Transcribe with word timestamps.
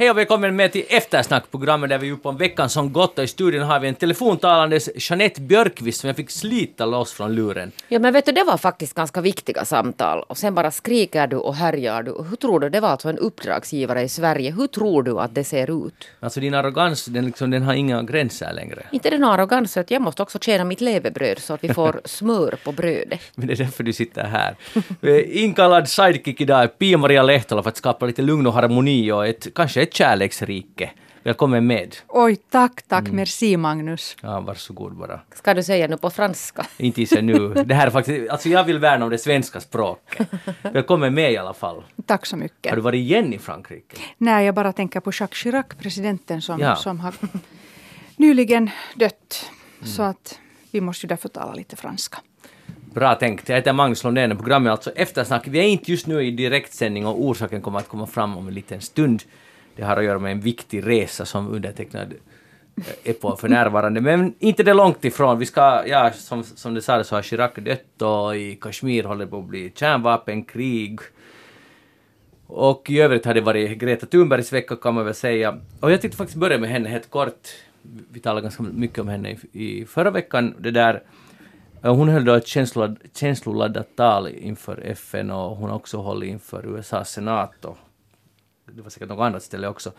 Hej 0.00 0.10
och 0.10 0.18
välkommen 0.18 0.56
med 0.56 0.72
till 0.72 0.84
Eftersnack-programmet 0.88 1.90
där 1.90 1.98
vi 1.98 2.08
är 2.08 2.12
uppe 2.12 2.28
om 2.28 2.36
veckan 2.36 2.70
som 2.70 2.92
gått 2.92 3.18
och 3.18 3.24
i 3.24 3.26
studion 3.26 3.62
har 3.62 3.80
vi 3.80 3.88
en 3.88 3.94
telefontalandes 3.94 4.90
Jeanette 4.94 5.40
Björkqvist 5.40 6.00
som 6.00 6.08
jag 6.08 6.16
fick 6.16 6.30
slita 6.30 6.86
loss 6.86 7.12
från 7.12 7.34
luren. 7.34 7.72
Ja 7.88 7.98
men 7.98 8.12
vet 8.12 8.26
du, 8.26 8.32
det 8.32 8.44
var 8.44 8.56
faktiskt 8.56 8.94
ganska 8.94 9.20
viktiga 9.20 9.64
samtal. 9.64 10.24
Och 10.28 10.38
sen 10.38 10.54
bara 10.54 10.70
skriker 10.70 11.26
du 11.26 11.36
och 11.36 11.54
härjar 11.54 12.02
du. 12.02 12.10
Hur 12.30 12.36
tror 12.36 12.60
du, 12.60 12.68
det 12.68 12.80
var 12.80 12.88
alltså 12.88 13.08
en 13.08 13.18
uppdragsgivare 13.18 14.02
i 14.02 14.08
Sverige. 14.08 14.50
Hur 14.52 14.66
tror 14.66 15.02
du 15.02 15.18
att 15.20 15.34
det 15.34 15.44
ser 15.44 15.86
ut? 15.86 16.08
Alltså 16.20 16.40
din 16.40 16.54
arrogans, 16.54 17.04
den, 17.04 17.26
liksom, 17.26 17.50
den 17.50 17.62
har 17.62 17.74
inga 17.74 18.02
gränser 18.02 18.52
längre. 18.52 18.82
Inte 18.92 19.10
den 19.10 19.24
arrogans 19.24 19.76
att 19.76 19.90
jag 19.90 20.02
måste 20.02 20.22
också 20.22 20.38
tjäna 20.38 20.64
mitt 20.64 20.80
levebröd 20.80 21.38
så 21.38 21.54
att 21.54 21.64
vi 21.64 21.74
får 21.74 22.00
smör 22.04 22.58
på 22.64 22.72
brödet. 22.72 23.20
Men 23.34 23.46
det 23.46 23.52
är 23.52 23.56
därför 23.56 23.84
du 23.84 23.92
sitter 23.92 24.24
här. 24.24 24.56
Eh, 25.02 25.44
Inkallad 25.44 25.88
sidekick 25.88 26.40
idag 26.40 26.62
är 26.62 26.66
Pia-Maria 26.68 27.22
Lehtola 27.22 27.62
för 27.62 27.70
att 27.70 27.76
skapa 27.76 28.06
lite 28.06 28.22
lugn 28.22 28.46
och 28.46 28.52
harmoni 28.52 29.12
och 29.12 29.26
ett, 29.26 29.54
kanske 29.54 29.82
ett 29.82 29.89
kärleksrike. 29.94 30.90
Välkommen 31.22 31.66
med. 31.66 31.96
Oj, 32.08 32.36
tack, 32.50 32.82
tack, 32.82 33.10
merci 33.10 33.56
Magnus. 33.56 34.16
Ja, 34.22 34.40
varsågod 34.40 34.96
bara. 34.96 35.20
Ska 35.34 35.54
du 35.54 35.62
säga 35.62 35.88
nu 35.88 35.96
på 35.96 36.10
franska? 36.10 36.66
Inte 36.76 37.06
så 37.06 37.20
nu. 37.20 37.48
Det 37.54 37.74
här 37.74 37.86
är 37.86 37.90
faktiskt, 37.90 38.30
alltså 38.30 38.48
jag 38.48 38.64
vill 38.64 38.78
värna 38.78 39.04
om 39.04 39.10
det 39.10 39.18
svenska 39.18 39.60
språket. 39.60 40.28
Välkommen 40.62 41.14
med 41.14 41.32
i 41.32 41.36
alla 41.36 41.54
fall. 41.54 41.82
Tack 42.06 42.26
så 42.26 42.36
mycket. 42.36 42.70
Har 42.70 42.76
du 42.76 42.82
varit 42.82 42.98
igen 42.98 43.32
i 43.32 43.38
Frankrike? 43.38 43.96
Nej, 44.18 44.46
jag 44.46 44.54
bara 44.54 44.72
tänker 44.72 45.00
på 45.00 45.10
Jacques 45.20 45.38
Chirac, 45.38 45.66
presidenten 45.78 46.42
som, 46.42 46.60
Ja. 46.60 46.76
som 46.76 47.00
har 47.00 47.14
nyligen 48.16 48.70
dött. 48.94 49.50
Så 49.84 50.02
att 50.02 50.38
vi 50.70 50.80
måste 50.80 51.06
ju 51.06 51.08
därför 51.08 51.28
tala 51.28 51.54
lite 51.54 51.76
franska. 51.76 52.18
Bra 52.94 53.14
tänkt. 53.14 53.48
Jag 53.48 53.56
heter 53.56 53.72
Magnus 53.72 54.04
Lundén 54.04 54.32
och 54.32 54.38
programmet 54.38 54.68
är 54.68 54.72
alltså 54.72 54.90
Eftersnack. 54.90 55.46
Vi 55.48 55.58
är 55.58 55.62
inte 55.62 55.90
just 55.90 56.06
nu 56.06 56.22
i 56.26 56.30
direktsändning 56.30 57.06
och 57.06 57.24
orsaken 57.24 57.60
kommer 57.62 57.78
att 57.78 57.88
komma 57.88 58.06
fram 58.06 58.36
om 58.36 58.48
en 58.48 58.54
liten 58.54 58.80
stund. 58.80 59.22
Det 59.76 59.82
har 59.82 59.96
att 59.96 60.04
göra 60.04 60.18
med 60.18 60.32
en 60.32 60.40
viktig 60.40 60.86
resa 60.86 61.24
som 61.24 61.48
undertecknad 61.48 62.14
eh, 62.76 63.10
är 63.10 63.12
på 63.12 63.36
för 63.36 63.48
närvarande. 63.48 64.00
Men 64.00 64.34
inte 64.38 64.62
det 64.62 64.74
långt 64.74 65.04
ifrån. 65.04 65.38
Vi 65.38 65.46
ska, 65.46 65.82
ja, 65.86 66.10
som, 66.12 66.44
som 66.44 66.74
det 66.74 66.82
sades 66.82 67.06
så 67.06 67.14
har 67.14 67.22
Chirac 67.22 67.54
dött 67.54 68.02
och 68.02 68.36
i 68.36 68.56
Kashmir 68.60 69.04
håller 69.04 69.24
det 69.24 69.30
på 69.30 69.38
att 69.38 69.44
bli 69.44 69.72
kärnvapenkrig. 69.74 71.00
Och 72.46 72.90
i 72.90 73.00
övrigt 73.00 73.24
har 73.24 73.34
det 73.34 73.40
varit 73.40 73.78
Greta 73.78 74.06
Thunbergs 74.06 74.52
vecka 74.52 74.76
kan 74.76 74.94
man 74.94 75.04
väl 75.04 75.14
säga. 75.14 75.58
Och 75.80 75.92
jag 75.92 76.00
tänkte 76.00 76.16
faktiskt 76.16 76.38
börja 76.38 76.58
med 76.58 76.70
henne 76.70 76.88
helt 76.88 77.10
kort. 77.10 77.48
Vi 78.10 78.20
talade 78.20 78.42
ganska 78.42 78.62
mycket 78.62 78.98
om 78.98 79.08
henne 79.08 79.30
i, 79.30 79.38
i 79.52 79.86
förra 79.86 80.10
veckan. 80.10 80.54
Det 80.58 80.70
där, 80.70 81.02
eh, 81.82 81.94
hon 81.94 82.08
höll 82.08 82.24
då 82.24 82.34
ett 82.34 82.46
känslolad, 82.46 82.98
känsloladdat 83.14 83.96
tal 83.96 84.28
inför 84.28 84.80
FN 84.84 85.30
och 85.30 85.56
hon 85.56 85.70
har 85.70 85.76
också 85.76 85.96
hållit 85.96 86.28
inför 86.28 86.78
USAs 86.78 87.10
senat 87.10 87.64
och 87.64 87.78
det 88.74 88.82
var 88.82 88.90
säkert 88.90 89.08
något 89.08 89.26
annat 89.26 89.42
ställe 89.42 89.68
också. 89.68 89.92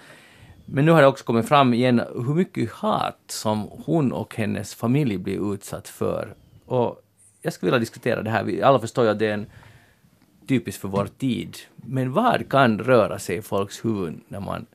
Men 0.66 0.86
nu 0.86 0.92
har 0.92 1.02
det 1.02 1.08
också 1.08 1.26
kommit 1.26 1.48
fram 1.48 1.74
igen 1.74 2.02
hur 2.16 2.34
mycket 2.34 2.72
hat 2.72 3.20
som 3.28 3.70
hon 3.86 4.12
och 4.12 4.36
hennes 4.36 4.76
familj 4.76 5.18
blir 5.18 5.54
utsatt 5.54 5.88
för. 5.88 6.36
Och 6.66 7.02
jag 7.42 7.54
skulle 7.54 7.72
vilja 7.72 7.80
diskutera 7.80 8.22
det 8.22 8.30
här. 8.30 8.44
Vi 8.44 8.62
alla 8.62 8.80
förstår 8.80 9.06
ju 9.06 9.12
att 9.12 9.20
det 9.20 9.28
är 9.28 9.34
en 9.34 9.46
typiskt 10.48 10.82
för 10.82 10.88
vår 10.88 11.08
tid. 11.18 11.58
Men 11.76 12.12
vad 12.12 12.50
kan 12.50 12.80
röra 12.80 13.20
sig 13.20 13.38
i 13.38 13.42
folks 13.42 13.86
huvuden 13.86 14.24
när 14.28 14.40
man 14.40 14.66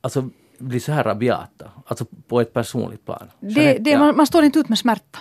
alltså 0.00 0.28
blir 0.58 0.80
så 0.80 0.92
här 0.92 1.04
rabiata? 1.04 1.70
Alltså 1.86 2.04
på 2.28 2.40
ett 2.40 2.52
personligt 2.52 3.04
plan. 3.04 3.28
Det, 3.40 3.78
det, 3.78 3.90
ja. 3.90 3.98
man, 3.98 4.16
man 4.16 4.26
står 4.26 4.44
inte 4.44 4.58
ut 4.58 4.68
med 4.68 4.78
smärta. 4.78 5.18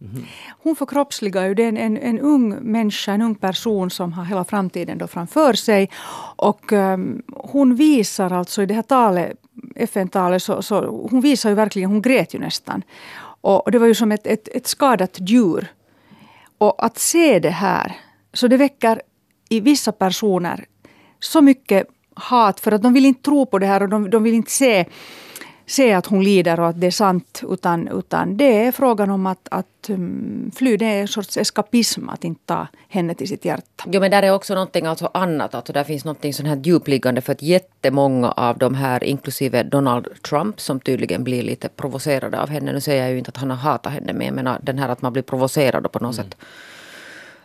Mm-hmm. 0.00 0.24
Hon 0.62 0.76
förkroppsligar 0.76 1.46
ju 1.46 1.54
det 1.54 1.64
är 1.64 1.68
en, 1.68 1.76
en, 1.76 1.96
en 1.96 2.18
ung 2.18 2.48
människa, 2.48 3.12
en 3.12 3.22
ung 3.22 3.34
person 3.34 3.90
som 3.90 4.12
har 4.12 4.24
hela 4.24 4.44
framtiden 4.44 4.98
då 4.98 5.06
framför 5.06 5.52
sig. 5.52 5.90
Och 6.36 6.72
um, 6.72 7.22
hon 7.36 7.74
visar 7.74 8.30
alltså 8.30 8.62
i 8.62 8.66
det 8.66 8.74
här 8.74 8.82
talet, 8.82 9.32
FN-talet, 9.76 10.42
så, 10.42 10.62
så 10.62 11.08
hon 11.10 11.20
visar 11.20 11.48
ju 11.48 11.54
verkligen, 11.54 11.90
hon 11.90 12.02
grät 12.02 12.34
ju 12.34 12.38
nästan. 12.38 12.82
Och, 13.40 13.64
och 13.64 13.72
det 13.72 13.78
var 13.78 13.86
ju 13.86 13.94
som 13.94 14.12
ett, 14.12 14.26
ett, 14.26 14.48
ett 14.48 14.66
skadat 14.66 15.16
djur. 15.20 15.72
Och 16.58 16.84
att 16.84 16.98
se 16.98 17.38
det 17.38 17.50
här, 17.50 17.96
så 18.32 18.48
det 18.48 18.56
väcker 18.56 19.02
i 19.48 19.60
vissa 19.60 19.92
personer 19.92 20.64
så 21.18 21.40
mycket 21.40 21.86
hat 22.14 22.60
för 22.60 22.72
att 22.72 22.82
de 22.82 22.94
vill 22.94 23.06
inte 23.06 23.22
tro 23.22 23.46
på 23.46 23.58
det 23.58 23.66
här 23.66 23.82
och 23.82 23.88
de, 23.88 24.10
de 24.10 24.22
vill 24.22 24.34
inte 24.34 24.50
se, 24.50 24.84
se 25.70 25.92
att 25.92 26.06
hon 26.06 26.24
lider 26.24 26.60
och 26.60 26.68
att 26.68 26.80
det 26.80 26.86
är 26.86 26.90
sant. 26.90 27.42
Utan, 27.48 27.88
utan 27.88 28.36
det 28.36 28.66
är 28.66 28.72
frågan 28.72 29.10
om 29.10 29.26
att, 29.26 29.48
att 29.50 29.90
um, 29.90 30.50
fly. 30.54 30.76
Det 30.76 30.84
är 30.84 31.00
en 31.00 31.08
sorts 31.08 31.36
eskapism 31.36 32.08
att 32.08 32.24
inte 32.24 32.40
ta 32.46 32.66
henne 32.88 33.14
till 33.14 33.28
sitt 33.28 33.44
hjärta. 33.44 33.84
Jo 33.86 34.00
men 34.00 34.10
där 34.10 34.22
är 34.22 34.34
också 34.34 34.54
någonting 34.54 34.86
alltså 34.86 35.10
annat. 35.14 35.54
Alltså 35.54 35.72
där 35.72 35.84
finns 35.84 36.04
någonting 36.04 36.34
sånt 36.34 36.48
här 36.48 36.56
djupliggande 36.56 37.20
för 37.20 37.32
att 37.32 37.42
jättemånga 37.42 38.30
av 38.30 38.58
de 38.58 38.74
här, 38.74 39.04
inklusive 39.04 39.62
Donald 39.62 40.22
Trump 40.22 40.60
som 40.60 40.80
tydligen 40.80 41.24
blir 41.24 41.42
lite 41.42 41.68
provocerade 41.68 42.40
av 42.40 42.48
henne. 42.48 42.72
Nu 42.72 42.80
säger 42.80 43.02
jag 43.02 43.12
ju 43.12 43.18
inte 43.18 43.28
att 43.28 43.36
han 43.36 43.50
har 43.50 43.56
hatat 43.56 43.92
henne 43.92 44.12
men 44.12 44.26
jag 44.26 44.34
menar 44.34 44.58
den 44.62 44.78
här 44.78 44.88
att 44.88 45.02
man 45.02 45.12
blir 45.12 45.22
provocerad 45.22 45.86
och 45.86 45.92
på 45.92 45.98
något 45.98 46.14
sätt 46.14 46.36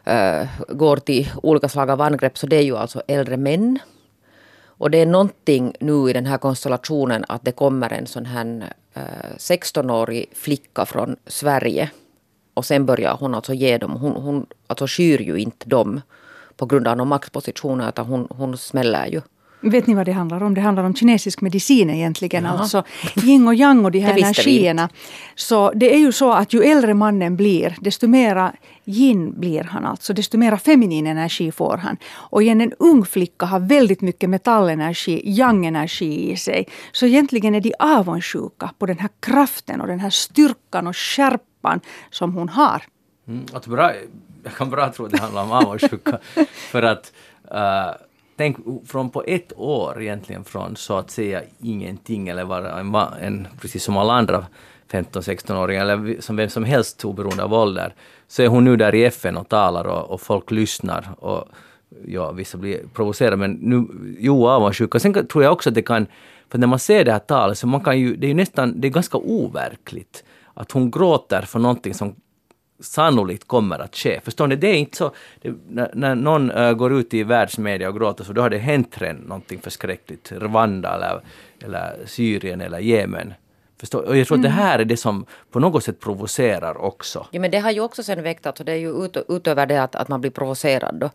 eh, 0.03 0.47
går 0.69 0.97
till 0.97 1.31
olika 1.44 1.69
slag 1.69 1.90
av 1.90 2.02
angrepp. 2.02 2.38
Så 2.38 2.47
det 2.47 2.56
är 2.56 2.64
ju 2.64 2.78
alltså 2.78 3.02
äldre 3.08 3.38
män. 3.38 3.80
Och 4.78 4.91
det 4.91 5.02
är 5.02 5.06
någonting 5.06 5.74
nu 5.80 6.09
i 6.09 6.13
den 6.13 6.25
här 6.25 6.38
konstellationen 6.38 7.25
att 7.28 7.46
det 7.46 7.52
kommer 7.52 7.94
en 7.94 8.08
sån 8.08 8.25
här 8.25 8.74
eh, 8.94 9.36
16-årig 9.38 10.25
flicka 10.34 10.86
från 10.86 11.16
Sverige. 11.28 11.90
Och 12.53 12.66
sen 12.66 12.85
börjar 12.85 13.18
hon 13.19 13.35
alltså 13.35 13.53
ge 13.53 13.78
dem, 13.78 13.91
hon, 13.91 14.16
hon 14.16 14.46
alltså 14.68 14.88
skyr 14.88 15.22
ju 15.22 15.38
inte 15.38 15.69
dem 15.69 16.02
på 16.58 16.66
grund 16.66 16.88
av 16.88 16.97
någon 16.97 17.08
maktpositioner 17.08 17.90
utan 17.90 18.06
hon, 18.06 18.28
hon 18.30 18.58
smäller 18.58 19.08
ju. 19.08 19.22
Vet 19.62 19.88
ni 19.88 19.94
vad 19.94 20.06
det 20.06 20.12
handlar 20.12 20.44
om? 20.44 20.54
Det 20.54 20.62
handlar 20.62 20.84
om 20.84 20.96
kinesisk 20.96 21.42
medicin 21.42 21.90
egentligen. 21.90 22.46
Alltså 22.46 22.84
yin 23.24 23.48
och 23.48 23.56
yang 23.56 23.86
och 23.86 23.92
de 23.92 24.00
här 24.06 24.14
Det 24.14 24.22
energierna. 24.22 24.90
Så 25.36 25.72
det 25.72 25.96
är 25.96 26.00
ju 26.00 26.12
så 26.12 26.32
att 26.34 26.54
ju 26.54 26.64
äldre 26.64 26.94
mannen 26.94 27.36
blir, 27.36 27.76
desto 27.82 28.08
mera 28.08 28.54
yin 28.86 29.40
blir 29.40 29.64
han 29.64 29.86
alltså. 29.86 30.14
Desto 30.14 30.38
mera 30.38 30.58
feminin 30.58 31.08
energi 31.08 31.52
får 31.52 31.78
han. 31.78 31.98
Och 32.14 32.44
igen, 32.44 32.62
en 32.62 32.74
ung 32.80 33.06
flicka 33.06 33.46
har 33.46 33.60
väldigt 33.60 34.02
mycket 34.02 34.30
metallenergi, 34.30 35.22
yang-energi 35.26 36.32
i 36.32 36.38
sig. 36.38 36.68
Så 36.92 37.06
egentligen 37.06 37.56
är 37.56 37.62
de 37.62 37.74
avundsjuka 37.80 38.70
på 38.80 38.86
den 38.86 39.00
här 39.00 39.10
kraften 39.20 39.82
och 39.82 39.88
den 39.88 40.00
här 40.00 40.10
styrkan 40.10 40.88
och 40.88 40.98
skärpan 40.98 41.80
som 42.12 42.34
hon 42.34 42.50
har. 42.50 42.84
Mm, 43.28 43.46
alltså 43.54 43.70
bra, 43.70 43.92
jag 44.44 44.54
kan 44.54 44.70
bra 44.70 44.92
tro 44.92 45.06
att 45.06 45.12
det 45.12 45.22
handlar 45.22 45.44
om 45.44 45.52
avundsjuka. 45.52 46.20
för 46.72 46.84
att 46.84 47.12
eh, 47.52 48.05
tänk 48.38 48.57
från 48.88 49.09
på 49.09 49.23
ett 49.28 49.53
år 49.56 50.01
egentligen 50.01 50.44
från 50.44 50.75
så 50.75 50.97
att 50.97 51.12
säga 51.12 51.41
ingenting 51.59 52.28
eller 52.28 52.44
vara 52.44 52.79
en, 52.79 52.96
en 53.22 53.47
precis 53.62 53.84
som 53.84 53.97
alla 53.97 54.13
andra 54.13 54.46
15-16-åringar 54.91 55.81
eller 55.81 56.22
som 56.22 56.35
vem 56.35 56.50
som 56.50 56.63
helst 56.63 57.06
oberoende 57.06 57.44
av 57.44 57.53
ålder 57.53 57.94
så 58.28 58.41
är 58.41 58.47
hon 58.47 58.66
nu 58.66 58.78
där 58.78 58.96
i 58.96 59.06
FN 59.06 59.38
och 59.38 59.50
talar 59.50 59.88
och, 59.88 60.12
och 60.12 60.22
folk 60.22 60.51
lyssnar 60.51 61.16
och 61.19 61.47
ja, 62.06 62.31
vissa 62.31 62.57
blir 62.57 62.79
provocerade 62.94 63.38
men 63.38 63.51
nu, 63.51 63.88
jo 64.19 64.47
avundsjuka. 64.47 65.00
Sen 65.00 65.28
tror 65.28 65.44
jag 65.44 65.53
också 65.53 65.69
att 65.69 65.75
det 65.75 65.81
kan, 65.81 66.07
för 66.50 66.57
när 66.57 66.67
man 66.67 66.79
ser 66.79 67.06
det 67.06 67.12
här 67.12 67.19
talet 67.19 67.57
så 67.57 67.67
man 67.67 67.84
kan 67.84 68.00
ju, 68.00 68.16
det 68.16 68.28
är 68.28 68.29
ju 68.29 68.34
nästan, 68.34 68.81
det 68.81 68.88
är 68.88 68.90
ganska 68.90 69.17
overkligt 69.17 70.23
att 70.53 70.72
hon 70.72 70.91
gråter 70.91 71.41
för 71.41 71.59
någonting 71.59 71.94
som 71.94 72.16
sannolikt 72.80 73.47
kommer 73.47 73.80
att 73.80 73.96
ske. 73.96 74.19
Förstår 74.24 74.47
ni? 74.47 74.56
Det 74.56 74.68
är 74.68 74.75
inte 74.75 74.97
så... 74.97 75.12
Det, 75.41 75.53
när, 75.69 75.91
när 75.94 76.16
någon 76.16 76.52
äh, 76.52 76.74
går 76.74 76.94
ut 76.94 77.13
i 77.13 77.24
världsmedia 77.24 77.90
och 77.90 77.96
gråter 77.96 78.24
så 78.24 78.34
då 78.34 78.41
har 78.41 78.50
det 78.50 78.58
hänt 78.58 79.02
redan 79.02 79.16
någonting 79.22 79.59
förskräckligt. 79.59 80.31
Rwanda 80.31 80.96
eller, 80.96 81.22
eller 81.64 81.97
Syrien 82.06 82.62
eller 82.62 82.80
Jemen. 82.80 83.34
Förstår? 83.79 84.02
Och 84.02 84.17
jag 84.17 84.28
tror 84.28 84.38
att 84.38 84.44
det 84.44 84.50
här 84.50 84.79
är 84.79 84.85
det 84.85 84.97
som 84.97 85.26
på 85.52 85.59
något 85.59 85.84
sätt 85.84 86.00
provocerar 86.00 86.78
också. 86.78 87.28
Ja 87.32 87.40
men 87.40 87.52
det 87.52 87.59
har 87.59 87.72
ju 87.72 87.79
också 87.79 88.03
sen 88.03 88.23
väckt, 88.23 88.46
alltså 88.46 88.64
det 88.64 88.72
är 88.72 88.76
ju 88.76 89.05
ut, 89.05 89.17
utöver 89.29 89.66
det 89.66 89.84
att, 89.84 89.96
att 89.96 90.08
man 90.08 90.22
blir 90.22 90.32
provocerad 90.32 90.96
då. 90.96 91.09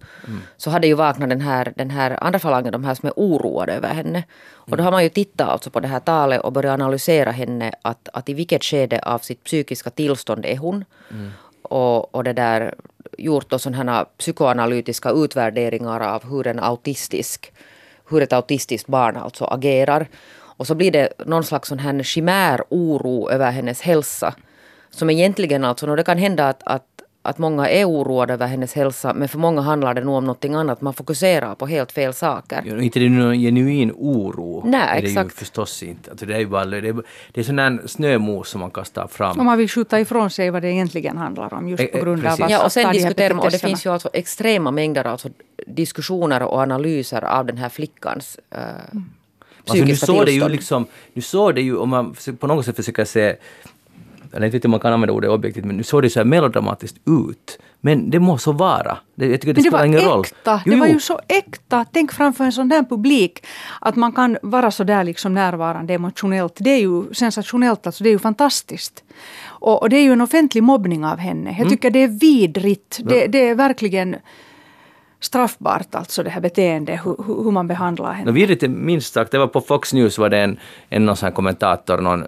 Så 0.56 0.70
har 0.70 0.80
det 0.80 0.86
ju 0.86 0.94
vaknat 0.94 1.28
den 1.28 1.40
här, 1.40 1.72
den 1.76 1.90
här 1.90 2.24
andra 2.24 2.38
falangen, 2.38 2.72
de 2.72 2.84
här 2.84 2.94
som 2.94 3.06
är 3.06 3.12
oroade 3.16 3.72
över 3.72 3.88
henne. 3.88 4.24
Och 4.52 4.76
då 4.76 4.82
har 4.82 4.90
man 4.90 5.02
ju 5.02 5.08
tittat 5.08 5.48
alltså 5.48 5.70
på 5.70 5.80
det 5.80 5.88
här 5.88 6.00
talet 6.00 6.40
och 6.40 6.52
börjat 6.52 6.74
analysera 6.74 7.30
henne 7.30 7.72
att, 7.82 8.08
att 8.12 8.28
i 8.28 8.34
vilket 8.34 8.64
skede 8.64 9.00
av 9.02 9.18
sitt 9.18 9.44
psykiska 9.44 9.90
tillstånd 9.90 10.46
är 10.46 10.56
hon. 10.56 10.84
Och, 11.62 12.14
och 12.14 12.24
det 12.24 12.32
där 12.32 12.74
gjort 13.18 13.50
då 13.50 13.58
sådana 13.58 14.04
psykoanalytiska 14.18 15.10
utvärderingar 15.10 16.00
av 16.00 16.30
hur 16.30 16.46
en 16.46 16.60
autistisk, 16.60 17.52
hur 18.10 18.22
ett 18.22 18.32
autistiskt 18.32 18.86
barn 18.86 19.16
alltså 19.16 19.44
agerar. 19.44 20.08
Och 20.60 20.66
så 20.66 20.74
blir 20.74 20.90
det 20.90 21.12
någon 21.26 21.44
slags 21.44 21.68
sån 21.68 21.78
här 21.78 22.02
chimär 22.02 22.62
oro 22.68 23.30
över 23.30 23.50
hennes 23.50 23.80
hälsa. 23.80 24.34
Som 24.90 25.10
egentligen 25.10 25.64
alltså, 25.64 25.90
och 25.90 25.96
det 25.96 26.02
kan 26.02 26.18
hända 26.18 26.48
att, 26.48 26.62
att, 26.64 26.86
att 27.22 27.38
många 27.38 27.68
är 27.68 27.84
oroade 27.84 28.32
över 28.32 28.46
hennes 28.46 28.74
hälsa 28.74 29.14
men 29.14 29.28
för 29.28 29.38
många 29.38 29.60
handlar 29.60 29.94
det 29.94 30.04
nog 30.04 30.14
om 30.14 30.24
någonting 30.24 30.54
annat. 30.54 30.80
Man 30.80 30.94
fokuserar 30.94 31.54
på 31.54 31.66
helt 31.66 31.92
fel 31.92 32.14
saker. 32.14 32.62
Ja, 32.66 32.82
Inte 32.82 32.98
det 32.98 33.06
är 33.06 33.10
någon 33.10 33.38
genuin 33.38 33.92
oro. 33.96 34.62
Nej, 34.66 34.80
är 34.80 34.94
det 34.94 35.00
ju 35.00 35.06
exakt. 35.08 35.38
förstås 35.38 35.82
inte. 35.82 36.10
Alltså 36.10 36.26
det 36.26 36.34
är 36.34 36.38
ju 36.38 36.46
bara 36.46 36.64
det 36.64 36.88
är, 36.88 37.02
det 37.32 37.40
är 37.40 37.44
sån 37.44 37.58
här 37.58 37.80
snömos 37.86 38.48
som 38.48 38.60
man 38.60 38.70
kastar 38.70 39.06
fram. 39.06 39.40
Om 39.40 39.46
man 39.46 39.58
vill 39.58 39.68
skjuta 39.68 40.00
ifrån 40.00 40.30
sig 40.30 40.50
vad 40.50 40.62
det 40.62 40.72
egentligen 40.72 41.18
handlar 41.18 41.54
om 41.54 41.68
just 41.68 41.82
Eh, 41.82 41.86
på 41.86 41.98
eh, 41.98 42.04
grund 42.04 42.26
av 42.26 42.30
precis. 42.30 42.44
att, 42.44 42.50
Ja, 42.50 42.64
och 42.64 42.72
sen 42.72 42.92
diskuterar 42.92 43.34
man, 43.34 43.44
och 43.44 43.50
det 43.52 43.58
finns 43.58 43.86
ju 43.86 43.90
alltså 43.92 44.10
extrema 44.12 44.70
mängder 44.70 45.04
alltså 45.04 45.28
diskussioner 45.66 46.42
och 46.42 46.58
analyser 46.58 47.24
av 47.24 47.46
den 47.46 47.58
här 47.58 47.68
flickans 47.68 48.38
eh, 48.50 48.58
Alltså, 49.60 49.74
nu 49.74 49.80
psykiska 49.80 50.06
såg 50.06 50.26
det 50.26 50.32
ju 50.32 50.48
liksom, 50.48 50.86
nu 51.12 51.22
såg 51.22 51.54
det 51.54 51.60
ju, 51.60 51.76
om 51.76 51.88
man 51.88 52.16
på 52.38 52.46
något 52.46 52.64
sätt 52.64 52.76
försöker 52.76 53.04
se, 53.04 53.36
eller 54.32 54.46
inte 54.46 54.56
vet 54.56 54.64
om 54.64 54.70
man 54.70 54.80
kan 54.80 54.92
använda 54.92 55.12
ordet 55.12 55.30
objektivt, 55.30 55.64
men 55.64 55.76
nu 55.76 55.82
såg 55.82 56.02
det 56.02 56.10
så 56.10 56.20
här 56.20 56.24
melodramatiskt 56.24 56.96
ut. 57.06 57.58
Men 57.80 58.10
det 58.10 58.18
må 58.18 58.38
så 58.38 58.52
vara. 58.52 58.98
Det, 59.14 59.26
jag 59.26 59.40
tycker 59.40 59.54
det 59.54 59.58
Men 59.58 59.64
det 59.64 59.70
spelar 59.70 59.84
ingen 59.84 60.00
roll. 60.00 60.24
äkta. 60.24 60.62
Jo, 60.66 60.72
det 60.72 60.80
var 60.80 60.86
ju 60.86 61.00
så 61.00 61.20
äkta. 61.28 61.84
Tänk 61.92 62.12
framför 62.12 62.44
en 62.44 62.52
sån 62.52 62.68
där 62.68 62.82
publik 62.82 63.46
att 63.80 63.96
man 63.96 64.12
kan 64.12 64.38
vara 64.42 64.70
så 64.70 64.84
där 64.84 65.04
liksom 65.04 65.34
närvarande 65.34 65.94
emotionellt. 65.94 66.56
Det 66.58 66.70
är 66.70 66.80
ju 66.80 67.14
sensationellt, 67.14 67.86
alltså 67.86 68.04
det 68.04 68.10
är 68.10 68.12
ju 68.12 68.18
fantastiskt. 68.18 69.04
Och, 69.46 69.82
och 69.82 69.90
det 69.90 69.96
är 69.96 70.02
ju 70.02 70.12
en 70.12 70.20
offentlig 70.20 70.62
mobbning 70.62 71.04
av 71.04 71.18
henne. 71.18 71.50
Mm. 71.50 71.56
Jag 71.58 71.68
tycker 71.68 71.90
det 71.90 72.02
är 72.02 72.08
vidrigt. 72.08 73.00
Det, 73.04 73.26
det 73.26 73.48
är 73.48 73.54
verkligen 73.54 74.16
straffbart 75.20 75.94
alltså 75.94 76.22
det 76.22 76.30
här 76.30 76.40
beteendet, 76.40 77.00
hur, 77.06 77.16
hur 77.26 77.44
hur 77.44 77.50
man 77.50 77.68
behandlar 77.68 78.12
henne. 78.12 78.30
No, 78.30 78.34
vidrigt 78.34 78.62
är 78.62 78.68
minst 78.68 79.12
sagt, 79.12 79.32
det 79.32 79.38
var 79.38 79.46
på 79.46 79.60
Fox 79.60 79.92
News 79.92 80.18
var 80.18 80.28
det 80.28 80.38
en, 80.38 80.58
en 80.88 81.06
någon 81.06 81.16
sån 81.16 81.26
här 81.26 81.34
kommentator, 81.34 81.98
någon 81.98 82.24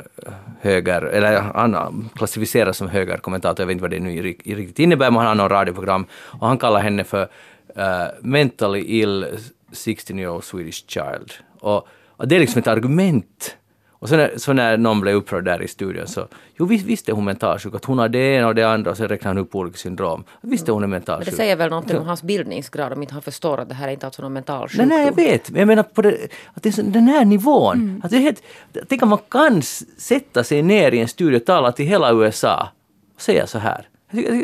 höger, 0.60 1.02
eller 1.02 1.40
han 1.40 2.10
klassificeras 2.14 2.76
som 2.76 2.88
högerkommentator, 2.88 3.62
jag 3.62 3.66
vet 3.66 3.72
inte 3.72 3.82
vad 3.82 3.90
det 3.90 4.00
nu 4.00 4.22
riktigt 4.22 4.78
innebär, 4.78 5.10
men 5.10 5.18
han 5.18 5.26
har 5.26 5.34
någon 5.34 5.48
radioprogram 5.48 6.06
och 6.12 6.48
han 6.48 6.58
kallar 6.58 6.80
henne 6.80 7.04
för 7.04 7.22
uh, 7.22 8.06
mentally 8.20 8.80
ill 8.80 9.26
16 9.72 10.18
year 10.18 10.30
old 10.30 10.44
Swedish 10.44 10.84
child. 10.86 11.32
Och, 11.60 11.88
och 12.06 12.28
det 12.28 12.36
är 12.36 12.40
liksom 12.40 12.58
ett 12.58 12.66
argument. 12.66 13.56
Och 14.02 14.08
så 14.08 14.16
när, 14.16 14.32
så 14.36 14.52
när 14.52 14.76
någon 14.76 15.00
blev 15.00 15.14
upprörd 15.16 15.44
där 15.44 15.62
i 15.62 15.68
studion 15.68 16.06
så, 16.06 16.26
jo 16.58 16.66
visst, 16.66 16.86
visst 16.86 17.08
är 17.08 17.12
hon 17.12 17.24
mentalsjuk, 17.24 17.74
att 17.74 17.84
hon 17.84 17.98
har 17.98 18.08
det 18.08 18.18
ena 18.18 18.46
och 18.46 18.54
det 18.54 18.62
andra 18.62 18.90
och 18.90 18.96
så 18.96 19.06
räknar 19.06 19.28
han 19.28 19.38
upp 19.38 19.54
olika 19.54 19.76
syndrom. 19.76 20.24
Visst 20.40 20.68
är 20.68 20.72
hon 20.72 20.82
är 20.82 20.86
Men 20.86 20.90
mentalsjuk. 20.90 21.30
det 21.30 21.36
säger 21.36 21.56
väl 21.56 21.70
någonting 21.70 21.98
om 21.98 22.06
hans 22.06 22.22
bildningsgrad 22.22 22.92
om 22.92 23.02
inte 23.02 23.14
han 23.14 23.22
förstår 23.22 23.60
att 23.60 23.68
det 23.68 23.74
här 23.74 23.88
är 23.88 23.92
inte 23.92 24.06
alltså 24.06 24.22
någon 24.22 24.32
mental 24.32 24.60
Nej, 24.60 24.68
sjukdom. 24.68 24.88
nej, 24.88 25.06
jag 25.06 25.16
vet. 25.16 25.50
Men 25.50 25.58
jag 25.58 25.66
menar 25.68 25.82
på 25.82 26.02
det, 26.02 26.16
att 26.54 26.62
det 26.62 26.68
är 26.68 26.72
så, 26.72 26.82
den 26.82 27.08
här 27.08 27.24
nivån. 27.24 28.00
Att 28.04 28.10
det 28.10 28.16
är 28.16 28.20
helt, 28.20 28.42
tänk 28.88 29.02
om 29.02 29.08
man 29.08 29.18
kan 29.28 29.62
sätta 29.98 30.44
sig 30.44 30.62
ner 30.62 30.92
i 30.92 30.98
en 31.00 31.08
studio 31.08 31.36
och 31.36 31.44
tala 31.44 31.72
till 31.72 31.86
hela 31.86 32.12
USA 32.12 32.68
och 33.14 33.20
säga 33.22 33.46
så 33.46 33.58
här. 33.58 33.88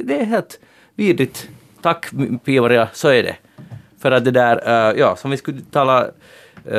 Det 0.05 0.21
är 0.21 0.25
helt 0.25 0.59
vidrigt. 0.95 1.49
Tack 1.83 2.07
Pia-Maria, 2.45 2.89
så 2.93 3.09
är 3.09 3.23
det. 3.23 3.37
För 3.99 4.11
att 4.11 4.25
det 4.25 4.31
där, 4.31 4.91
eh, 4.91 4.99
ja, 4.99 5.17
som 5.17 5.31
vi 5.31 5.37
skulle 5.37 5.61
tala 5.71 6.05
eh, 6.05 6.11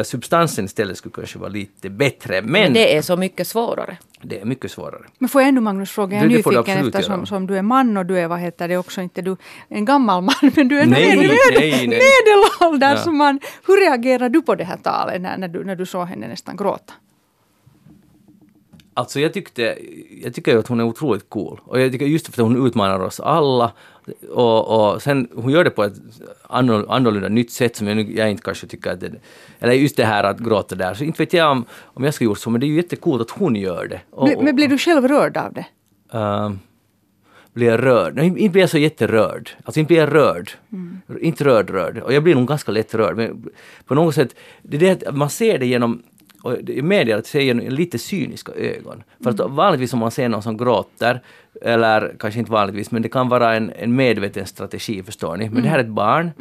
substansen 0.03 0.65
istället 0.65 0.97
skulle 0.97 1.13
kanske 1.13 1.39
vara 1.39 1.50
lite 1.50 1.89
bättre. 1.89 2.41
Men, 2.41 2.51
Men 2.51 2.74
det 2.74 2.97
är 2.97 3.01
så 3.01 3.18
mycket 3.18 3.47
svårare. 3.47 3.97
det 4.21 4.39
är 4.39 4.45
mycket 4.45 4.71
svårare. 4.71 5.01
Men 5.18 5.30
får 5.30 5.41
jag 5.41 5.50
ännu 5.50 5.62
Magnus 5.62 5.91
fråga, 5.91 6.18
jag 6.18 6.25
är 6.25 6.30
nyfiken 6.30 6.88
eftersom 6.88 7.15
göra. 7.15 7.25
som 7.25 7.47
du 7.47 7.57
är 7.57 7.62
man 7.62 7.97
och 7.97 8.06
du 8.06 8.19
är, 8.19 8.27
vad 8.27 8.39
heter 8.39 8.68
det 8.68 8.77
också, 8.77 9.01
inte 9.01 9.21
du 9.21 9.38
en 9.68 9.86
gammal 9.86 10.24
man, 10.24 10.36
men 10.56 10.68
du 10.68 10.80
är 10.80 10.86
Nej, 10.86 11.18
med, 11.18 11.27
nej, 11.27 11.88
nej. 11.88 12.00
medelålders 12.00 12.97
Ja. 12.97 13.03
som 13.03 13.18
man. 13.18 13.39
Hur 13.68 13.86
reagerar 13.89 14.30
du 14.30 14.41
på 14.41 14.56
det 14.56 14.63
här 14.63 14.77
talet 14.77 15.21
när, 15.21 15.38
när, 15.38 15.47
du, 15.47 15.63
när 15.63 15.75
du 15.75 15.86
såg 15.86 16.07
henne 16.07 16.27
nästan 16.27 16.56
gråta? 16.57 16.94
Alltså 19.00 19.19
jag 19.19 19.34
tyckte, 19.34 19.78
jag 20.24 20.34
tycker 20.34 20.57
att 20.57 20.68
hon 20.68 20.80
är 20.80 20.84
otroligt 20.84 21.30
cool. 21.30 21.60
Och 21.66 21.81
jag 21.81 21.92
tycker 21.92 22.06
just 22.06 22.25
för 22.36 22.42
att 22.44 22.48
hon 22.48 22.68
utmanar 22.68 23.00
oss 23.00 23.19
alla. 23.19 23.72
Och, 24.31 24.92
och 24.94 25.01
sen, 25.01 25.28
hon 25.36 25.51
gör 25.51 25.63
det 25.63 25.69
på 25.69 25.84
ett 25.84 25.94
annorl- 26.50 26.86
annorlunda 26.90 27.30
nytt 27.30 27.51
sätt 27.51 27.75
som 27.75 27.88
jag, 27.88 28.12
jag 28.12 28.31
inte 28.31 28.44
kanske 28.44 28.68
tycker 28.68 28.92
att 28.92 29.00
det... 29.00 29.12
Eller 29.60 29.74
just 29.74 29.98
det 29.98 30.06
här 30.06 30.24
att 30.24 30.40
gråta 30.40 30.75
där. 30.75 30.94
Så 30.94 31.04
inte 31.04 31.22
vet 31.24 31.34
jag 31.34 31.51
om, 31.51 31.66
om 31.84 32.04
jag 32.04 32.13
skulle 32.13 32.25
gjort 32.30 32.40
så, 32.40 32.50
men 32.50 32.62
det 32.62 32.66
är 32.66 32.68
ju 32.68 32.75
jättecoolt 32.75 33.22
att 33.22 33.30
hon 33.31 33.56
gör 33.56 33.88
det. 33.88 34.01
Och, 34.12 34.25
Bli- 34.25 34.38
Men 34.42 34.56
blir 34.56 34.68
du 34.68 34.78
själv 34.78 35.07
rörd 35.07 35.38
av 35.38 35.54
det? 35.54 35.66
Ehm, 36.18 36.60
blir 37.54 37.68
jag 37.68 37.84
rörd? 37.86 38.16
Nej, 38.16 38.25
inte 38.28 38.50
blir 38.50 38.62
jag 38.62 38.69
så 38.69 38.78
jätterörd. 38.78 39.50
Alltså 39.66 39.80
inte 39.80 39.88
blir 39.88 39.98
jag 40.00 40.13
rörd. 40.16 40.51
Inte 41.22 41.44
rörd, 41.44 41.69
rörd. 41.69 41.98
Och 41.98 42.13
jag 42.13 42.24
blir 42.24 42.36
nog 42.36 42.48
ganska 42.48 42.72
lätt 42.72 42.96
rörd. 42.96 43.18
Men 43.18 43.50
på 43.86 43.96
något 43.96 44.16
sätt, 44.16 44.36
det 44.62 44.75
är 44.78 44.80
det 44.96 45.07
att 45.07 45.16
man 45.16 45.30
ser 45.30 45.57
det 45.57 45.66
genom 45.66 46.04
och 46.41 46.69
i 46.69 46.81
media 46.81 47.18
att 47.18 47.33
genom 47.33 47.65
lite 47.65 47.97
cyniska 47.97 48.51
ögon. 48.51 49.03
För 49.24 49.30
att 49.30 49.39
vanligtvis 49.39 49.94
om 49.94 50.00
man 50.00 50.12
ser 50.12 50.30
någon 50.30 50.44
som 50.44 50.57
gråter, 50.57 51.21
eller 51.62 52.15
kanske 52.19 52.39
inte 52.39 52.51
vanligtvis, 52.51 52.91
men 52.91 53.01
det 53.01 53.09
kan 53.09 53.30
vara 53.30 53.56
en, 53.56 53.71
en 53.75 53.95
medveten 53.95 54.45
strategi, 54.45 55.03
förstår 55.03 55.38
ni. 55.38 55.50
Men 55.50 55.63
det 55.63 55.69
här 55.69 55.80
är 55.80 55.83
ett 55.83 55.89
barn, 55.89 56.31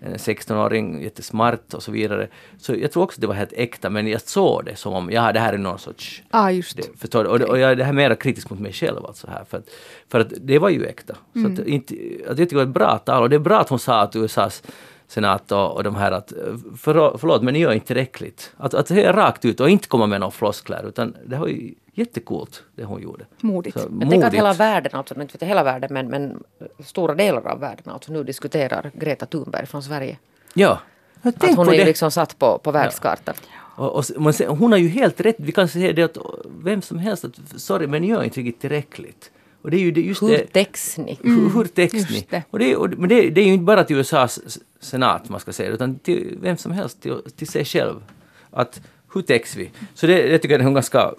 en 0.00 0.14
16-åring, 0.14 1.02
jättesmart 1.02 1.74
och 1.74 1.82
så 1.82 1.92
vidare. 1.92 2.28
Så 2.58 2.74
jag 2.74 2.92
tror 2.92 3.02
också 3.02 3.16
att 3.16 3.20
det 3.20 3.26
var 3.26 3.34
helt 3.34 3.52
äkta, 3.52 3.90
men 3.90 4.06
jag 4.06 4.20
såg 4.20 4.64
det 4.64 4.76
som 4.76 4.92
om, 4.92 5.10
ja 5.10 5.32
det 5.32 5.40
här 5.40 5.52
är 5.52 5.58
någon 5.58 5.78
sorts 5.78 6.22
ah, 6.30 6.50
just. 6.50 6.76
det, 6.76 6.82
förstår 6.98 7.24
du? 7.24 7.30
Och, 7.30 7.38
det, 7.38 7.44
och 7.44 7.58
jag 7.58 7.70
är 7.70 7.76
det 7.76 7.84
här 7.84 7.92
mera 7.92 8.16
kritisk 8.16 8.50
mot 8.50 8.60
mig 8.60 8.72
själv 8.72 9.06
alltså 9.06 9.26
här. 9.30 9.44
För 9.44 9.58
att, 9.58 9.68
för 10.08 10.20
att 10.20 10.32
det 10.40 10.58
var 10.58 10.68
ju 10.68 10.84
äkta. 10.84 11.16
Så 11.34 11.46
att 11.46 11.66
inte, 11.66 11.94
att 11.94 12.28
jag 12.28 12.36
tycker 12.36 12.50
det 12.50 12.56
var 12.56 12.62
ett 12.62 12.68
bra 12.68 12.98
tal 12.98 13.22
och 13.22 13.30
det 13.30 13.36
är 13.36 13.40
bra 13.40 13.60
att 13.60 13.68
hon 13.68 13.78
sa 13.78 14.00
att 14.00 14.16
USAs 14.16 14.62
senat 15.08 15.52
och, 15.52 15.72
och 15.76 15.84
de 15.84 15.96
här 15.96 16.12
att 16.12 16.32
för, 16.78 17.18
förlåt 17.18 17.42
men 17.42 17.54
ni 17.54 17.60
gör 17.60 17.72
inte 17.72 17.86
tillräckligt. 17.86 18.52
Att, 18.56 18.74
att 18.74 18.88
säga 18.88 19.12
rakt 19.12 19.44
ut 19.44 19.60
och 19.60 19.70
inte 19.70 19.88
komma 19.88 20.06
med 20.06 20.20
några 20.20 20.30
floskler 20.30 20.88
utan 20.88 21.16
det 21.26 21.36
var 21.36 21.46
ju 21.46 21.74
jättecoolt 21.92 22.62
det 22.74 22.84
hon 22.84 23.02
gjorde. 23.02 23.24
Modigt. 23.40 23.80
Så, 23.80 23.88
Jag 24.00 24.10
tänker 24.10 24.26
att 24.26 24.34
hela 24.34 24.52
världen, 24.52 24.92
alltså 24.94 25.20
inte 25.20 25.46
hela 25.46 25.64
världen, 25.64 25.92
men, 25.92 26.08
men 26.08 26.42
stora 26.84 27.14
delar 27.14 27.46
av 27.46 27.60
världen 27.60 27.92
alltså 27.92 28.12
nu 28.12 28.24
diskuterar 28.24 28.90
Greta 28.94 29.26
Thunberg 29.26 29.66
från 29.66 29.82
Sverige. 29.82 30.18
Ja. 30.54 30.78
Jag 31.22 31.34
Att 31.44 31.56
hon 31.56 31.68
är 31.68 31.72
ju 31.72 31.78
det. 31.78 31.84
liksom 31.84 32.10
satt 32.10 32.38
på, 32.38 32.58
på 32.58 32.70
världskartan. 32.70 33.34
Och, 33.76 33.96
och, 33.96 34.04
man 34.16 34.32
ser, 34.32 34.46
hon 34.48 34.72
har 34.72 34.78
ju 34.78 34.88
helt 34.88 35.20
rätt. 35.20 35.36
Vi 35.38 35.52
kan 35.52 35.68
säga 35.68 35.92
det 35.92 36.02
att 36.02 36.18
vem 36.44 36.82
som 36.82 36.98
helst 36.98 37.24
att 37.24 37.38
sorry 37.56 37.86
men 37.86 38.02
ni 38.02 38.08
gör 38.08 38.22
inte 38.22 38.40
riktigt 38.40 38.60
tillräckligt. 38.60 39.30
Och 39.62 39.70
det 39.70 39.76
är 39.76 39.80
ju 39.80 39.90
det, 39.90 40.00
just 40.00 40.22
Hur 40.22 40.28
det. 40.28 40.46
täcks 40.52 40.98
ni? 40.98 41.18
Hur, 41.22 41.50
hur 41.50 41.64
täcks 41.64 41.94
just 41.94 42.10
ni? 42.10 42.26
det. 42.30 42.42
Och 42.50 42.58
det, 42.58 42.76
och, 42.76 42.88
men 42.98 43.08
det, 43.08 43.30
det 43.30 43.40
är 43.40 43.44
ju 43.44 43.52
inte 43.52 43.64
bara 43.64 43.84
till 43.84 43.96
USAs 43.96 44.40
senat 44.80 45.28
man 45.28 45.40
ska 45.40 45.52
säga 45.52 45.70
utan 45.70 45.98
till 45.98 46.38
vem 46.40 46.56
som 46.56 46.72
helst, 46.72 47.02
till, 47.02 47.16
till 47.36 47.48
sig 47.48 47.64
själv. 47.64 48.02
Att 48.50 48.80
hur 49.14 49.22
täcks 49.22 49.56
vi? 49.56 49.70
Så 49.94 50.06
det, 50.06 50.22
det 50.28 50.38
tycker 50.38 50.58
jag 50.58 50.66
är 50.68 50.74
ganska, 50.74 51.12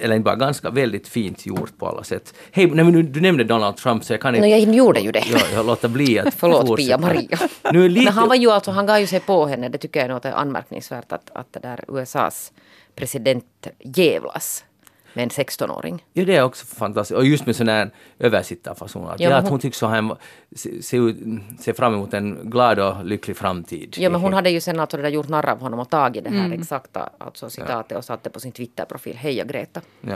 eller 0.00 0.16
inte 0.16 0.24
bara 0.24 0.36
ganska, 0.36 0.70
väldigt 0.70 1.08
fint 1.08 1.46
gjort 1.46 1.78
på 1.78 1.86
alla 1.86 2.04
sätt. 2.04 2.34
Hej, 2.52 2.66
nej, 2.66 2.84
men 2.84 2.92
du, 2.92 3.02
du 3.02 3.20
nämnde 3.20 3.44
Donald 3.44 3.76
Trump 3.76 4.04
så 4.04 4.12
jag 4.12 4.20
kan 4.20 4.32
No, 4.34 4.36
inte... 4.36 4.48
jag 4.48 4.74
gjorde 4.74 5.00
ju 5.00 5.12
det. 5.12 5.24
Ja, 5.32 5.40
jag 5.54 5.66
låter 5.66 5.88
bli 5.88 6.18
att 6.18 6.34
Förlåt 6.38 6.66
fortsätta. 6.66 6.98
Pia-Maria. 6.98 7.38
Nu 7.72 7.88
lite, 7.88 8.04
Men 8.04 8.12
han 8.12 8.28
var 8.28 8.36
ju 8.36 8.50
alltså, 8.50 8.70
han 8.70 8.86
gav 8.86 9.00
ju 9.00 9.06
sig 9.06 9.20
på 9.20 9.46
henne. 9.46 9.68
Det 9.68 9.78
tycker 9.78 10.08
jag 10.08 10.26
är 10.26 10.32
anmärkningsvärt 10.32 11.12
att, 11.12 11.30
att 11.34 11.52
det 11.52 11.60
där 11.60 11.84
USAs 11.88 12.52
president 12.94 13.66
jävlas 13.80 14.64
med 15.18 15.22
en 15.22 15.28
16-åring. 15.30 16.04
Ja, 16.12 16.24
det 16.24 16.36
är 16.36 16.42
också 16.42 16.66
fantastiskt. 16.66 17.16
Och 17.18 17.24
just 17.26 17.46
med 17.46 17.56
sån 17.56 17.68
här 17.68 17.90
översittarfason. 18.18 19.08
Att, 19.08 19.20
Ja, 19.20 19.24
ja, 19.24 19.28
men 19.30 19.38
att 19.38 19.44
hon- 19.44 19.50
hon 19.50 19.60
tycks 19.60 19.82
här, 19.82 20.16
se, 20.56 20.82
se, 20.82 21.72
fram 21.74 21.94
emot 21.94 22.14
en 22.14 22.50
glad 22.50 22.78
och 22.78 23.04
lycklig 23.04 23.36
framtid. 23.36 23.96
Ja 23.98 24.10
men 24.10 24.20
hon 24.20 24.32
hade 24.32 24.50
ju 24.50 24.60
sen 24.60 24.80
alltså 24.80 24.96
det 24.96 25.02
där 25.02 25.10
gjort 25.10 25.28
narr 25.28 25.48
av 25.50 25.60
honom 25.60 25.80
och 25.80 25.90
tagit 25.90 26.24
det 26.24 26.30
här 26.30 26.46
Mm. 26.46 26.60
exakta 26.60 27.10
alltså 27.18 27.50
citatet 27.50 27.98
och 27.98 28.04
satte 28.04 28.30
på 28.30 28.40
sin 28.40 28.52
Twitterprofil. 28.52 29.16
Heja 29.16 29.44
Greta. 29.44 29.80
Ja. 30.00 30.14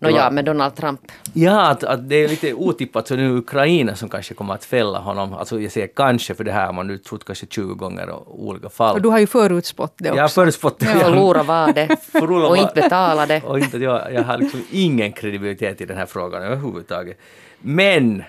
Nåja, 0.00 0.30
men 0.30 0.44
Donald 0.44 0.74
Trump. 0.74 1.00
Ja, 1.32 1.70
att, 1.70 1.84
att 1.84 2.08
det 2.08 2.16
är 2.16 2.28
lite 2.28 2.54
otippat 2.54 3.08
så 3.08 3.16
nu 3.16 3.36
Ukraina 3.36 3.96
som 3.96 4.08
kanske 4.08 4.34
kommer 4.34 4.54
att 4.54 4.64
fälla 4.64 4.98
honom. 4.98 5.34
Alltså 5.34 5.60
jag 5.60 5.72
säger 5.72 5.86
kanske 5.86 6.34
för 6.34 6.44
det 6.44 6.52
här 6.52 6.66
har 6.66 6.72
man 6.72 6.86
nu 6.86 6.98
trott 6.98 7.24
kanske 7.24 7.46
20 7.46 7.74
gånger 7.74 8.10
och 8.10 8.44
olika 8.46 8.68
fall. 8.68 8.94
Och 8.94 9.02
du 9.02 9.08
har 9.08 9.18
ju 9.18 9.26
förutspått 9.26 9.94
det 9.96 10.08
också. 10.08 10.16
jag 10.16 10.24
har 10.24 10.28
förutspått 10.28 10.78
det. 10.78 10.86
Förlora 10.86 11.42
var 11.42 11.72
det 11.72 11.96
och 12.48 12.56
inte 12.56 12.74
betala 12.74 13.26
det. 13.26 13.42
Och 13.44 13.58
inte, 13.58 13.78
jag, 13.78 14.12
jag 14.12 14.22
har 14.22 14.38
liksom 14.38 14.62
ingen 14.70 15.12
kredibilitet 15.12 15.80
i 15.80 15.84
den 15.84 15.96
här 15.96 16.06
frågan 16.06 16.42
överhuvudtaget. 16.42 17.18
Men, 17.60 18.22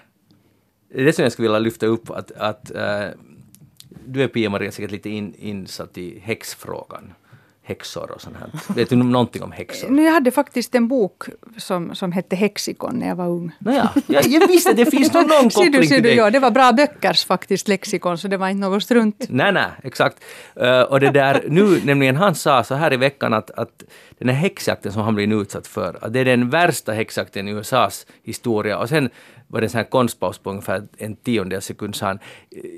det 0.96 1.14
som 1.14 1.24
jag 1.24 1.32
skulle 1.32 1.48
vilja 1.48 1.60
lyfta 1.60 1.86
upp 1.86 2.10
att, 2.10 2.32
att 2.32 2.72
eh, 2.76 3.06
du 4.06 4.24
är 4.24 4.28
Pia-Maria 4.28 4.72
säkert 4.72 4.92
lite 4.92 5.10
in, 5.10 5.34
insatt 5.38 5.98
i 5.98 6.20
häxfrågan. 6.20 7.14
Häxor 7.70 8.12
och 8.12 8.22
sånt 8.22 8.36
här. 8.40 8.74
Vet 8.76 8.90
du 8.90 8.96
någonting 8.96 9.44
om 9.44 9.52
häxor? 9.52 9.90
Nu, 9.90 10.04
jag 10.04 10.12
hade 10.12 10.32
faktiskt 10.32 10.76
en 10.76 10.88
bok 10.88 11.24
som, 11.58 11.96
som 11.96 12.12
hette 12.12 12.36
Hexikon 12.36 13.00
när 13.00 13.08
jag 13.08 13.16
var 13.16 13.28
ung. 13.28 13.52
Nåja, 13.60 13.90
jag, 14.08 14.28
jag 14.28 14.48
visste 14.48 14.74
det 14.74 14.86
finns 14.86 15.14
någon, 15.14 15.28
någon 15.28 15.52
Ser 15.52 15.62
du, 15.62 15.72
koppling 15.72 15.90
ser 15.90 15.96
till 15.96 16.04
du, 16.04 16.10
dig. 16.10 16.18
ja, 16.18 16.30
det 16.30 16.40
var 16.40 16.52
bra 16.52 16.72
böckers 16.72 17.26
faktiskt 17.26 17.68
lexikon 17.68 18.18
så 18.18 18.28
det 18.28 18.38
var 18.38 18.50
inte 18.50 18.68
något 18.68 18.84
strunt. 18.84 19.26
Nej, 19.30 19.52
nej, 19.52 19.70
exakt. 19.84 20.24
Eh, 20.56 20.82
och 20.82 21.00
det 21.00 21.10
där, 21.12 21.44
nu 21.48 21.82
nämligen 21.84 22.16
han 22.16 22.36
sa 22.36 22.64
så 22.64 22.76
här 22.76 22.94
i 22.94 22.98
veckan 22.98 23.34
att, 23.34 23.52
att 23.52 23.84
den 24.18 24.30
här 24.30 24.36
häxjakten 24.36 24.92
som 24.92 25.02
han 25.02 25.16
blir 25.16 25.42
utsatt 25.42 25.68
för, 25.68 25.98
att 26.02 26.14
det 26.14 26.20
är 26.20 26.26
den 26.26 26.50
värsta 26.50 26.92
häxjakten 26.92 27.48
i 27.48 27.52
USAs 27.52 28.06
historia. 28.24 28.78
Och 28.78 28.90
sen 28.90 29.10
var 29.51 29.62
det 29.62 29.75
en 29.75 29.86
konstpaus 29.86 30.38
på 30.38 30.50
ungefär 30.50 30.84
en 30.98 31.15
tiondel 31.15 31.62
sekund 31.62 31.96
sa 31.96 32.06
han, 32.06 32.20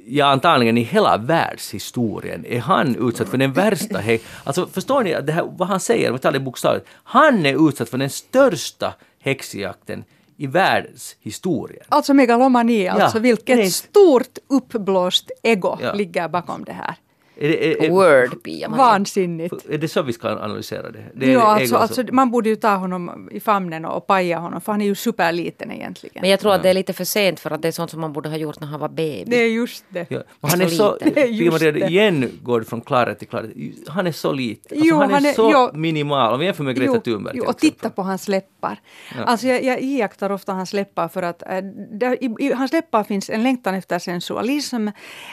ja 0.07 0.25
antagligen 0.25 0.77
i 0.77 0.81
hela 0.83 1.17
världshistorien 1.17 2.45
är 2.45 2.59
han 2.59 3.07
utsatt 3.09 3.29
för 3.29 3.37
den 3.37 3.53
värsta 3.53 3.97
häx... 3.99 4.23
Alltså 4.43 4.67
förstår 4.67 5.03
ni 5.03 5.13
att 5.13 5.27
det 5.27 5.33
här, 5.33 5.43
vad 5.57 5.67
han 5.67 5.79
säger, 5.79 6.09
om 6.09 6.15
vi 6.15 6.19
tar 6.21 6.31
det 6.31 6.39
bokstavligt, 6.39 6.87
han 7.03 7.45
är 7.45 7.67
utsatt 7.69 7.89
för 7.89 7.97
den 7.97 8.09
största 8.09 8.93
häxjakten 9.19 10.03
i 10.37 10.47
världshistorien. 10.47 11.83
Alltså 11.89 12.13
megalomani, 12.13 12.87
alltså 12.87 13.17
Ja, 13.17 13.21
vilket 13.21 13.59
är- 13.59 13.65
stort 13.65 14.37
uppblåst 14.49 15.31
ego 15.43 15.77
Ja. 15.81 15.93
ligger 15.93 16.27
bakom 16.27 16.63
det 16.63 16.73
här. 16.73 16.95
Är 17.35 17.47
det, 17.49 17.71
är, 17.71 17.83
är, 17.83 17.89
Word, 17.89 18.43
Pia. 18.43 18.69
Maria. 18.69 18.83
Vansinnigt. 18.85 19.53
är 19.69 19.77
det 19.77 19.87
så 19.87 20.01
vi 20.01 20.13
ska 20.13 20.29
analysera 20.29 20.91
det? 20.91 21.03
det 21.13 21.25
Ja, 21.25 21.31
ego 21.31 21.39
alltså, 21.41 21.75
alltså, 21.75 22.03
man 22.11 22.31
borde 22.31 22.49
ju 22.49 22.55
ta 22.55 22.75
honom 22.75 23.29
i 23.31 23.39
famnen 23.39 23.85
och 23.85 24.07
paja 24.07 24.37
honom 24.39 24.61
för 24.61 24.71
han 24.71 24.81
är 24.81 24.85
ju 24.85 24.95
superliten 24.95 25.71
egentligen. 25.71 26.21
Men 26.21 26.29
jag 26.29 26.39
tror 26.39 26.53
att 26.53 26.63
det 26.63 26.69
är 26.69 26.73
lite 26.73 26.93
för 26.93 27.03
sent 27.03 27.39
för 27.39 27.51
att 27.51 27.61
det 27.61 27.67
är 27.67 27.71
sånt 27.71 27.91
som 27.91 28.01
man 28.01 28.13
borde 28.13 28.29
ha 28.29 28.37
gjort 28.37 28.59
när 28.59 28.67
han 28.67 28.79
var 28.79 28.89
baby. 28.89 29.23
Det 29.27 29.37
är 29.37 29.47
just 29.47 29.85
det. 29.89 30.05
Ja, 30.09 30.21
han 30.41 30.61
är 30.61 30.67
Så 30.67 30.75
så, 30.75 30.93
liten. 30.93 31.13
Det 31.13 31.21
är 31.21 31.25
just 31.27 31.59
Pia-Maria, 31.59 31.71
det. 31.71 31.87
igen 31.91 32.29
går 32.43 32.59
det 32.59 32.65
från 32.65 32.81
klarhet 32.81 33.19
till 33.19 33.27
klarhet. 33.27 33.51
Han 33.87 34.07
är 34.07 34.11
så 34.11 34.31
liten. 34.31 34.77
Alltså, 34.77 34.85
Jo, 34.89 34.95
han 34.97 35.09
är, 35.09 35.13
han 35.13 35.25
är- 35.25 35.33
så 35.33 35.51
jo. 35.73 35.79
minimal. 35.79 36.33
Om 36.33 36.39
vi 36.39 36.45
jämför 36.45 36.63
med 36.63 36.75
Greta 36.75 36.99
Thunberg 36.99 37.37
jo, 37.37 37.45
och 37.45 37.57
titta 37.57 37.89
på 37.89 38.01
hans 38.01 38.27
läppar. 38.27 38.79
Alltså 39.25 39.47
jag, 39.47 39.63
jag 39.63 39.81
iakttar 39.81 40.29
ofta 40.31 40.53
hans 40.53 40.73
läppar 40.73 41.07
för 41.07 41.23
att 41.23 41.41
äh, 41.41 41.57
där, 41.91 42.23
i, 42.23 42.35
i 42.39 42.51
hans 42.53 42.71
läppar 42.73 43.03
finns 43.03 43.29
en 43.29 43.43
längtan 43.43 43.75
efter 43.75 43.99
sensualism 43.99 44.87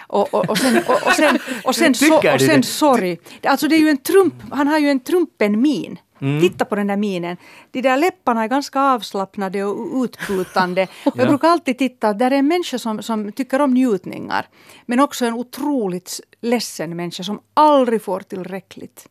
och, 0.06 0.34
och, 0.34 0.50
och 0.50 0.58
sen, 0.58 0.78
och, 0.88 1.06
och 1.06 1.12
sen, 1.12 1.38
och 1.64 1.74
sen, 1.74 1.94
Tycker 1.98 2.32
och 2.32 2.38
du 2.38 2.46
sen 2.46 2.62
sorg. 2.62 3.18
Alltså 3.42 3.68
det 3.68 3.74
är 3.74 3.80
ju 3.80 3.88
en 3.88 3.98
Trump, 3.98 4.34
han 4.50 4.66
har 4.66 4.78
ju 4.78 4.90
en 4.90 5.00
Trumpen-min. 5.00 5.98
Mm. 6.20 6.40
Titta 6.40 6.64
på 6.64 6.74
den 6.74 6.86
där 6.86 6.96
minen. 6.96 7.36
De 7.70 7.82
där 7.82 7.96
läpparna 7.96 8.42
är 8.42 8.48
ganska 8.48 8.80
avslappnade 8.80 9.64
och 9.64 10.04
utputande. 10.04 10.86
Och 11.04 11.18
jag 11.18 11.28
brukar 11.28 11.48
alltid 11.48 11.78
titta, 11.78 12.12
där 12.12 12.30
är 12.30 12.36
en 12.36 12.48
människa 12.48 12.78
som, 12.78 13.02
som 13.02 13.32
tycker 13.32 13.60
om 13.60 13.74
njutningar. 13.74 14.46
Men 14.86 15.00
också 15.00 15.24
en 15.24 15.34
otroligt 15.34 16.20
ledsen 16.40 16.96
människa 16.96 17.22
som 17.22 17.40
aldrig 17.54 18.02
får 18.02 18.20
tillräckligt. 18.20 19.08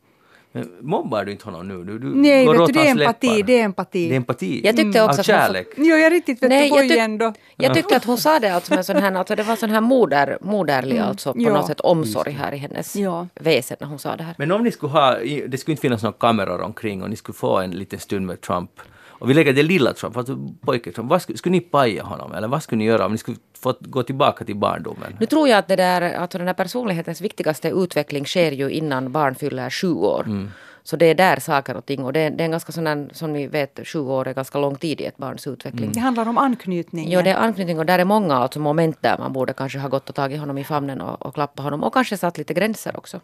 Men 0.52 0.68
mobbar 0.80 1.24
du 1.24 1.32
inte 1.32 1.44
honom 1.44 1.68
nu? 1.68 1.84
Du, 1.84 1.98
du 1.98 2.14
Nej, 2.14 2.44
går 2.46 2.52
vet 2.52 2.60
åt 2.60 2.66
du, 2.66 2.72
det 2.72 2.80
är 2.80 2.88
hans 2.88 3.00
empati. 3.00 3.26
läppar. 3.28 3.46
Det 3.46 3.60
är 3.60 3.64
empati. 3.64 4.08
Det 4.08 4.14
är 4.14 4.16
empati? 4.16 4.60
Jag 4.64 4.76
tyckte 4.76 5.02
Av 5.02 5.08
också 5.08 5.20
att 5.20 5.26
hon- 5.26 5.34
kärlek? 5.34 5.68
Jo, 5.76 5.84
jag 5.84 6.00
är 6.00 6.10
riktigt 6.10 6.42
vet 6.42 6.48
Nej, 6.48 6.68
jag, 6.68 6.88
tyck, 6.88 6.98
ändå. 6.98 7.32
jag 7.56 7.74
tyckte 7.74 7.96
att 7.96 8.04
hon 8.04 8.18
sa 8.26 8.38
det 8.38 8.48
alltså 8.54 8.74
med 8.74 8.86
sån 8.86 8.96
här, 8.96 9.12
alltså 9.14 9.34
det 9.36 9.42
var 9.42 9.56
sån 9.56 9.70
här 9.70 9.80
moder, 9.80 10.38
moderlig 10.40 10.98
alltså 10.98 11.32
på 11.32 11.40
ja. 11.42 11.52
något 11.52 11.66
sätt 11.66 11.80
omsorg 11.80 12.32
här 12.32 12.52
i 12.54 12.56
hennes 12.56 12.96
Ja. 12.96 13.26
väsen 13.34 13.76
när 13.80 13.86
hon 13.86 13.98
sa 13.98 14.16
det 14.16 14.22
här. 14.22 14.34
Men 14.38 14.52
om 14.52 14.62
ni 14.64 14.70
skulle 14.70 14.92
ha, 14.92 15.14
det 15.48 15.58
skulle 15.60 15.72
inte 15.72 15.80
finnas 15.82 16.02
några 16.02 16.16
kameror 16.18 16.60
omkring 16.60 17.02
och 17.02 17.10
ni 17.10 17.16
skulle 17.16 17.36
få 17.36 17.58
en 17.58 17.70
liten 17.70 17.98
stund 18.00 18.26
med 18.26 18.40
Trump 18.40 18.70
och 19.18 19.30
vi 19.30 19.34
lägger 19.34 19.52
det 19.52 19.62
lilla 19.62 19.92
Trump, 19.92 20.16
alltså 20.16 20.38
pojke 20.60 20.92
Trump, 20.92 21.10
vad 21.10 21.22
skulle, 21.22 21.38
skulle 21.38 21.52
ni 21.52 21.60
paja 21.60 22.02
honom 22.02 22.34
eller 22.34 22.48
vad 22.48 22.62
skulle 22.62 22.78
ni 22.78 22.84
göra 22.84 23.06
om 23.06 23.12
ni 23.12 23.18
skulle 23.18 23.36
få 23.60 23.74
gå 23.80 24.02
tillbaka 24.02 24.44
till 24.44 24.56
barndomen? 24.56 25.16
Nu 25.20 25.26
tror 25.26 25.48
jag 25.48 25.58
att 25.58 25.68
det 25.68 25.76
där, 25.76 26.14
alltså 26.14 26.38
den 26.38 26.46
här 26.46 26.54
personlighetens 26.54 27.20
viktigaste 27.20 27.68
utveckling 27.68 28.24
sker 28.24 28.52
ju 28.52 28.70
innan 28.70 29.12
barn 29.12 29.34
fyller 29.34 29.70
sju 29.70 29.92
år. 29.92 30.22
Mm. 30.26 30.50
Så 30.82 30.96
det 30.96 31.06
är 31.06 31.14
där 31.14 31.40
saker 31.40 31.76
och 31.76 31.86
ting 31.86 32.04
och 32.04 32.12
det 32.12 32.20
är, 32.20 32.30
det 32.30 32.42
är 32.42 32.44
en 32.44 32.50
ganska 32.50 32.72
sån 32.72 32.86
här, 32.86 33.08
som 33.12 33.32
ni 33.32 33.46
vet, 33.46 33.80
sju 33.84 33.98
år 33.98 34.28
är 34.28 34.34
ganska 34.34 34.58
lång 34.58 34.76
tid 34.76 35.00
i 35.00 35.04
ett 35.04 35.16
barns 35.16 35.46
utveckling. 35.46 35.92
Det 35.92 36.00
handlar 36.00 36.28
om 36.28 36.38
anknytning. 36.38 37.10
Jo, 37.10 37.22
det 37.22 37.30
är 37.30 37.36
anknytning 37.36 37.78
och 37.78 37.86
där 37.86 37.98
är 37.98 38.04
många 38.04 38.34
alltså 38.34 38.60
moment 38.60 39.02
där 39.02 39.18
man 39.18 39.32
borde 39.32 39.52
kanske 39.52 39.78
ha 39.78 39.88
gått 39.88 40.08
och 40.08 40.14
tagit 40.14 40.40
honom 40.40 40.58
i 40.58 40.64
famnen 40.64 41.00
och, 41.00 41.26
och 41.26 41.34
klappat 41.34 41.64
honom 41.64 41.82
och 41.82 41.94
kanske 41.94 42.16
satt 42.16 42.38
lite 42.38 42.54
gränser 42.54 42.96
också. 42.96 43.20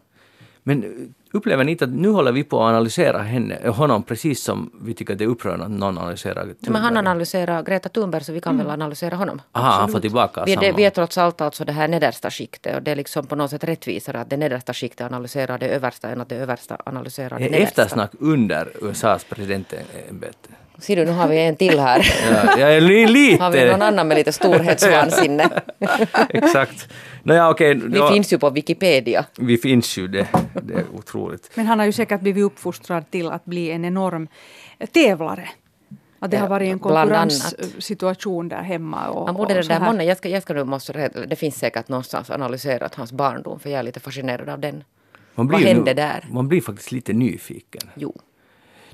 Men 0.67 0.83
eh, 0.85 0.89
upplever 1.33 1.65
ni 1.65 1.73
inte 1.73 1.85
att 1.85 1.91
nu 1.91 2.09
håller 2.09 2.33
vi 2.33 2.45
på 2.45 2.57
att 2.63 2.69
analysera 2.69 3.23
henne, 3.23 3.55
eh, 3.57 3.75
honom 3.75 4.03
precis 4.03 4.43
som 4.43 4.71
vi 4.83 4.95
tycker 4.95 5.13
att 5.13 5.19
det 5.19 5.25
är 5.25 5.29
upprörande 5.29 5.65
att 5.65 5.71
någon 5.71 5.99
analyserar 5.99 6.45
Men 6.45 6.75
han 6.75 6.83
Thunberg? 6.83 6.99
analyserar 6.99 7.63
Greta 7.63 7.89
Thunberg 7.89 8.25
så 8.25 8.33
vi 8.33 8.41
kan 8.41 8.59
väl 8.59 8.71
analysera 8.71 9.17
honom. 9.17 9.43
Aha, 9.53 9.71
han 9.71 9.89
får 9.89 10.01
tillbaka 10.01 10.45
Vi 10.45 10.53
är, 10.53 10.57
det, 10.61 10.67
samma. 10.67 10.77
vi 10.77 10.85
är 10.85 10.91
trots 10.91 11.19
allt 11.19 11.41
alltså 11.41 11.65
det 11.65 11.73
här 11.73 11.89
nedersta 11.89 12.31
skiktet 12.31 12.77
och 12.77 12.83
det 12.83 12.91
är 12.91 12.97
liksom 12.97 13.27
på 13.27 13.37
något 13.37 13.51
sätt 13.51 13.65
rättvisare 13.65 14.21
att 14.21 14.31
det 14.31 14.37
nedersta 14.37 14.75
skiktet 14.75 15.07
analyserar 15.07 15.59
det 15.59 15.67
översta 15.69 16.09
än 16.09 16.21
att 16.21 16.29
det 16.29 16.37
översta 16.37 16.77
analyserar 16.87 17.39
det 17.39 17.45
nedersta. 17.45 17.83
Eftersnack 17.83 18.11
under 18.19 18.69
USAs 18.83 19.25
presidentämbete. 19.25 20.49
Ser 20.79 20.97
du, 20.97 21.05
nu 21.05 21.11
har 21.13 21.29
vi 21.29 21.39
en 21.47 21.57
till 21.57 21.79
här. 21.81 22.07
Ja, 22.31 22.59
jag 22.59 22.75
är 22.77 22.81
li- 22.81 23.07
lite... 23.07 23.43
Har 23.43 23.51
vi 23.51 23.71
någon 23.71 23.83
annan 23.83 24.09
med 24.09 24.17
lite 24.17 24.33
storhetsvansinne? 24.33 25.51
Exakt. 26.29 26.89
Nåja, 27.23 27.51
okej. 27.51 27.75
Vi 27.75 27.99
då- 27.99 28.09
finns 28.09 28.33
ju 28.33 28.39
på 28.39 28.51
Wikipedia. 28.51 29.25
vi 29.39 29.57
finns 29.57 29.97
ju, 29.99 30.09
det, 30.09 30.27
det 30.63 30.75
är 30.75 30.85
otroligt. 30.95 31.51
Men 31.55 31.67
han 31.67 31.79
har 31.79 31.87
ju 31.87 31.93
säkert 31.93 32.21
blivit 32.21 32.45
uppfostrad 32.45 33.11
till 33.11 33.29
att 33.31 33.45
bli 33.45 33.71
en 33.71 33.85
enorm 33.85 34.29
tävlare. 34.93 35.49
Att 36.19 36.31
det 36.31 36.37
Ja, 36.37 36.41
har 36.43 36.49
varit 36.49 36.73
en 36.73 36.79
konkurrenssituation 36.79 38.49
där 38.49 38.63
hemma. 38.63 39.09
Och, 39.09 39.27
Han 39.27 39.35
borde 39.35 39.59
och 39.59 39.65
där 39.65 40.03
jag 40.03 40.17
ska, 40.17 40.29
jag 40.29 40.43
ska 40.43 40.55
nu 40.55 40.65
måste, 40.65 41.09
det 41.29 41.37
finns 41.37 41.57
säkert 41.59 41.89
någonstans 41.89 42.31
analyserat 42.31 42.95
hans 42.95 43.13
barndom 43.13 43.61
för 43.61 43.71
jag 43.71 43.79
är 43.79 43.83
lite 43.83 44.01
fascinerad 44.01 44.49
av 44.49 44.59
den. 44.61 44.85
Man 45.35 45.49
Vad 45.49 45.61
ju 45.61 45.67
hände 45.67 45.91
nu- 45.91 45.95
där? 45.95 46.27
Man 46.31 46.49
blir 46.49 46.61
faktiskt 46.61 46.93
lite 46.93 47.13
nyfiken. 47.13 47.83
Jo, 47.95 48.15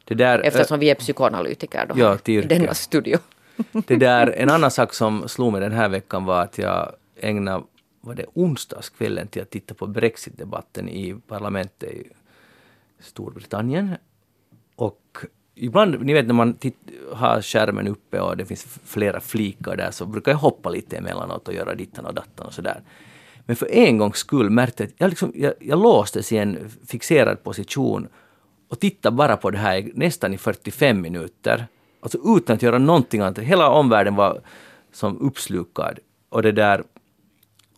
Det 0.04 0.14
där, 0.14 0.38
eftersom 0.38 0.78
vi 0.78 0.90
är 0.90 0.94
psykoanalytiker 0.94 1.86
då 1.86 1.94
Ja, 1.98 2.18
i 2.24 2.40
denna 2.40 2.74
studio. 2.74 3.18
Det 3.86 3.96
där, 3.96 4.26
en 4.26 4.50
annan 4.50 4.70
sak 4.70 4.94
som 4.94 5.28
slog 5.28 5.52
mig 5.52 5.60
den 5.60 5.72
här 5.72 5.88
veckan 5.88 6.24
var 6.24 6.42
att 6.42 6.58
jag 6.58 6.92
ägnade 7.20 7.64
var 8.00 8.14
det 8.14 8.26
onsdagskvällen 8.34 9.28
till 9.28 9.42
att 9.42 9.50
titta 9.50 9.74
på 9.74 9.86
Brexit-debatten 9.86 10.88
i 10.88 11.14
parlamentet 11.28 11.92
i 11.92 12.06
Storbritannien. 13.00 13.96
Och 14.76 15.18
ibland, 15.54 16.00
ni 16.00 16.12
vet 16.12 16.26
när 16.26 16.34
man 16.34 16.58
har 17.12 17.42
skärmen 17.42 17.88
uppe 17.88 18.20
och 18.20 18.36
det 18.36 18.44
finns 18.44 18.78
flera 18.84 19.20
flikar 19.20 19.76
där 19.76 19.90
så 19.90 20.06
brukar 20.06 20.32
jag 20.32 20.38
hoppa 20.38 20.70
lite 20.70 20.96
emellanåt 20.96 21.48
och 21.48 21.54
göra 21.54 21.74
dittan 21.74 22.06
och 22.06 22.14
dattan 22.14 22.46
och 22.46 22.54
sådär. 22.54 22.82
Men 23.46 23.56
för 23.56 23.70
en 23.72 23.98
gångs 23.98 24.16
skull 24.16 24.50
märkte 24.50 24.82
jag 24.82 24.88
att 24.88 24.94
jag, 24.98 25.08
liksom, 25.08 25.32
jag, 25.34 25.54
jag 25.60 25.82
låstes 25.82 26.32
i 26.32 26.36
en 26.36 26.70
fixerad 26.86 27.42
position 27.42 28.08
och 28.70 28.80
tittade 28.80 29.16
bara 29.16 29.36
på 29.36 29.50
det 29.50 29.58
här 29.58 29.76
i- 29.78 29.92
nästan 29.94 30.34
i 30.34 30.38
45 30.38 31.00
minuter. 31.00 31.66
Alltså 32.00 32.18
utan 32.36 32.54
att 32.56 32.62
göra 32.62 32.78
någonting 32.78 33.20
annat. 33.20 33.38
Hela 33.38 33.68
omvärlden 33.70 34.14
var 34.16 34.40
som 34.92 35.18
uppslukad. 35.20 35.98
Och 36.28 36.42
det 36.42 36.52
där... 36.52 36.84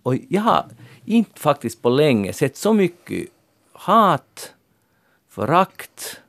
Och 0.03 0.15
jag 0.29 0.43
har 0.43 0.65
inte 1.05 1.41
faktiskt 1.41 1.83
på 1.83 1.89
länge 1.89 2.33
sett 2.33 2.57
så 2.57 2.73
mycket 2.73 3.29
hat, 3.73 4.53
förakt, 5.29 6.21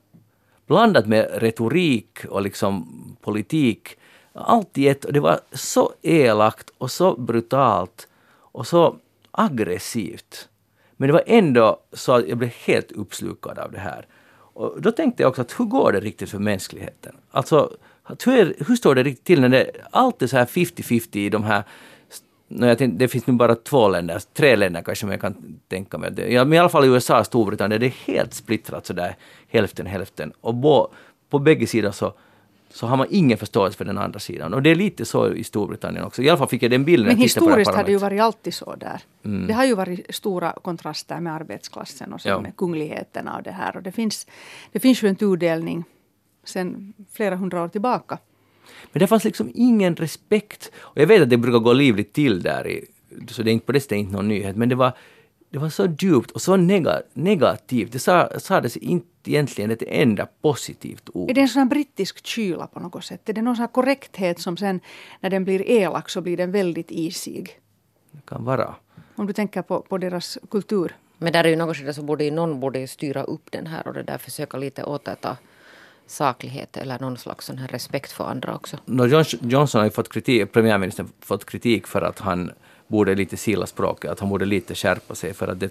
blandat 0.67 1.07
med 1.07 1.29
retorik 1.33 2.25
och 2.29 2.41
liksom 2.41 2.87
politik. 3.21 3.97
Allt 4.33 4.77
i 4.77 4.87
ett. 4.87 5.05
Och 5.05 5.13
det 5.13 5.19
var 5.19 5.39
så 5.51 5.93
elakt 6.01 6.69
och 6.77 6.91
så 6.91 7.15
brutalt 7.15 8.07
och 8.35 8.67
så 8.67 8.95
aggressivt. 9.31 10.49
Men 10.97 11.07
det 11.07 11.13
var 11.13 11.23
ändå 11.27 11.79
så 11.93 12.11
att 12.11 12.27
jag 12.27 12.37
blev 12.37 12.49
helt 12.49 12.91
uppslukad 12.91 13.59
av 13.59 13.71
det 13.71 13.79
här. 13.79 14.05
Och 14.53 14.81
då 14.81 14.91
tänkte 14.91 15.23
jag 15.23 15.29
också 15.29 15.41
att 15.41 15.59
hur 15.59 15.65
går 15.65 15.91
det 15.91 15.99
riktigt 15.99 16.29
för 16.29 16.39
mänskligheten? 16.39 17.15
Alltså, 17.31 17.71
hur, 18.25 18.37
är, 18.37 18.53
hur 18.67 18.75
står 18.75 18.95
det 18.95 19.03
riktigt 19.03 19.25
till 19.25 19.41
när 19.41 19.49
det 19.49 19.71
allt 19.91 20.21
är 20.21 20.27
så 20.27 20.37
här 20.37 20.45
50-50 20.45 21.17
i 21.17 21.29
de 21.29 21.43
här 21.43 21.63
No, 22.55 22.65
jag 22.65 22.77
tänkte, 22.77 22.97
det 22.97 23.07
finns 23.07 23.27
nu 23.27 23.33
bara 23.33 23.55
två 23.55 23.87
länder, 23.87 24.21
tre 24.33 24.55
länder 24.55 24.81
kanske 24.81 25.05
man 25.05 25.19
kan 25.19 25.59
tänka 25.67 25.97
mig. 25.97 26.33
Ja, 26.33 26.45
men 26.45 26.53
i 26.53 26.57
alla 26.57 26.69
fall 26.69 26.85
i 26.85 26.87
USA 26.87 27.19
och 27.19 27.25
Storbritannien, 27.25 27.81
det 27.81 27.87
är 27.87 28.13
helt 28.13 28.33
splittrat 28.33 28.85
sådär 28.85 29.15
hälften 29.47 29.85
hälften. 29.85 30.33
Och 30.41 30.55
bo, 30.55 30.87
på 31.29 31.39
bägge 31.39 31.67
sidor 31.67 31.91
så, 31.91 32.13
så 32.73 32.87
har 32.87 32.97
man 32.97 33.07
ingen 33.09 33.37
förståelse 33.37 33.77
för 33.77 33.85
den 33.85 33.97
andra 33.97 34.19
sidan. 34.19 34.53
Och 34.53 34.61
det 34.61 34.69
är 34.69 34.75
lite 34.75 35.05
så 35.05 35.33
i 35.33 35.43
Storbritannien 35.43 36.05
också. 36.05 36.21
I 36.21 36.29
alla 36.29 36.37
fall 36.37 36.47
fick 36.47 36.63
jag 36.63 36.71
den 36.71 36.85
bilden. 36.85 37.07
Men 37.07 37.15
det 37.15 37.21
historiskt 37.21 37.71
har 37.71 37.83
det 37.83 37.91
ju 37.91 37.97
varit 37.97 38.21
alltid 38.21 38.53
så 38.53 38.75
där. 38.75 39.01
Det 39.47 39.53
har 39.53 39.65
ju 39.65 39.75
varit 39.75 40.15
stora 40.15 40.51
kontraster 40.61 41.19
med 41.19 41.33
arbetsklassen 41.33 42.13
och 42.13 42.21
sen 42.21 42.29
Ja. 42.31 42.41
med 42.41 42.57
kungligheterna 42.57 43.37
och 43.37 43.43
det 43.43 43.51
här. 43.51 43.77
Och 43.77 43.83
det 43.83 43.91
finns, 43.91 44.27
det 44.71 44.79
finns 44.79 45.03
ju 45.03 45.07
en 45.07 45.15
tudelning 45.15 45.83
sen 46.43 46.93
flera 47.13 47.35
hundra 47.35 47.63
år 47.63 47.67
tillbaka. 47.67 48.17
Men 48.91 48.99
det 48.99 49.07
fanns 49.07 49.23
liksom 49.23 49.51
ingen 49.55 49.95
respekt. 49.95 50.71
Och 50.77 50.97
jag 51.01 51.07
vet 51.07 51.21
att 51.21 51.29
det 51.29 51.37
brukar 51.37 51.59
gå 51.59 51.73
livligt 51.73 52.13
till 52.13 52.41
där, 52.41 52.67
i, 52.67 52.85
så 53.27 53.43
det 53.43 53.51
är 53.51 53.53
inte 53.53 53.65
på 53.65 53.71
det 53.71 53.79
sättet 53.79 53.97
inte 53.97 54.13
någon 54.13 54.27
nyhet. 54.27 54.55
Men 54.55 54.69
det 54.69 54.75
var, 54.75 54.91
det 55.49 55.57
var 55.59 55.69
så 55.69 55.87
djupt 55.99 56.31
och 56.31 56.41
så 56.41 56.55
nega, 56.57 57.01
negativt. 57.13 57.91
Det 57.91 57.99
sa, 57.99 58.29
sades 58.39 58.77
inte 58.77 59.07
egentligen 59.27 59.71
ett 59.71 59.83
enda 59.87 60.27
positivt 60.41 61.09
ord. 61.13 61.29
Är 61.29 61.33
det 61.33 61.41
en 61.41 61.47
sån 61.47 61.59
här 61.59 61.69
brittisk 61.69 62.25
kyla 62.25 62.67
på 62.67 62.79
något 62.79 63.03
sätt? 63.03 63.29
Är 63.29 63.33
det 63.33 63.41
någon 63.41 63.55
sån 63.55 63.61
här 63.63 63.67
korrekthet 63.71 64.39
som 64.39 64.57
sen 64.57 64.79
när 65.19 65.29
den 65.29 65.43
blir 65.43 65.69
elak 65.69 66.09
så 66.09 66.21
blir 66.21 66.37
den 66.37 66.51
väldigt 66.51 66.91
isig? 66.91 67.59
Det 68.11 68.25
kan 68.25 68.43
vara. 68.45 68.75
Om 69.15 69.27
du 69.27 69.33
tänker 69.33 69.61
på, 69.61 69.81
på 69.81 69.97
deras 69.97 70.37
kultur. 70.51 70.95
Men 71.17 71.33
där 71.33 71.43
är 71.43 71.49
ju 71.49 71.55
något 71.55 71.77
skede 71.77 71.93
så 71.93 72.03
borde 72.03 72.31
någon 72.31 72.59
borde 72.59 72.87
styra 72.87 73.23
upp 73.23 73.51
den 73.51 73.67
här 73.67 73.87
och 73.87 73.93
det 73.93 74.03
där 74.03 74.17
försöka 74.17 74.57
lite 74.57 74.83
återta 74.83 75.37
saklighet 76.07 76.77
eller 76.77 76.99
någon 76.99 77.17
slags 77.17 77.45
sån 77.45 77.57
här 77.57 77.67
respekt 77.67 78.11
för 78.11 78.23
andra 78.23 78.55
också. 78.55 78.77
No, 78.85 79.05
Johns- 79.07 79.35
Johnson 79.41 79.79
har 79.79 79.85
ju 79.85 79.91
fått 79.91 80.13
kritik, 80.13 80.51
premiärministern 80.51 81.07
fått 81.19 81.45
kritik 81.45 81.87
för 81.87 82.01
att 82.01 82.19
han 82.19 82.51
borde 82.87 83.15
lite 83.15 83.37
sila 83.37 83.65
språket, 83.65 84.11
att 84.11 84.19
han 84.19 84.29
borde 84.29 84.45
lite 84.45 84.75
skärpa 84.75 85.15
sig 85.15 85.33
för 85.33 85.47
att 85.47 85.59
det 85.59 85.69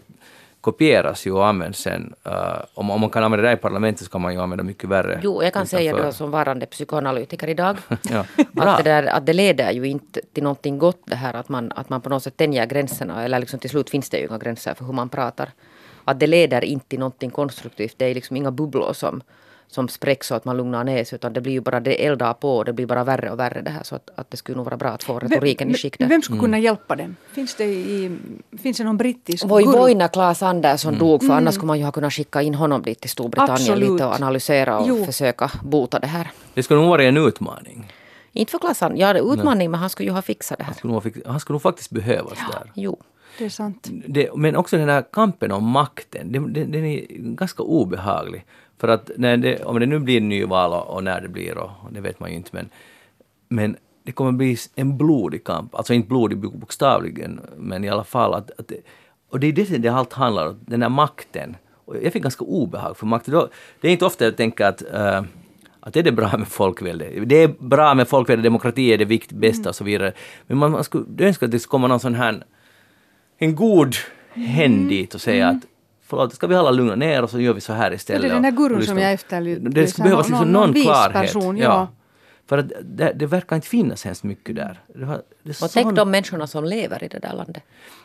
kopieras 0.63 1.27
ju 1.27 1.33
och 1.33 1.47
används 1.47 1.79
sen. 1.79 2.15
Uh, 2.27 2.33
om, 2.75 2.91
om 2.91 3.01
man 3.01 3.11
kan 3.11 3.25
använda 3.25 3.49
det 3.49 3.53
i 3.53 3.57
parlamentet 3.57 4.05
så 4.05 4.11
kan 4.11 4.21
man 4.21 4.33
ju 4.33 4.41
använda 4.41 4.65
mycket 4.65 4.91
värre. 4.91 5.21
Jo, 5.23 5.43
jag 5.43 5.53
kan 5.53 5.67
säga 5.67 5.91
utanför. 5.91 6.07
då 6.07 6.13
som 6.13 6.31
varande 6.31 6.67
psykoanalytiker 6.67 7.49
idag 7.49 7.77
Ja, 8.11 8.25
att, 8.57 8.85
det 8.85 8.91
där, 8.91 9.07
att 9.07 9.27
det 9.27 9.33
leder 9.33 9.71
ju 9.71 9.87
inte 9.87 10.21
till 10.33 10.43
någonting 10.43 10.79
gott 10.79 11.03
det 11.05 11.17
här 11.17 11.35
att 11.35 11.49
man, 11.49 11.73
att 11.73 11.89
man 11.89 12.01
på 12.01 12.09
något 12.09 12.23
sätt 12.23 12.37
tänjer 12.37 12.67
gränserna 12.67 13.25
eller 13.25 13.39
liksom 13.39 13.59
till 13.59 13.71
slut 13.71 13.91
finns 13.91 14.11
det 14.11 14.19
ju 14.19 14.27
inga 14.27 14.39
gränser 14.39 14.75
för 14.75 14.85
hur 14.85 14.93
man 14.93 15.09
pratar. 15.09 15.51
Att 16.05 16.21
det 16.21 16.27
leder 16.27 16.65
inte 16.65 16.89
till 16.89 16.99
någonting 16.99 17.31
konstruktivt. 17.31 17.95
Det 17.99 18.07
är 18.07 18.15
liksom 18.15 18.37
inga 18.37 18.51
bubblor 18.51 18.93
som, 18.93 19.23
som 19.75 19.89
spräcks 19.89 20.27
så 20.27 20.35
att 20.35 20.45
man 20.45 20.57
lugnar 20.57 20.85
ner 20.85 21.05
sig. 21.05 21.17
Utan 21.17 21.33
det 21.33 21.41
blir 21.41 21.53
ju 21.53 21.61
bara, 21.61 21.81
det 21.81 22.07
eldar 22.07 22.35
på. 22.35 22.65
Det 22.65 22.73
blir 22.73 22.87
bara 22.87 23.05
värre 23.05 23.31
och 23.31 23.39
värre 23.39 23.61
det 23.63 23.71
här. 23.71 23.83
Så 23.83 23.95
att, 23.97 24.11
att 24.15 24.31
det 24.31 24.37
skulle 24.37 24.57
nog 24.57 24.65
vara 24.65 24.77
bra 24.77 24.89
att 24.89 25.03
få 25.03 25.19
retoriken 25.19 25.69
vem, 25.69 25.75
i 25.75 25.79
skick 25.79 25.99
där. 25.99 26.07
Vem 26.07 26.23
skulle 26.23 26.41
kunna 26.41 26.59
hjälpa 26.59 26.97
dem? 26.97 27.17
Finns 27.33 27.55
det, 27.55 27.65
i, 27.65 28.19
finns 28.63 28.77
det 28.79 28.85
någon 28.85 28.97
brittisk 28.97 29.45
Voi 29.45 29.65
voi 29.65 29.95
när 29.95 30.09
Claes 30.09 30.43
Andersson 30.43 30.99
dog. 30.99 31.25
För 31.27 31.33
annars 31.33 31.55
skulle 31.55 31.67
man 31.67 31.79
ju 31.79 31.85
ha 31.85 31.93
kunnat 31.93 32.13
skicka 32.13 32.43
in 32.43 32.55
honom 32.55 32.83
dit 32.83 33.01
till 33.01 33.11
Storbritannien 33.11 33.53
Absolut. 33.55 33.91
lite 33.91 34.05
och 34.07 34.15
analysera 34.15 34.79
och 34.79 34.89
Jo. 34.89 35.05
försöka 35.05 35.51
bota 35.63 35.99
det 35.99 36.07
här. 36.07 36.31
Det 36.55 36.63
skulle 36.63 36.81
nog 36.81 36.89
vara 36.89 37.05
en 37.05 37.17
utmaning. 37.17 37.93
Inte 38.33 38.51
för 38.51 38.59
Claes 38.59 38.83
Andersson. 38.83 39.01
Ja, 39.01 39.13
det 39.13 39.19
är 39.19 39.35
utmaning 39.35 39.71
men 39.71 39.81
han 39.81 39.91
skulle 39.91 40.09
ju 40.09 40.15
ha 40.15 40.23
fixat 40.23 40.59
det 40.59 40.65
här. 40.65 40.69
Han 40.69 40.79
skulle 40.79 40.93
nog, 40.93 41.23
han 41.27 41.41
skulle 41.41 41.55
nog 41.55 41.63
faktiskt 41.63 41.91
behövas 41.91 42.39
där. 42.53 42.71
Jo. 42.75 42.99
Det 43.39 43.45
är 43.45 43.49
sant. 43.49 43.89
det, 44.07 44.37
men 44.37 44.57
också 44.57 44.77
den 44.77 44.89
här 44.89 45.05
kampen 45.13 45.53
om 45.53 45.65
makten, 45.65 46.33
den, 46.33 46.53
den, 46.53 46.73
den 46.73 46.85
är 46.85 47.07
ganska 47.11 47.63
obehaglig. 47.63 48.45
För 48.79 48.89
att 48.89 49.11
när 49.17 49.37
det, 49.37 49.65
om 49.65 49.81
det 49.81 49.87
nu 49.87 49.99
blir 49.99 50.21
nyval 50.21 50.73
och, 50.73 50.95
och 50.95 51.05
när 51.05 51.21
det 51.21 51.29
blir, 51.29 51.59
och, 51.59 51.71
och 51.85 51.93
det 51.93 52.01
vet 52.01 52.21
man 52.21 52.31
ju 52.31 52.37
inte, 52.37 52.51
men, 52.53 52.69
men 53.49 53.77
det 54.05 54.13
kommer 54.13 54.33
bli 54.33 54.57
en 54.75 54.99
blodig 54.99 55.45
kamp. 55.45 55.75
Alltså 55.75 55.95
inte 55.95 56.09
blodig 56.09 56.39
bokstavligen, 56.39 57.41
men 57.57 57.85
i 57.85 57.89
alla 57.89 58.05
fall. 58.05 58.35
Att, 58.35 58.51
att 58.59 58.69
det, 58.69 58.81
och 59.31 59.41
det 59.41 59.47
är 59.47 59.53
det 59.53 59.79
det 59.79 59.89
allt 59.89 60.13
handlar 60.13 60.47
om, 60.47 60.59
den 60.61 60.83
här 60.83 60.89
makten. 60.89 61.57
Och 61.85 61.97
jag 62.03 62.13
fick 62.13 62.23
ganska 62.23 62.45
obehag 62.45 62.97
för 62.97 63.07
makten. 63.07 63.49
Det 63.81 63.89
är 63.89 63.93
inte 63.93 64.05
ofta 64.05 64.25
jag 64.25 64.37
tänker 64.37 64.65
att 64.65 64.83
äh, 64.93 65.23
att 65.85 65.97
är 65.97 66.03
det 66.03 66.13
bra 66.13 66.37
med 66.39 66.49
folkvälde? 66.49 67.25
Det 67.25 67.37
är 67.37 67.49
bra 67.59 67.95
med 67.95 68.09
folkvälde, 68.09 68.43
demokrati 68.43 68.93
är 68.93 68.99
det 68.99 69.05
vikt, 69.05 69.33
bästa 69.33 69.69
och 69.69 69.75
så 69.75 69.85
vidare. 69.85 70.13
Men 70.47 70.59
man, 70.59 70.71
man 70.71 70.85
skulle 70.85 71.05
önska 71.19 71.47
att 71.47 71.53
det 71.53 71.59
skulle 71.59 71.71
komma 71.71 71.89
någon 71.89 72.01
sån 72.01 72.15
här 72.15 72.45
en 73.39 73.55
god 73.55 73.95
hen 74.35 74.89
dit 74.89 75.15
och 75.15 75.21
säga 75.21 75.49
att 75.49 75.63
förlåt, 76.03 76.35
ska 76.35 76.47
vi 76.47 76.55
alla 76.55 76.71
lugna 76.71 76.95
ner 76.95 77.23
och 77.23 77.31
så 77.31 77.41
gör 77.41 77.53
vi 77.55 77.61
så 77.61 77.73
här 77.73 77.93
istället. 77.93 78.23
Det 78.23 78.29
är 78.29 78.33
den 78.33 78.43
där 78.43 78.51
gurun 78.51 78.83
som 78.87 78.99
jag 78.99 79.13
efterlyste. 79.13 79.69
Det 79.69 79.87
skulle 79.87 80.05
behövas 80.05 80.29
Någon- 80.29 80.39
liksom 80.41 80.53
någon 80.53 80.71
någon 80.71 80.83
klarhet. 80.83 81.23
person, 81.23 81.57
ja. 81.57 81.89
För 82.47 82.59
att 82.59 82.73
det, 82.83 83.13
det 83.17 83.27
verkar 83.27 83.57
inte 83.57 83.69
finnas 83.69 84.05
hemskt 84.05 84.23
mycket 84.25 84.57
där. 84.57 84.81
Det 84.95 85.05
var, 85.05 85.23
det 85.43 85.63
Och 85.63 85.71
tänk 85.71 85.97
de 85.97 86.11
människorna 86.11 86.47
som 86.47 86.65
lever 86.65 87.05
i 87.05 87.09
det 87.09 87.19
där 87.19 87.33
landet. 87.35 87.63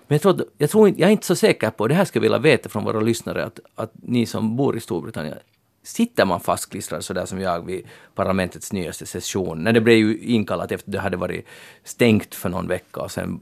men 0.08 0.16
jag, 0.16 0.22
tror, 0.22 0.32
att- 0.42 0.48
jag, 0.58 0.70
tror 0.70 0.90
jag 0.90 1.02
är 1.08 1.10
inte 1.12 1.26
så 1.26 1.36
säker 1.36 1.70
på, 1.70 1.88
det 1.88 1.96
här 1.96 2.06
skulle 2.06 2.26
jag 2.26 2.32
vilja 2.40 2.52
veta 2.52 2.70
från 2.70 2.84
våra 2.84 3.00
lyssnare, 3.00 3.46
att, 3.46 3.60
att 3.76 3.92
ni 3.94 4.26
som 4.26 4.56
bor 4.58 4.78
i 4.78 4.80
Storbritannien, 4.80 5.38
sitter 5.84 6.26
man 6.26 6.40
fastklistrad 6.40 7.04
sådär 7.04 7.26
som 7.26 7.40
jag 7.42 7.66
vid 7.66 7.86
parlamentets 8.16 8.74
nyaste 8.74 9.06
session, 9.06 9.64
när 9.64 9.74
det 9.74 9.82
blev 9.82 9.98
ju 9.98 10.18
inkallat 10.20 10.72
efter 10.72 10.92
det 10.92 11.00
hade 11.00 11.18
varit 11.18 11.46
stängt 11.84 12.36
för 12.36 12.50
någon 12.50 12.68
vecka 12.68 13.00
och 13.02 13.12
sen 13.12 13.40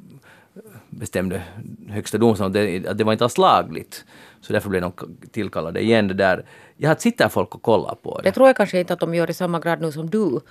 bestämde 0.89 1.43
högsta 1.89 2.17
domstolen 2.17 2.87
att 2.87 2.97
det, 2.97 3.03
var 3.03 3.11
inte 3.11 3.23
alls 3.25 3.37
lagligt. 3.37 4.05
Så 4.41 4.53
därför 4.53 4.69
blev 4.69 4.81
de 4.81 4.93
tillkallade 5.31 5.81
igen. 5.81 6.07
Det 6.07 6.13
där. 6.13 6.45
Jag 6.77 6.89
har 6.89 6.95
sitter 6.95 7.29
folk 7.29 7.55
och 7.55 7.61
kollar 7.61 7.95
på 7.95 8.17
Det 8.17 8.29
det. 8.29 8.31
tror 8.31 8.47
jag 8.47 8.57
kanske 8.57 8.79
inte 8.79 8.93
att 8.93 8.99
de 8.99 9.15
gör 9.15 9.29
i 9.29 9.33
samma 9.33 9.59
grad 9.59 9.81
nu 9.81 9.91
som 9.91 10.09
du. 10.09 10.41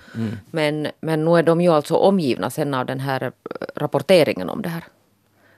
Men, 0.51 0.87
men 1.01 1.25
nu 1.25 1.31
är 1.31 1.43
de 1.43 1.61
ju 1.61 1.69
alltså 1.69 1.95
omgivna 1.95 2.49
sen 2.49 2.73
av 2.73 2.85
den 2.85 2.99
här 2.99 3.23
eh, 3.23 3.31
rapporteringen 3.75 4.49
om 4.49 4.61
det 4.61 4.69
här. 4.69 4.83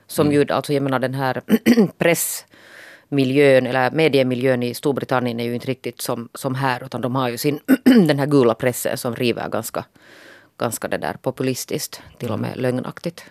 Som 0.06 0.32
ju, 0.32 0.46
alltså 0.50 0.72
jag 0.72 0.82
menar 0.82 0.98
den 0.98 1.14
här 1.14 1.42
pressmiljön 1.98 3.66
eller 3.66 3.90
mediemiljön 3.90 4.62
i 4.62 4.74
Storbritannien 4.74 5.40
är 5.40 5.44
ju 5.44 5.54
inte 5.54 5.66
riktigt 5.66 6.00
som, 6.00 6.28
som 6.34 6.54
här 6.54 6.84
utan 6.84 7.00
de 7.00 7.14
har 7.14 7.28
ju 7.28 7.38
sin 7.38 7.60
den 7.84 8.18
här 8.18 8.26
gula 8.26 8.54
pressen 8.54 8.98
som 8.98 9.16
river 9.16 9.48
ganska, 9.48 9.84
ganska 10.58 10.88
det 10.88 10.98
där 10.98 11.16
populistiskt, 11.22 12.02
till 12.18 12.30
och 12.30 12.40
med 12.40 12.56
lögnaktigt. 12.56 13.24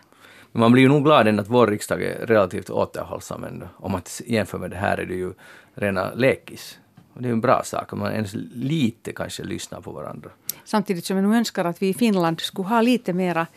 Man 0.58 0.72
blir 0.72 0.84
ju 0.84 0.90
nog 0.90 1.04
glad 1.04 1.28
ändå 1.28 1.42
att 1.42 1.50
vår 1.50 1.68
riksdag 1.68 2.04
är 2.04 2.26
relativt 2.26 2.70
återhållsam 2.70 3.44
ändå. 3.44 3.66
Om 3.78 3.92
man 3.92 4.02
jämför 4.26 4.58
med 4.58 4.70
det 4.72 4.78
här 4.78 4.98
är 4.98 5.06
det 5.06 5.14
ju 5.16 5.34
rena 5.76 6.14
lekis. 6.14 6.80
Och 7.14 7.22
det 7.22 7.28
är 7.30 7.34
en 7.34 7.42
bra 7.42 7.62
sak 7.66 7.94
om 7.94 8.00
man 8.00 8.12
ens 8.14 8.34
lite 8.54 9.12
kanske 9.14 9.44
lyssnar 9.44 9.82
på 9.82 9.92
varandra. 9.92 10.30
Samtidigt 10.66 11.06
som 11.06 11.18
jag 11.18 11.30
nu 11.30 11.36
önskar 11.38 11.66
att 11.66 11.82
vi 11.82 11.90
i 11.90 11.94
Finland 11.94 12.40
skulle 12.40 12.68
ha 12.68 12.82
lite 12.82 13.14
mera 13.14 13.48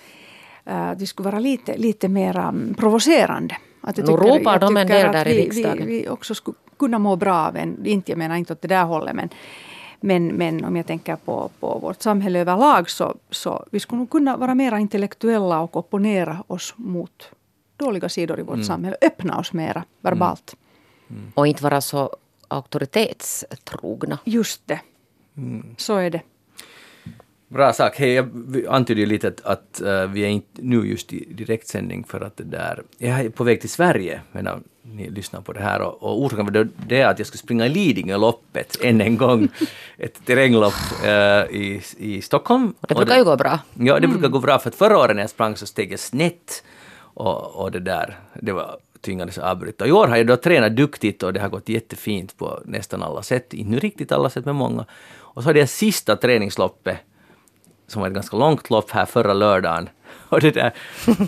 eh, 0.65 0.93
vi 0.97 1.07
skulle 1.07 1.31
vara 1.31 1.39
lite, 1.39 1.77
lite 1.77 2.09
mera 2.09 2.43
mm, 2.43 2.75
provocerande. 2.75 3.57
Att 3.81 3.99
jag 3.99 4.07
Nu 4.09 4.13
tycker- 4.17 4.39
ropar 4.39 4.53
jag 4.53 4.61
de 4.61 4.77
en 4.77 4.87
del 4.87 5.13
där 5.13 5.29
i 5.29 5.37
vi, 5.37 5.43
riksdagen. 5.43 5.87
Vi, 5.87 6.01
vi 6.03 6.09
också 6.09 6.35
skulle 6.35 6.57
kunna 6.79 6.99
må 6.99 7.17
bra 7.17 7.35
av 7.37 7.57
en, 7.57 7.87
inte, 7.87 8.13
jag 8.13 8.19
menar 8.19 8.37
inte 8.37 8.53
åt 8.53 8.63
det 8.63 8.69
där 8.69 8.85
hållet, 8.85 9.15
men, 9.15 9.29
men, 10.01 10.27
men 10.27 10.65
om 10.65 10.77
jag 10.77 10.87
tänker 10.87 11.17
på, 11.17 11.51
på 11.61 11.79
vårt 11.79 12.03
samhälle 12.03 12.39
överlag 12.39 12.91
så, 12.91 13.17
så 13.31 13.67
vi 13.71 13.81
skulle 13.81 13.99
nog 13.99 14.11
kunna 14.11 14.37
vara 14.37 14.55
mera 14.55 14.79
intellektuella 14.79 15.61
och 15.61 15.77
opponera 15.77 16.45
oss 16.47 16.75
mot 16.77 17.31
dåliga 17.77 18.09
sidor 18.09 18.41
i 18.41 18.43
vårt 18.43 18.65
samhälle. 18.65 18.97
Öppna 19.03 19.39
oss 19.39 19.53
mera 19.53 19.85
verbalt. 20.01 20.57
Och 21.35 21.47
inte 21.47 21.63
vara 21.63 21.81
så 21.81 22.17
auktoritetstrogna. 22.49 24.19
Just 24.25 24.67
det. 24.67 24.81
Så 25.77 25.97
är 25.97 26.11
det. 26.11 26.23
Bra 27.53 27.73
sak. 27.73 27.97
Hej, 27.97 28.15
jag 28.15 28.31
antydde 28.69 29.01
ju 29.01 29.07
lite 29.07 29.29
att, 29.29 29.41
att 29.45 29.81
eh, 29.81 30.07
vi 30.07 30.23
är 30.23 30.29
inte 30.29 30.63
nu 30.63 30.87
just 30.87 31.13
i 31.13 31.25
direktsändning 31.35 32.05
för 32.05 32.21
att 32.21 32.37
det 32.37 32.45
där... 32.45 32.83
Jag 32.99 33.21
är 33.21 33.31
på 33.31 33.45
väg 33.45 33.61
till 33.61 33.71
Sverige 33.71 34.21
medan 34.33 34.65
ni 34.83 35.11
lyssnar 35.11 35.41
på 35.41 35.53
det 35.53 35.61
här 35.61 35.81
och, 35.81 36.03
och 36.03 36.23
orsaken 36.23 36.45
var 36.45 36.53
det, 36.53 36.69
det 36.89 37.01
är 37.01 37.07
att 37.07 37.19
jag 37.19 37.27
skulle 37.27 37.39
springa 37.39 37.65
Lidingöloppet 37.65 38.77
än 38.83 39.01
en 39.01 39.17
gång. 39.17 39.49
Ett 39.99 40.27
terränglopp 40.27 40.75
eh, 41.05 41.11
i, 41.57 41.83
i 41.99 42.23
Stockholm. 42.23 42.75
Det 42.89 42.95
brukar 42.95 43.17
ju 43.17 43.25
gå 43.25 43.37
bra. 43.37 43.59
Ja, 43.75 44.01
det 44.01 44.09
brukar 44.09 44.29
gå 44.29 44.39
bra 44.39 44.59
för 44.59 44.69
att 44.69 44.75
förra 44.75 44.99
året 44.99 45.17
när 45.17 45.23
jag 45.23 45.31
sprang 45.31 45.57
så 45.57 45.67
steg 45.67 45.93
jag 45.93 46.01
snett 46.01 46.65
och, 46.99 47.57
och 47.57 47.71
det 47.71 47.81
där, 47.81 48.19
det 48.41 48.53
var 48.53 48.77
tvingades 49.01 49.39
avbryta. 49.39 49.87
I 49.87 49.93
år 49.93 50.09
har 50.09 50.17
jag 50.17 50.27
då 50.27 50.37
tränat 50.37 50.77
duktigt 50.77 51.23
och 51.23 51.33
det 51.33 51.41
har 51.41 51.49
gått 51.49 51.69
jättefint 51.69 52.39
på 52.39 52.61
nästan 52.65 53.03
alla 53.03 53.23
sätt, 53.23 53.55
inte 53.55 53.79
riktigt 53.79 54.13
alla 54.13 54.31
sätt 54.31 54.45
men 54.45 54.57
många. 54.57 54.85
Och 55.13 55.43
så 55.43 55.49
hade 55.49 55.59
jag 55.59 55.69
sista 55.69 56.17
träningsloppet 56.17 56.99
som 57.91 58.01
var 58.01 58.09
ett 58.09 58.15
ganska 58.15 58.37
långt 58.37 58.71
lopp 58.71 58.91
här 58.91 59.07
förra 59.07 59.33
lördagen. 59.33 59.89
Och 60.29 60.41
det, 60.41 60.51
där, 60.51 60.73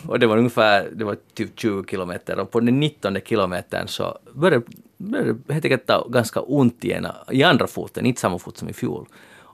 och 0.08 0.18
det 0.18 0.26
var 0.26 0.36
ungefär 0.36 0.88
det 0.92 1.04
var 1.04 1.16
typ 1.34 1.60
20 1.60 1.84
kilometer 1.90 2.38
och 2.38 2.50
på 2.50 2.60
den 2.60 2.80
19 2.80 3.16
kilometern 3.24 3.88
så 3.88 4.18
började 4.34 4.64
började 4.96 5.32
det 5.46 5.52
helt 5.52 5.64
enkelt 5.64 5.86
ta 5.86 6.08
ganska 6.08 6.40
ont 6.40 6.84
i, 6.84 6.90
ena, 6.90 7.16
i 7.30 7.42
andra 7.42 7.66
foten, 7.66 8.06
inte 8.06 8.20
samma 8.20 8.38
fot 8.38 8.58
som 8.58 8.68
i 8.68 8.72
fjol. 8.72 9.06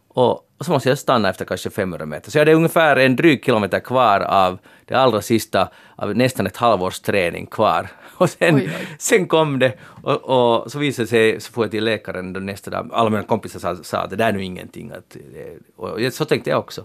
Och, 0.08 0.47
och 0.58 0.64
så 0.64 0.72
måste 0.72 0.88
jag 0.88 0.98
stanna 0.98 1.28
efter 1.28 1.44
kanske 1.44 1.70
500 1.70 2.06
meter. 2.06 2.30
Så 2.30 2.38
jag 2.38 2.40
hade 2.40 2.54
ungefär 2.54 2.96
en 2.96 3.16
dryg 3.16 3.44
kilometer 3.44 3.80
kvar 3.80 4.20
av 4.20 4.58
det 4.84 4.94
allra 4.94 5.22
sista, 5.22 5.68
av 5.96 6.16
nästan 6.16 6.46
ett 6.46 6.56
halvårs 6.56 7.00
träning 7.00 7.46
kvar. 7.46 7.88
Och 8.18 8.30
sen, 8.30 8.54
Oj, 8.54 8.70
oj. 8.80 8.86
sen 8.98 9.26
kom 9.26 9.58
det 9.58 9.72
och, 10.02 10.60
och 10.60 10.72
så 10.72 10.78
visade 10.78 11.04
det 11.04 11.08
sig, 11.08 11.40
så 11.40 11.52
får 11.52 11.64
jag 11.64 11.70
till 11.70 11.84
läkaren 11.84 12.32
då 12.32 12.40
nästa 12.40 12.70
dag, 12.70 12.90
alla 12.92 13.10
mina 13.10 13.22
kompisar 13.22 13.60
sa, 13.60 13.76
sa 13.76 13.98
att 13.98 14.10
det 14.10 14.16
där 14.16 14.28
är 14.28 14.32
nu 14.32 14.44
ingenting. 14.44 14.90
Att, 14.90 15.16
och 15.76 16.12
så 16.12 16.24
tänkte 16.24 16.50
jag 16.50 16.58
också. 16.58 16.84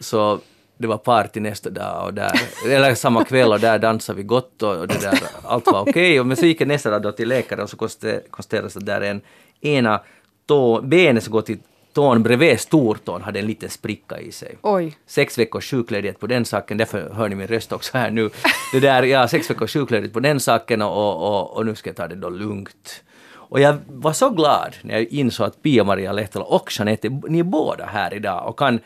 Så 0.00 0.40
det 0.78 0.86
var 0.86 0.98
party 0.98 1.40
nästa 1.40 1.70
dag 1.70 2.04
och 2.04 2.14
där, 2.14 2.40
eller 2.66 2.94
samma 2.94 3.24
kväll 3.24 3.52
och 3.52 3.60
där 3.60 3.78
dansade 3.78 4.16
vi 4.16 4.22
gott 4.22 4.62
och, 4.62 4.76
och 4.76 4.88
det 4.88 5.00
där, 5.00 5.20
allt 5.42 5.66
var 5.66 5.80
okej. 5.80 6.20
Och 6.20 6.26
Men 6.26 6.36
så 6.36 6.46
gick 6.46 6.60
jag 6.60 6.68
nästa 6.68 6.98
dag 6.98 7.16
till 7.16 7.28
läkaren 7.28 7.62
och 7.62 7.70
så 7.70 7.76
konstaterades 7.76 8.76
att 8.76 8.86
där 8.86 9.00
är 9.00 9.10
en 9.10 9.20
ena 9.60 10.00
tå, 10.46 10.80
benet 10.80 11.24
som 11.24 11.32
går 11.32 11.42
till 11.42 11.58
tån 11.94 12.22
bredvid 12.22 12.60
stortån 12.60 13.22
hade 13.22 13.38
en 13.38 13.46
liten 13.46 13.70
spricka 13.70 14.20
i 14.20 14.32
sig. 14.32 14.56
Oj. 14.62 14.96
Sex 15.06 15.38
veckors 15.38 15.70
sjukledighet 15.70 16.20
på 16.20 16.26
den 16.26 16.44
saken, 16.44 16.78
därför 16.78 17.10
hör 17.10 17.28
ni 17.28 17.34
min 17.34 17.46
röst 17.46 17.72
också 17.72 17.98
här 17.98 18.10
nu. 18.10 18.30
Det 18.72 18.80
där, 18.80 19.02
ja, 19.02 19.28
sex 19.28 19.50
veckors 19.50 19.72
sjukledighet 19.72 20.12
på 20.12 20.20
den 20.20 20.40
saken 20.40 20.82
och, 20.82 21.16
och, 21.16 21.56
och, 21.56 21.66
nu 21.66 21.74
ska 21.74 21.90
jag 21.90 21.96
ta 21.96 22.08
det 22.08 22.14
då 22.14 22.28
lugnt. 22.28 23.02
Och 23.32 23.60
jag 23.60 23.76
var 23.86 24.12
så 24.12 24.30
glad 24.30 24.74
när 24.82 24.94
jag 24.94 25.04
insåg 25.04 25.46
att 25.46 25.62
Pia-Maria 25.62 26.12
Lehtola 26.12 26.44
och 26.44 26.72
Jeanette, 26.78 27.20
ni 27.28 27.38
är 27.38 27.44
båda 27.44 27.86
här 27.86 28.14
idag 28.14 28.48
och 28.48 28.58
kan 28.58 28.80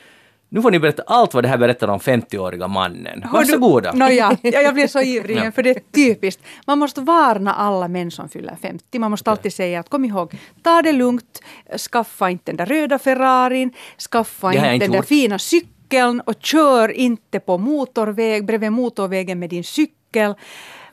nu 0.48 0.62
får 0.62 0.70
ni 0.70 0.78
berätta 0.78 1.02
allt 1.06 1.34
vad 1.34 1.44
det 1.44 1.48
här 1.48 1.58
berättar 1.58 1.88
om 1.88 1.98
50-åriga 1.98 2.68
mannen. 2.68 3.24
Varsågoda. 3.32 3.92
Nåja, 3.92 4.36
ja, 4.42 4.60
jag 4.60 4.74
blev 4.74 4.86
så 4.86 5.00
ivrig 5.00 5.36
igen, 5.36 5.52
för 5.52 5.62
det 5.62 5.70
är 5.70 5.80
typiskt. 5.94 6.42
Man 6.66 6.78
måste 6.78 7.00
varna 7.00 7.54
alla 7.54 7.88
män 7.88 8.10
som 8.10 8.28
fyller 8.28 8.56
50. 8.62 8.98
Man 8.98 9.10
måste 9.10 9.30
alltid 9.30 9.52
säga 9.52 9.80
att 9.80 9.88
kom 9.88 10.04
ihåg, 10.04 10.34
ta 10.62 10.82
det 10.82 10.92
lugnt, 10.92 11.42
skaffa 11.90 12.30
inte 12.30 12.52
den 12.52 12.56
där 12.56 12.66
röda 12.66 12.98
Ferrarin, 12.98 13.72
skaffa 14.10 14.52
inte 14.54 14.72
inte 14.74 14.84
den 14.84 14.90
där 14.90 14.98
gjort. 14.98 15.06
fina 15.06 15.38
cykeln 15.38 16.20
och 16.20 16.34
kör 16.40 16.88
inte 16.88 17.40
på 17.40 17.58
motorväg, 17.58 18.44
bredvid 18.44 18.72
motorvägen 18.72 19.38
med 19.38 19.50
din 19.50 19.64
cykel. 19.64 20.34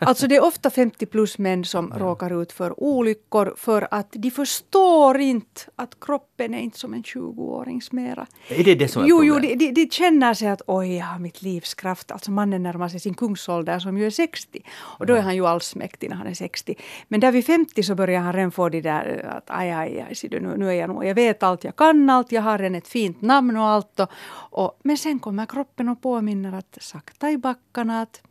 Alltså 0.06 0.28
det 0.28 0.36
är 0.36 0.44
ofta 0.44 0.70
50 0.70 1.06
plus 1.06 1.38
män 1.38 1.66
som 1.66 1.94
råkar 1.94 2.42
ut 2.42 2.52
för 2.52 2.84
olyckor 2.84 3.54
för 3.58 3.88
att 3.92 4.08
de 4.12 4.32
förstår 4.32 5.20
inte 5.20 5.62
att 5.76 6.00
kroppen 6.00 6.54
är 6.54 6.60
inte 6.60 6.80
som 6.80 6.94
en 6.94 7.04
20-årings 7.04 7.90
mera. 7.92 8.28
Är 8.48 8.64
det 8.64 8.76
det 8.76 8.88
som 8.88 9.04
är 9.04 9.08
Jo, 9.08 9.24
jo, 9.24 9.34
problemet? 9.34 9.60
de, 9.60 9.72
de, 9.72 9.86
de 9.86 9.92
känner 9.92 10.34
sig 10.34 10.48
att 10.48 10.62
oj, 10.68 10.96
jag 10.98 11.06
har 11.06 11.20
mitt 11.20 11.42
livs 11.42 11.74
kraft. 11.74 12.12
Alltså 12.12 12.32
mannen 12.32 12.64
närmar 12.64 12.90
sig 12.90 13.00
sin 13.00 13.14
kungsålder 13.14 13.80
som 13.80 13.98
ju 13.98 14.06
är 14.06 14.10
60. 14.10 14.60
Och 14.78 15.06
då 15.06 15.14
är 15.14 15.22
han 15.22 15.36
ju 15.36 15.48
allsmäktig 15.48 16.10
när 16.10 16.16
han 16.16 16.28
är 16.28 16.34
60. 16.34 16.76
Men 17.08 17.20
där 17.20 17.32
vid 17.32 17.46
50 17.46 17.84
så 17.84 17.96
börjar 17.96 18.22
han 18.22 18.34
redan 18.34 18.52
få 18.52 18.70
det 18.70 18.82
där 18.82 19.26
att 19.38 19.44
aj, 19.48 19.72
aj, 19.72 20.06
aj, 20.10 20.30
du, 20.30 20.40
nu, 20.40 20.58
nu 20.58 20.70
är 20.70 20.74
jag 20.74 20.90
nog, 20.90 21.06
jag 21.06 21.16
vet 21.16 21.44
allt, 21.44 21.64
jag 21.64 21.76
kan 21.76 22.10
allt, 22.10 22.32
jag 22.32 22.42
har 22.42 22.58
redan 22.58 22.76
ett 22.76 22.88
fint 22.88 23.22
namn 23.22 23.58
och 23.58 23.66
allt. 23.66 24.00
Och, 24.00 24.10
och, 24.52 24.80
men 24.84 24.98
sen 24.98 25.20
kommer 25.20 25.46
kroppen 25.46 25.90
och 25.90 26.02
påminner 26.02 26.58
att 26.58 26.78
sakta 26.82 27.32
i 27.32 27.38
backarna 27.38 28.02
att 28.02 28.22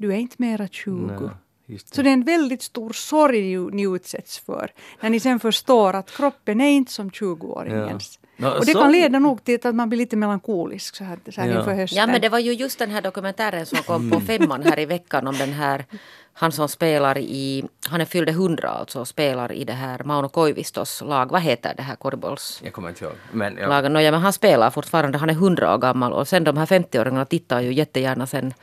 du 0.00 0.12
är 0.12 0.16
inte 0.16 0.36
mera 0.38 0.68
20. 0.68 0.90
Nej, 0.90 1.30
Just 1.66 1.94
Så 1.94 2.02
det 2.02 2.08
är 2.10 2.12
en 2.12 2.24
väldigt 2.24 2.62
stor 2.62 2.92
sorg 2.92 3.40
ni, 3.56 3.56
ni 3.72 3.96
utsätts 3.96 4.38
för. 4.38 4.70
När 5.00 5.10
ni 5.10 5.20
sen 5.20 5.40
förstår 5.40 5.94
att 5.94 6.10
kroppen 6.16 6.60
är 6.60 6.70
inte 6.70 6.92
som 6.92 7.10
20-åringens. 7.10 8.18
Ja. 8.36 8.48
Nå, 8.48 8.58
Och 8.58 8.66
det 8.66 8.72
så- 8.72 8.80
kan 8.80 8.92
leda 8.92 9.18
nog 9.18 9.44
till 9.44 9.66
att 9.68 9.74
man 9.74 9.88
blir 9.88 9.98
lite 9.98 10.16
melankolisk 10.16 10.96
så 10.96 11.04
här, 11.04 11.18
så 11.30 11.40
här 11.40 11.48
Ja. 11.48 11.58
inför 11.58 11.74
hösten. 11.74 11.98
Ja 11.98 12.06
men 12.06 12.20
det 12.20 12.28
var 12.28 12.38
ju 12.38 12.52
just 12.52 12.78
den 12.78 12.90
här 12.90 13.02
dokumentären 13.02 13.66
som 13.66 13.78
kom 13.78 14.10
på 14.10 14.20
femman 14.20 14.62
här 14.62 14.78
i 14.78 14.86
veckan 14.86 15.26
om 15.26 15.34
den 15.38 15.52
här 15.52 15.84
han 16.32 16.52
som 16.52 16.68
spelar 16.68 17.18
i, 17.18 17.64
han 17.88 18.00
är 18.00 18.04
fyllde 18.04 18.32
100 18.32 18.68
alltså 18.68 19.00
och 19.00 19.08
spelar 19.08 19.52
i 19.52 19.64
det 19.64 19.72
här 19.72 20.02
Mauno 20.04 20.28
Koivistos 20.28 21.02
lag, 21.06 21.30
vad 21.30 21.42
heter 21.42 21.74
det 21.76 21.82
här 21.82 21.96
korgbolls? 21.96 22.60
Jag 22.64 22.72
kommer 22.72 22.88
inte 22.88 23.04
ihåg. 23.04 23.14
Men 23.32 23.56
ja. 23.56 23.68
lagen. 23.68 23.92
Nåja, 23.92 24.10
men 24.10 24.20
han 24.20 24.32
spelar 24.32 24.70
fortfarande, 24.70 25.18
han 25.18 25.30
är 25.30 25.34
100 25.34 25.74
år 25.74 25.78
gammal 25.78 26.12
och 26.12 26.28
sen 26.28 26.44
de 26.44 26.56
här 26.56 26.66
50-åringarna 26.66 27.24
tittar 27.24 27.60
ju 27.60 27.72
jättegärna 27.72 28.26
sen 28.26 28.54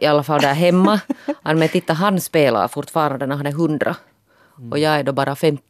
i 0.00 0.06
alla 0.06 0.22
fall 0.22 0.40
där 0.40 0.54
hemma. 0.54 1.00
Ja, 1.26 1.54
Men 1.54 1.68
titta, 1.68 1.92
han 1.92 2.20
spelar 2.20 2.68
fortfarande 2.68 3.26
när 3.26 3.36
han 3.36 3.46
är 3.46 3.50
100 3.50 3.96
och 4.70 4.78
jag 4.78 4.92
är 4.98 5.04
då 5.04 5.12
bara 5.12 5.36
50. 5.36 5.62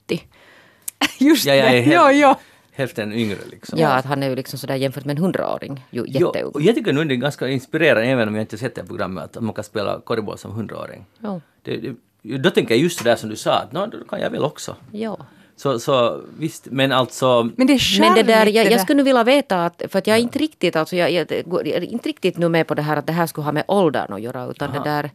Just 1.18 1.46
Ja, 1.46 1.54
jag 1.54 1.68
är 1.68 1.72
det, 1.86 1.92
ja, 1.92 2.12
ja. 2.12 2.38
hälften 2.72 3.12
yngre 3.12 3.38
liksom. 3.50 3.78
Ja, 3.78 3.88
att 3.88 4.04
han 4.04 4.22
är 4.22 4.28
ju 4.28 4.36
liksom 4.36 4.58
sådär 4.58 4.74
jämfört 4.74 5.04
med 5.04 5.18
en 5.18 5.24
100-åring 5.24 5.86
ju 5.90 6.04
jätteung. 6.08 6.52
jag 6.58 6.74
tycker 6.74 6.92
nog 6.92 7.08
det 7.08 7.14
är 7.14 7.16
ganska 7.16 7.48
inspirerande, 7.48 8.02
även 8.10 8.28
om 8.28 8.34
jag 8.34 8.42
inte 8.42 8.58
sett 8.58 8.74
det 8.74 8.80
här 8.80 8.88
programmet, 8.88 9.36
att 9.36 9.42
man 9.42 9.54
kan 9.54 9.64
spela 9.64 10.00
korgboll 10.00 10.38
som 10.38 10.52
hundraåring. 10.52 11.04
Jo. 11.18 11.40
Det, 11.62 11.76
det, 12.22 12.38
då 12.38 12.50
tänker 12.50 12.74
jag 12.74 12.82
just 12.82 13.04
det 13.04 13.10
där 13.10 13.16
som 13.16 13.30
du 13.30 13.36
sa, 13.36 13.52
att 13.54 13.72
"Nå, 13.72 13.86
då 13.86 14.04
kan 14.04 14.20
jag 14.20 14.30
väl 14.30 14.44
också. 14.44 14.76
Ja. 14.92 15.18
Så, 15.60 15.78
så 15.78 16.20
visst, 16.38 16.66
men 16.70 16.92
alltså... 16.92 17.50
Men 17.56 17.66
det 17.66 17.72
är 17.72 18.00
Men 18.00 18.14
det 18.14 18.22
där, 18.22 18.46
jag, 18.46 18.72
jag 18.72 18.80
skulle 18.80 18.96
nu 18.96 19.02
vilja 19.02 19.24
veta 19.24 19.64
att, 19.64 19.82
för 19.88 19.98
att 19.98 20.06
jag 20.06 20.16
är 20.16 20.20
inte 20.20 20.38
riktigt, 20.38 20.76
alltså 20.76 20.96
jag, 20.96 21.10
jag, 21.10 21.26
jag 21.48 21.66
är 21.66 21.84
inte 21.84 22.08
riktigt 22.08 22.38
nu 22.38 22.48
med 22.48 22.66
på 22.66 22.74
det 22.74 22.82
här 22.82 22.96
att 22.96 23.06
det 23.06 23.12
här 23.12 23.26
skulle 23.26 23.44
ha 23.44 23.52
med 23.52 23.64
åldern 23.68 24.12
att 24.12 24.20
göra 24.20 24.46
utan 24.46 24.72
det 24.72 24.80
där, 24.84 25.10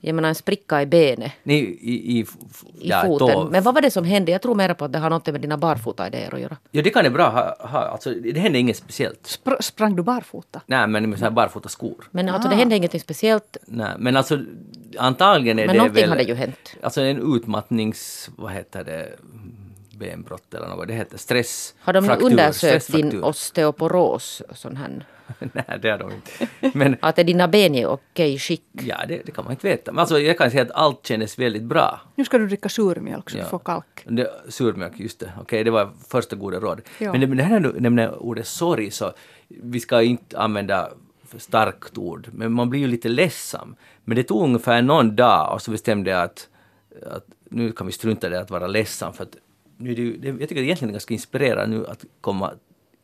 jag 0.00 0.14
menar 0.14 0.28
en 0.28 0.34
spricka 0.34 0.82
i 0.82 0.86
benet, 0.86 1.32
Nej, 1.42 1.78
i, 1.80 2.18
i, 2.18 2.20
f- 2.22 2.28
f- 2.50 2.64
i 2.80 2.88
ja, 2.88 3.02
foten. 3.06 3.28
Då, 3.28 3.48
Men 3.50 3.62
vad 3.62 3.74
var 3.74 3.82
det 3.82 3.90
som 3.90 4.04
hände? 4.04 4.32
Jag 4.32 4.42
tror 4.42 4.54
mer 4.54 4.74
på 4.74 4.84
att 4.84 4.92
det 4.92 4.98
har 4.98 5.10
något 5.10 5.26
med 5.26 5.40
dina 5.40 5.56
barfota-idéer 5.56 6.34
att 6.34 6.40
göra. 6.40 6.56
Ja, 6.70 6.82
det 6.82 6.90
kan 6.90 7.04
det 7.04 7.10
bra 7.10 7.28
ha. 7.28 7.68
ha 7.68 7.78
alltså, 7.78 8.10
det 8.10 8.40
hände 8.40 8.58
inget 8.58 8.76
speciellt. 8.76 9.40
Spr- 9.44 9.62
sprang 9.62 9.96
du 9.96 10.02
barfota? 10.02 10.60
Nej, 10.66 10.86
men 10.86 11.10
med 11.10 11.18
såna 11.18 11.30
här 11.30 11.34
barfota 11.34 11.68
skor. 11.68 12.08
Men 12.10 12.28
alltså 12.28 12.48
det 12.48 12.56
hände 12.56 12.76
ingenting 12.76 13.00
speciellt. 13.00 13.56
Nej, 13.66 13.92
men 13.98 14.16
alltså 14.16 14.38
antagligen 14.98 15.58
är 15.58 15.66
Men 15.66 15.74
det 15.74 15.78
någonting 15.78 16.02
väl... 16.02 16.10
hade 16.10 16.22
ju 16.22 16.34
hänt. 16.34 16.76
Alltså 16.82 17.00
en 17.00 17.36
utmattnings... 17.36 18.30
Vad 18.36 18.52
heter 18.52 18.84
det? 18.84 19.08
Benbrott 19.96 20.54
eller 20.54 20.68
något. 20.68 20.88
Det 20.88 20.94
heter 20.94 21.18
stress. 21.18 21.74
Har 21.78 21.92
de 21.92 22.04
fraktur, 22.04 22.26
undersökt 22.26 22.92
din 22.92 23.22
osteoporos? 23.24 24.42
Sån 24.52 24.76
här? 24.76 25.06
Nej, 25.52 25.78
det 25.82 25.90
har 25.90 25.98
de 25.98 26.12
inte. 26.12 26.48
Men 26.78 26.96
Att 27.02 27.18
är 27.18 27.24
dina 27.24 27.48
ben 27.48 27.74
i 27.74 27.84
okej 27.86 28.38
skick? 28.38 28.62
ja, 28.72 28.96
det, 29.08 29.22
det 29.26 29.32
kan 29.32 29.44
man 29.44 29.52
inte 29.52 29.66
veta. 29.68 29.92
Men 29.92 29.98
alltså, 29.98 30.18
jag 30.20 30.38
kan 30.38 30.50
säga 30.50 30.62
att 30.62 30.70
allt 30.70 31.06
kändes 31.06 31.38
väldigt 31.38 31.62
bra. 31.62 32.00
Nu 32.14 32.24
ska 32.24 32.38
du 32.38 32.46
dricka 32.46 32.68
surmjölk 32.68 33.30
så 33.30 33.36
Ja. 33.38 33.42
du 33.42 33.48
får 33.48 33.58
kalk. 33.58 34.04
Det, 34.04 34.30
surmjölk, 34.48 35.00
just 35.00 35.20
det. 35.20 35.32
Okej, 35.40 35.64
det 35.64 35.70
var 35.70 35.90
första 36.08 36.36
goda 36.36 36.60
råd. 36.60 36.80
Ja. 36.98 37.12
Men 37.12 37.20
det, 37.20 37.26
det 37.26 37.42
här 37.42 37.56
är 37.56 37.80
nämligen 37.80 38.10
ordet 38.14 38.46
sorg, 38.46 38.90
så 38.90 39.12
vi 39.48 39.80
ska 39.80 40.02
inte 40.02 40.38
använda 40.38 40.90
starkt 41.38 41.98
ord, 41.98 42.28
men 42.32 42.52
man 42.52 42.70
blir 42.70 42.80
ju 42.80 42.86
lite 42.86 43.08
ledsam. 43.08 43.76
Men 44.04 44.16
det 44.16 44.22
tog 44.22 44.42
ungefär 44.42 44.82
någon 44.82 45.16
dag 45.16 45.54
och 45.54 45.62
så 45.62 45.70
bestämde 45.70 46.10
jag 46.10 46.22
att, 46.22 46.48
att 47.06 47.24
nu 47.50 47.72
kan 47.72 47.86
vi 47.86 47.92
strunta 47.92 48.26
i 48.26 48.30
det 48.30 48.40
att 48.40 48.50
vara 48.50 48.66
ledsam 48.66 49.12
för 49.12 49.22
att 49.22 49.36
nu 49.84 49.92
är 49.92 49.96
det, 50.18 50.28
jag 50.28 50.38
tycker 50.48 50.54
det 50.54 50.66
egentligen 50.66 50.90
är 50.90 50.92
ganska 50.92 51.14
inspirerande 51.14 51.76
nu 51.76 51.86
att 51.86 52.04
komma, 52.20 52.52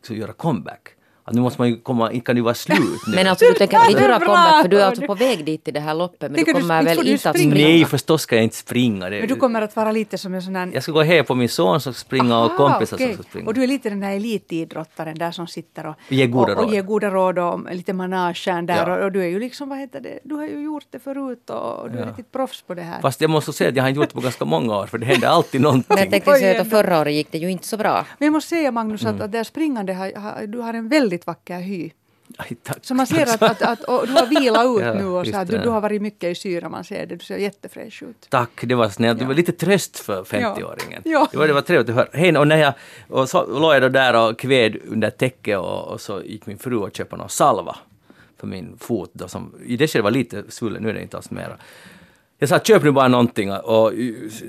så 0.02 0.14
göra 0.14 0.32
comeback. 0.32 0.88
Att 1.30 1.34
nu 1.36 1.40
måste 1.42 1.60
man 1.60 1.68
ju 1.68 1.76
komma, 1.80 2.12
inte 2.12 2.26
kan 2.26 2.36
det 2.36 2.42
vara 2.42 2.54
slut 2.54 2.78
nu. 3.06 3.14
Men 3.16 3.26
alltså 3.26 3.44
du 3.44 3.54
tänker 3.54 3.76
inte 3.76 3.92
Det 3.92 3.98
är 4.04 4.08
göra 4.08 4.18
comeback 4.18 4.62
för 4.62 4.68
du 4.68 4.80
är 4.80 4.84
alltså 4.84 5.06
på 5.06 5.14
väg 5.14 5.44
dit 5.44 5.64
till 5.64 5.74
det 5.74 5.80
här 5.80 5.94
loppet 5.94 6.20
men 6.20 6.34
Tänker 6.34 6.52
du 6.54 6.58
du- 6.58 6.62
kommer 6.62 6.82
väl 6.82 6.96
du 6.96 7.12
inte 7.12 7.30
att 7.30 7.36
springa? 7.36 7.54
Nej, 7.54 7.84
förstås 7.84 8.22
ska 8.22 8.34
jag 8.36 8.44
inte 8.44 8.56
springa. 8.56 9.10
Det, 9.10 9.18
Men 9.18 9.28
du 9.28 9.36
kommer 9.36 9.62
att 9.62 9.76
vara 9.76 9.92
lite 9.92 10.18
som 10.18 10.34
en 10.34 10.42
sån 10.42 10.56
här... 10.56 10.70
Jag 10.74 10.82
ska 10.82 10.92
gå 10.92 11.02
hem 11.02 11.24
på 11.24 11.34
min 11.34 11.48
son 11.48 11.80
som 11.80 11.94
springa 11.94 12.38
och 12.38 12.50
Aha, 12.50 12.56
kompisar 12.68 12.96
okej. 12.96 13.14
som 13.14 13.24
springa. 13.24 13.46
Och 13.46 13.54
du 13.54 13.62
är 13.62 13.66
lite 13.66 13.88
den 13.90 14.00
där 14.00 14.10
elitidrottaren 14.10 15.18
där 15.18 15.30
som 15.30 15.46
sitter 15.46 15.86
och 15.86 15.94
Ger 16.08 16.26
goda 16.26 16.52
och, 16.52 16.58
och 16.58 16.64
råd. 16.64 16.74
ger 16.74 16.82
goda 16.82 17.10
råd 17.10 17.38
och 17.38 17.74
lite 17.74 17.92
managern 17.92 18.66
där. 18.66 18.88
Ja. 18.88 18.96
Och, 18.98 19.04
och 19.04 19.12
du 19.12 19.22
är 19.22 19.26
ju 19.26 19.40
liksom, 19.40 19.68
vad 19.68 19.78
heter 19.78 20.00
det, 20.00 20.18
du 20.24 20.34
har 20.34 20.46
ju 20.46 20.62
gjort 20.64 20.84
det 20.90 20.98
förut 20.98 21.50
och 21.50 21.90
du 21.90 21.98
är 21.98 22.02
Ja. 22.02 22.08
riktigt 22.08 22.32
proffs 22.32 22.62
på 22.62 22.74
det 22.74 22.82
här. 22.82 23.00
Fast 23.00 23.20
jag 23.20 23.30
måste 23.30 23.52
säga 23.52 23.70
att 23.70 23.76
jag 23.76 23.82
har 23.82 23.90
gjort 23.90 24.08
det 24.08 24.14
på 24.14 24.20
ganska 24.20 24.44
många 24.44 24.76
år, 24.76 24.86
för 24.86 24.98
det 24.98 25.06
händer 25.06 25.28
alltid 25.28 25.60
någonting. 25.60 25.84
Men 25.88 25.98
jag 25.98 26.10
tänkte 26.10 26.32
säga 26.34 26.60
att 26.60 26.70
förra 26.70 27.00
året 27.00 27.14
gick 27.14 27.32
det 27.32 27.38
ju 27.38 27.50
inte 27.50 27.66
så 27.66 27.76
bra. 27.76 28.06
Men 28.18 28.26
jag 28.26 28.32
måste 28.32 28.48
säga 28.48 28.70
Magnus 28.70 29.02
Mm. 29.02 29.14
att, 29.16 29.20
att 29.22 29.32
där 29.32 29.44
springande 29.44 30.12
du 30.48 30.58
har 30.58 30.74
en 30.74 30.88
väldigt 30.88 31.19
vacker 31.26 31.60
hy. 31.60 31.90
Aj, 32.38 32.56
tack. 32.62 32.78
Så 32.82 32.94
man 32.94 33.06
ser 33.06 33.22
att, 33.22 33.42
att, 33.42 33.62
att 33.62 33.78
du 33.80 34.12
har 34.12 34.26
vilat 34.26 34.64
ut 34.66 34.82
Ja, 34.86 34.94
nu 34.94 35.04
och 35.06 35.26
så 35.26 35.36
här, 35.36 35.44
du, 35.44 35.58
du 35.58 35.68
har 35.68 35.80
varit 35.80 36.02
mycket 36.02 36.30
i 36.30 36.34
syra, 36.34 36.68
man 36.68 36.84
ser 36.84 37.06
det. 37.06 37.16
Du 37.16 37.24
ser 37.24 37.36
jättefräsch 37.36 38.02
ut. 38.02 38.26
Tack, 38.28 38.50
det 38.62 38.74
var 38.74 38.88
snällt. 38.88 39.18
Det 39.18 39.22
Ja. 39.24 39.28
var 39.28 39.34
lite 39.34 39.52
tröst 39.52 39.98
för 39.98 40.24
50-åringen. 40.24 41.00
Ja. 41.04 41.28
Det, 41.32 41.38
var, 41.38 41.46
det 41.46 41.52
var 41.52 41.60
trevligt 41.60 41.88
att 41.88 41.94
höra. 41.94 42.08
Hej, 42.12 42.36
och 42.38 42.48
när 42.48 42.56
jag 42.56 42.72
och 43.08 43.28
så 43.28 43.46
låg 43.60 43.74
jag 43.74 43.82
då 43.82 43.88
där 43.88 44.28
och 44.28 44.38
kved 44.38 44.76
under 44.88 45.10
täcket 45.10 45.58
och, 45.58 45.88
och 45.88 46.00
så 46.00 46.22
gick 46.22 46.46
min 46.46 46.58
fru 46.58 46.76
och 46.76 46.96
köpte 46.96 47.16
någon 47.16 47.28
salva 47.28 47.76
för 48.40 48.46
min 48.46 48.76
fot. 48.78 49.10
Då, 49.12 49.28
som, 49.28 49.54
I 49.66 49.76
det 49.76 49.88
skedet 49.88 50.04
var 50.04 50.10
lite 50.10 50.44
svullen, 50.48 50.82
nu 50.82 50.88
är 50.90 50.94
det 50.94 51.02
inte 51.02 51.16
alls 51.16 51.30
mera. 51.30 51.56
Jag 52.42 52.48
sa 52.48 52.58
köp 52.58 52.82
nu 52.82 52.90
bara 52.90 53.08
någonting 53.08 53.52
och 53.52 53.92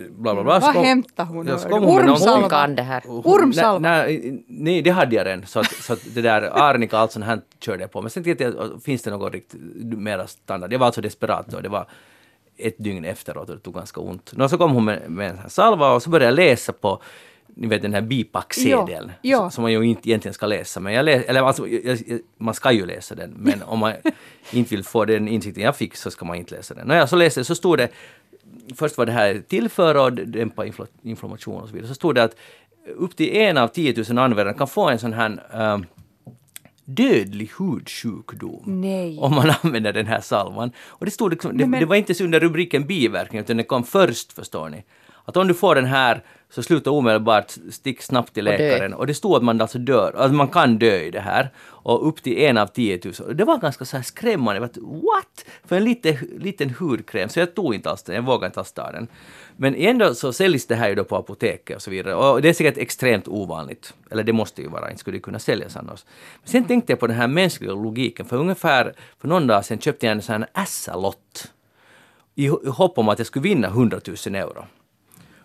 bla 0.09 0.33
bla 0.33 0.43
bla. 0.43 0.59
Vad 0.59 0.75
hämtar 0.75 1.25
hon? 1.25 1.47
Ja, 1.47 1.57
kom 1.57 1.83
hon 1.83 2.09
Ormsalva. 2.09 2.49
kan 2.49 2.75
det 2.75 2.81
här. 2.83 3.03
Ormsalva. 3.07 3.79
Nej, 3.79 4.43
nej, 4.47 4.81
det 4.81 4.89
hade 4.89 5.15
jag 5.15 5.25
redan. 5.25 5.45
Så 5.45 5.59
att, 5.59 5.71
så 5.71 5.93
att 5.93 5.99
det 6.15 6.21
där 6.21 6.41
arnika 6.41 6.95
och 6.95 7.01
allt 7.01 7.11
sånt 7.11 7.25
här 7.25 7.41
körde 7.59 7.83
jag 7.83 7.91
på. 7.91 8.01
Men 8.01 8.09
sen 8.11 8.23
tänkte 8.23 8.43
jag, 8.43 8.83
finns 8.83 9.01
det 9.01 9.11
något 9.11 9.33
riktigt 9.33 9.59
mera 9.97 10.27
standard? 10.27 10.73
Jag 10.73 10.79
var 10.79 10.85
alltså 10.85 11.01
desperat 11.01 11.47
då. 11.47 11.59
Det 11.59 11.69
var 11.69 11.87
ett 12.57 12.75
dygn 12.77 13.05
efteråt 13.05 13.49
och 13.49 13.55
det 13.55 13.61
tog 13.61 13.73
ganska 13.73 14.01
ont. 14.01 14.31
Nå, 14.35 14.49
så 14.49 14.57
kom 14.57 14.71
hon 14.71 14.85
med, 14.85 15.01
med 15.11 15.29
en 15.29 15.49
salva 15.49 15.91
och 15.93 16.03
så 16.03 16.09
började 16.09 16.41
jag 16.41 16.49
läsa 16.49 16.73
på 16.73 17.01
ni 17.55 17.67
vet 17.67 17.81
den 17.81 17.93
här 17.93 18.01
bipacksedeln 18.01 19.11
Ja, 19.21 19.29
ja. 19.43 19.49
som 19.51 19.61
man 19.61 19.71
ju 19.71 19.83
inte 19.83 20.09
egentligen 20.09 20.33
ska 20.33 20.45
läsa. 20.45 20.79
Men 20.79 20.93
jag 20.93 21.05
läs, 21.05 21.25
eller 21.25 21.41
alltså, 21.41 21.67
jag, 21.67 21.97
jag, 22.07 22.19
man 22.37 22.53
ska 22.53 22.71
ju 22.71 22.85
läsa 22.85 23.15
den, 23.15 23.33
men 23.37 23.63
om 23.63 23.79
man 23.79 23.93
inte 24.51 24.75
vill 24.75 24.83
få 24.83 25.05
den 25.05 25.27
insikten 25.27 25.63
jag 25.63 25.75
fick 25.75 25.95
så 25.95 26.11
ska 26.11 26.25
man 26.25 26.35
inte 26.37 26.55
läsa 26.55 26.73
den. 26.73 26.87
Nåja, 26.87 27.07
så 27.07 27.15
läste 27.15 27.43
så 27.43 27.55
stod 27.55 27.77
det 27.77 27.89
först 28.75 28.97
var 28.97 29.05
det 29.05 29.11
här 29.11 29.41
tillföra 29.47 30.01
och 30.03 30.13
dämpa 30.13 30.65
infla- 30.65 30.87
inflammation 31.03 31.61
och 31.61 31.67
så 31.69 31.73
vidare. 31.73 31.87
Så 31.89 31.95
stod 31.95 32.15
det 32.15 32.23
att 32.23 32.35
upp 32.95 33.15
till 33.15 33.35
en 33.37 33.57
av 33.57 33.67
10 33.67 33.93
000 34.09 34.17
användare 34.17 34.53
kan 34.57 34.67
få 34.67 34.89
en 34.89 34.99
sån 34.99 35.13
här 35.13 35.39
um, 35.73 35.85
dödlig 36.85 37.51
hudsjukdom 37.59 38.63
Nej. 38.65 39.17
om 39.19 39.35
man 39.35 39.51
använder 39.61 39.93
den 39.93 40.05
här 40.07 40.21
salvan. 40.21 40.71
Och 40.87 41.05
det, 41.05 41.11
stod 41.11 41.31
liksom, 41.31 41.51
det, 41.51 41.57
Nej, 41.57 41.67
men- 41.67 41.79
det 41.79 41.85
var 41.85 41.95
inte 41.95 42.13
så 42.13 42.23
under 42.23 42.39
rubriken 42.39 42.85
biverkning 42.87 43.41
utan 43.41 43.57
det 43.57 43.63
kom 43.63 43.83
först 43.83 44.33
förstår 44.33 44.69
ni. 44.69 44.83
Att 45.31 45.37
om 45.37 45.47
du 45.47 45.53
får 45.53 45.75
den 45.75 45.85
här 45.85 46.23
så 46.49 46.63
sluta 46.63 46.91
omedelbart, 46.91 47.51
stick 47.69 48.01
snabbt 48.01 48.33
till 48.33 48.47
Och 48.47 48.53
läkaren. 48.53 48.93
Och 48.93 49.07
det 49.07 49.13
stod 49.13 49.35
att 49.35 49.43
man 49.43 49.61
alltså 49.61 49.77
dör, 49.77 50.13
att 50.17 50.33
man 50.33 50.47
kan 50.47 50.77
dö 50.77 50.99
i 50.99 51.11
det 51.11 51.19
här. 51.19 51.49
Och 51.59 52.07
upp 52.07 52.23
till 52.23 52.37
en 52.37 52.57
av 52.57 52.67
10 52.67 52.99
000. 53.03 53.13
Och 53.27 53.35
Det 53.35 53.43
var 53.43 53.57
ganska 53.57 53.85
så 53.85 53.97
här 53.97 54.03
skrämmande. 54.03 54.61
Bara, 54.61 54.69
What? 54.81 55.45
För 55.65 55.75
en 55.75 55.83
liten, 55.83 56.15
liten 56.39 56.69
hudkräm. 56.69 57.29
Så 57.29 57.39
jag 57.39 57.55
tog 57.55 57.75
inte 57.75 57.89
alls 57.89 58.03
den, 58.03 58.15
jag 58.15 58.21
vågade 58.21 58.45
inte 58.45 58.59
alls 58.59 58.71
ta 58.71 58.91
den. 58.91 59.07
Men 59.57 59.75
ändå 59.75 60.15
så 60.15 60.33
säljs 60.33 60.67
det 60.67 60.75
här 60.75 60.89
ju 60.89 60.95
då 60.95 61.03
på 61.03 61.17
apoteket 61.17 61.75
och 61.75 61.81
så 61.81 61.91
vidare. 61.91 62.15
Och 62.15 62.41
det 62.41 62.49
är 62.49 62.53
säkert 62.53 62.77
extremt 62.77 63.27
ovanligt. 63.27 63.93
Eller 64.11 64.23
det 64.23 64.33
måste 64.33 64.61
ju 64.61 64.67
vara, 64.67 64.89
inte 64.89 64.99
skulle 64.99 65.17
det 65.17 65.21
kunna 65.21 65.39
säljas 65.39 65.75
annars. 65.75 66.05
Men 66.41 66.49
sen 66.49 66.65
tänkte 66.65 66.91
jag 66.91 66.99
på 66.99 67.07
den 67.07 67.17
här 67.17 67.27
mänskliga 67.27 67.71
logiken. 67.71 68.25
För 68.25 68.37
ungefär 68.37 68.93
för 69.21 69.27
någon 69.27 69.47
dag 69.47 69.65
sedan 69.65 69.79
köpte 69.79 70.05
jag 70.05 70.11
en 70.11 70.21
sån 70.21 70.41
här 70.41 70.49
Assa-lott. 70.53 71.51
I 72.35 72.47
hopp 72.47 72.97
om 72.97 73.09
att 73.09 73.19
jag 73.19 73.27
skulle 73.27 73.43
vinna 73.43 73.67
100 73.67 73.99
000 74.25 74.35
euro. 74.35 74.65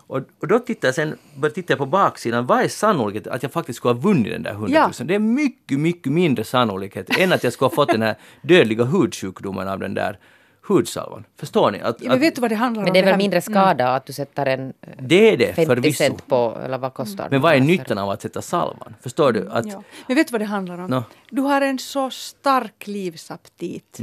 Och, 0.07 0.21
och 0.39 0.47
då 0.47 0.59
tittar 0.59 0.87
jag 0.87 0.95
sen, 0.95 1.15
började 1.35 1.55
titta 1.55 1.75
på 1.75 1.85
baksidan, 1.85 2.45
vad 2.45 2.61
är 2.61 2.67
sannolikheten 2.67 3.33
att 3.33 3.43
jag 3.43 3.51
faktiskt 3.51 3.77
skulle 3.77 3.93
ha 3.93 4.01
vunnit 4.01 4.31
den 4.31 4.43
där 4.43 4.51
100 4.51 4.81
000? 4.81 4.91
Ja. 4.99 5.05
Det 5.05 5.15
är 5.15 5.19
mycket, 5.19 5.79
mycket 5.79 6.11
mindre 6.11 6.43
sannolikhet 6.43 7.17
än 7.17 7.33
att 7.33 7.43
jag 7.43 7.53
skulle 7.53 7.67
ha 7.67 7.75
fått 7.75 7.89
den 7.89 8.01
här 8.01 8.15
dödliga 8.41 8.83
hudsjukdomen 8.83 9.67
av 9.67 9.79
den 9.79 9.93
där 9.93 10.19
hudsalvan. 10.67 11.23
Förstår 11.39 11.71
ni? 11.71 11.79
Att, 11.81 12.01
Ja, 12.01 12.09
men 12.09 12.19
vet 12.19 12.35
du 12.35 12.41
vad 12.41 12.51
det 12.51 12.55
handlar 12.55 12.81
Men 12.83 12.89
om? 12.89 12.93
det 12.93 12.99
är 12.99 13.05
väl 13.05 13.17
mindre 13.17 13.41
skada 13.41 13.87
att 13.95 14.05
du 14.05 14.13
sätter 14.13 14.45
en 14.45 14.67
eh, 14.81 14.89
det 14.99 15.33
är 15.33 15.37
det 15.37 15.53
50 15.53 15.65
förvisso. 15.65 15.97
cent 15.97 16.27
på, 16.27 16.57
eller 16.65 16.77
vad 16.77 16.93
kostar 16.93 17.27
Men 17.31 17.41
vad 17.41 17.55
är 17.55 17.59
nyttan 17.59 17.97
av 17.97 18.09
att 18.09 18.21
sätta 18.21 18.41
salvan? 18.41 18.93
Förstår 19.01 19.31
du? 19.31 19.49
Att, 19.49 19.65
Ja. 19.65 19.83
Men 20.07 20.15
vet 20.17 20.27
du 20.27 20.31
vad 20.31 20.41
det 20.41 20.45
handlar 20.45 20.77
om? 20.79 20.89
Nå. 20.89 21.03
Du 21.29 21.41
har 21.41 21.61
en 21.61 21.79
så 21.79 22.09
stark 22.09 22.87
livsaptit. 22.87 23.97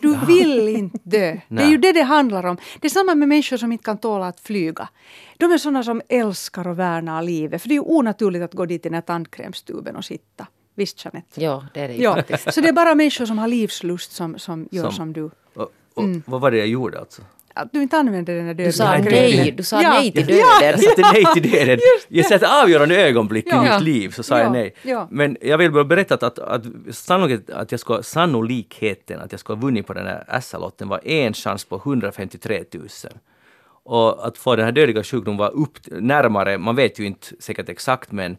Du 0.00 0.16
vill 0.26 0.68
inte 0.68 0.98
dö. 1.02 1.18
Det 1.48 1.54
är 1.54 1.58
Mm. 1.62 1.70
Ju 1.70 1.76
det 1.78 1.92
det 1.92 2.02
handlar 2.02 2.46
om. 2.46 2.56
Det 2.80 2.86
är 2.86 2.90
samma 2.90 3.14
med 3.14 3.28
människor 3.28 3.56
som 3.56 3.72
inte 3.72 3.84
kan 3.84 3.98
tåla 3.98 4.26
att 4.26 4.40
flyga. 4.40 4.88
De 5.38 5.52
är 5.52 5.58
sådana 5.58 5.82
som 5.82 6.02
älskar 6.08 6.66
och 6.68 6.78
värnar 6.78 7.22
livet. 7.22 7.62
För 7.62 7.68
det 7.68 7.72
är 7.72 7.76
ju 7.76 7.80
onaturligt 7.86 8.44
att 8.44 8.54
gå 8.54 8.66
dit 8.66 8.86
i 8.86 8.88
den 8.88 8.94
här 8.94 9.00
tandkrämstuben 9.02 9.96
och 9.96 10.04
sitta. 10.04 10.46
Visst 10.74 11.04
Jeanette? 11.04 11.40
Ja, 11.44 11.66
det 11.74 11.80
är 11.80 11.88
det 11.88 11.94
ju 11.94 12.02
Ja, 12.02 12.14
faktiskt. 12.14 12.54
så 12.54 12.60
det 12.60 12.68
är 12.68 12.72
bara 12.72 12.94
människor 12.94 13.26
som 13.26 13.38
har 13.38 13.48
livslust 13.48 14.12
som, 14.12 14.38
som 14.38 14.68
gör 14.70 14.82
Som- 14.84 14.92
som, 14.92 15.12
du. 15.12 15.30
och, 15.54 15.68
och, 15.94 16.02
Mm. 16.02 16.22
Vad 16.26 16.40
var 16.40 16.50
det 16.50 16.56
jag 16.58 16.66
gjorde 16.68 16.98
alltså? 17.00 17.22
att 17.54 17.72
du 17.72 17.82
inte 17.82 17.96
använder 17.96 18.34
den 18.34 18.46
här 18.46 18.54
döden. 18.54 18.66
Du 18.66 18.76
sa 18.76 18.98
Nej, 18.98 19.54
du 19.56 19.62
sa 19.62 19.82
Ja. 19.82 19.90
nej 19.90 20.12
till 20.12 20.28
Ja. 20.28 20.46
döden. 20.60 20.80
Jag 20.80 20.80
satte 20.80 21.02
nej 21.12 21.24
till 21.34 21.50
döden. 21.50 21.78
Jag 22.08 22.26
satte 22.26 22.62
avgörande 22.62 22.96
ögonblick 22.96 23.44
Ja. 23.48 23.66
i 23.66 23.70
mitt 23.70 23.82
liv, 23.82 24.10
så 24.10 24.22
sa 24.22 24.38
Ja. 24.38 24.42
jag 24.44 24.52
nej. 24.52 24.74
Ja. 24.82 25.08
Men 25.10 25.36
jag 25.40 25.58
vill 25.58 25.72
bara 25.72 25.84
berätta 25.84 26.14
att, 26.14 26.22
att, 26.22 26.38
att, 26.38 27.50
att 27.50 27.70
jag 27.70 27.80
ska, 27.80 28.02
sannolikheten 28.02 29.20
att 29.20 29.32
jag 29.32 29.40
skulle 29.40 29.56
ha 29.56 29.62
vunnit 29.62 29.86
på 29.86 29.92
den 29.92 30.06
här 30.06 30.40
SA-lotten 30.40 30.88
var 30.88 31.00
en 31.08 31.32
chans 31.34 31.64
på 31.64 31.76
153 31.76 32.64
000. 32.74 32.88
Och 33.84 34.26
att 34.26 34.38
få 34.38 34.56
den 34.56 34.64
här 34.64 34.72
dödliga 34.72 35.02
sjukdomen 35.02 35.38
var 35.38 35.50
upp 35.50 35.78
närmare, 35.86 36.58
man 36.58 36.76
vet 36.76 36.98
ju 36.98 37.04
inte 37.06 37.26
säkert 37.40 37.68
exakt, 37.68 38.12
men 38.12 38.36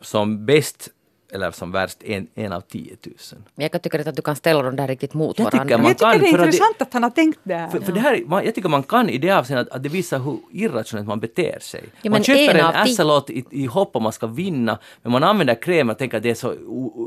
som 0.00 0.46
bäst 0.46 0.88
eller 1.32 1.50
som 1.50 1.72
värst 1.72 1.98
en, 2.04 2.26
en 2.34 2.52
av 2.52 2.60
10 2.60 2.96
000. 3.06 3.14
Men 3.54 3.62
jag 3.62 3.72
kan 3.72 3.80
tycka 3.80 4.00
att 4.10 4.16
du 4.16 4.22
kan 4.22 4.36
ställa 4.36 4.62
dem 4.62 4.76
där 4.76 4.88
riktigt 4.88 5.14
mot 5.14 5.38
Jag 5.38 5.46
tycker 5.46 5.56
varandra. 5.58 5.78
man 5.78 5.86
jag 5.88 5.98
tycker 5.98 6.10
kan, 6.12 6.20
det 6.20 6.28
är 6.28 6.32
det- 6.38 6.44
intressant 6.44 6.82
att 6.82 6.92
han 6.92 7.02
har 7.02 7.10
tänkt 7.10 7.38
där. 7.42 7.68
För, 7.68 7.80
för 7.80 7.92
det 7.92 8.00
här, 8.00 8.22
man, 8.26 8.44
jag 8.44 8.54
tycker 8.54 8.68
man 8.68 8.82
kan 8.82 9.08
i 9.08 9.18
det 9.18 9.30
avseendet 9.30 9.68
att, 9.68 9.74
att 9.76 9.82
det 9.82 9.88
visar 9.88 10.18
hur 10.18 10.38
irrationellt 10.52 11.08
man 11.08 11.20
beter 11.20 11.58
sig. 11.60 11.84
Ja, 12.02 12.10
man 12.10 12.22
köper 12.22 12.54
en 12.54 12.74
en 12.74 12.88
SL-lott 12.88 13.30
i, 13.30 13.44
i 13.50 13.66
hopp 13.66 13.96
om 13.96 14.02
man 14.02 14.12
ska 14.12 14.26
vinna, 14.26 14.78
men 15.02 15.12
man 15.12 15.24
använder 15.24 15.54
kräm 15.62 15.90
och 15.90 15.98
tänker 15.98 16.16
att 16.16 16.22
det 16.22 16.30
är 16.30 16.34
så 16.34 16.54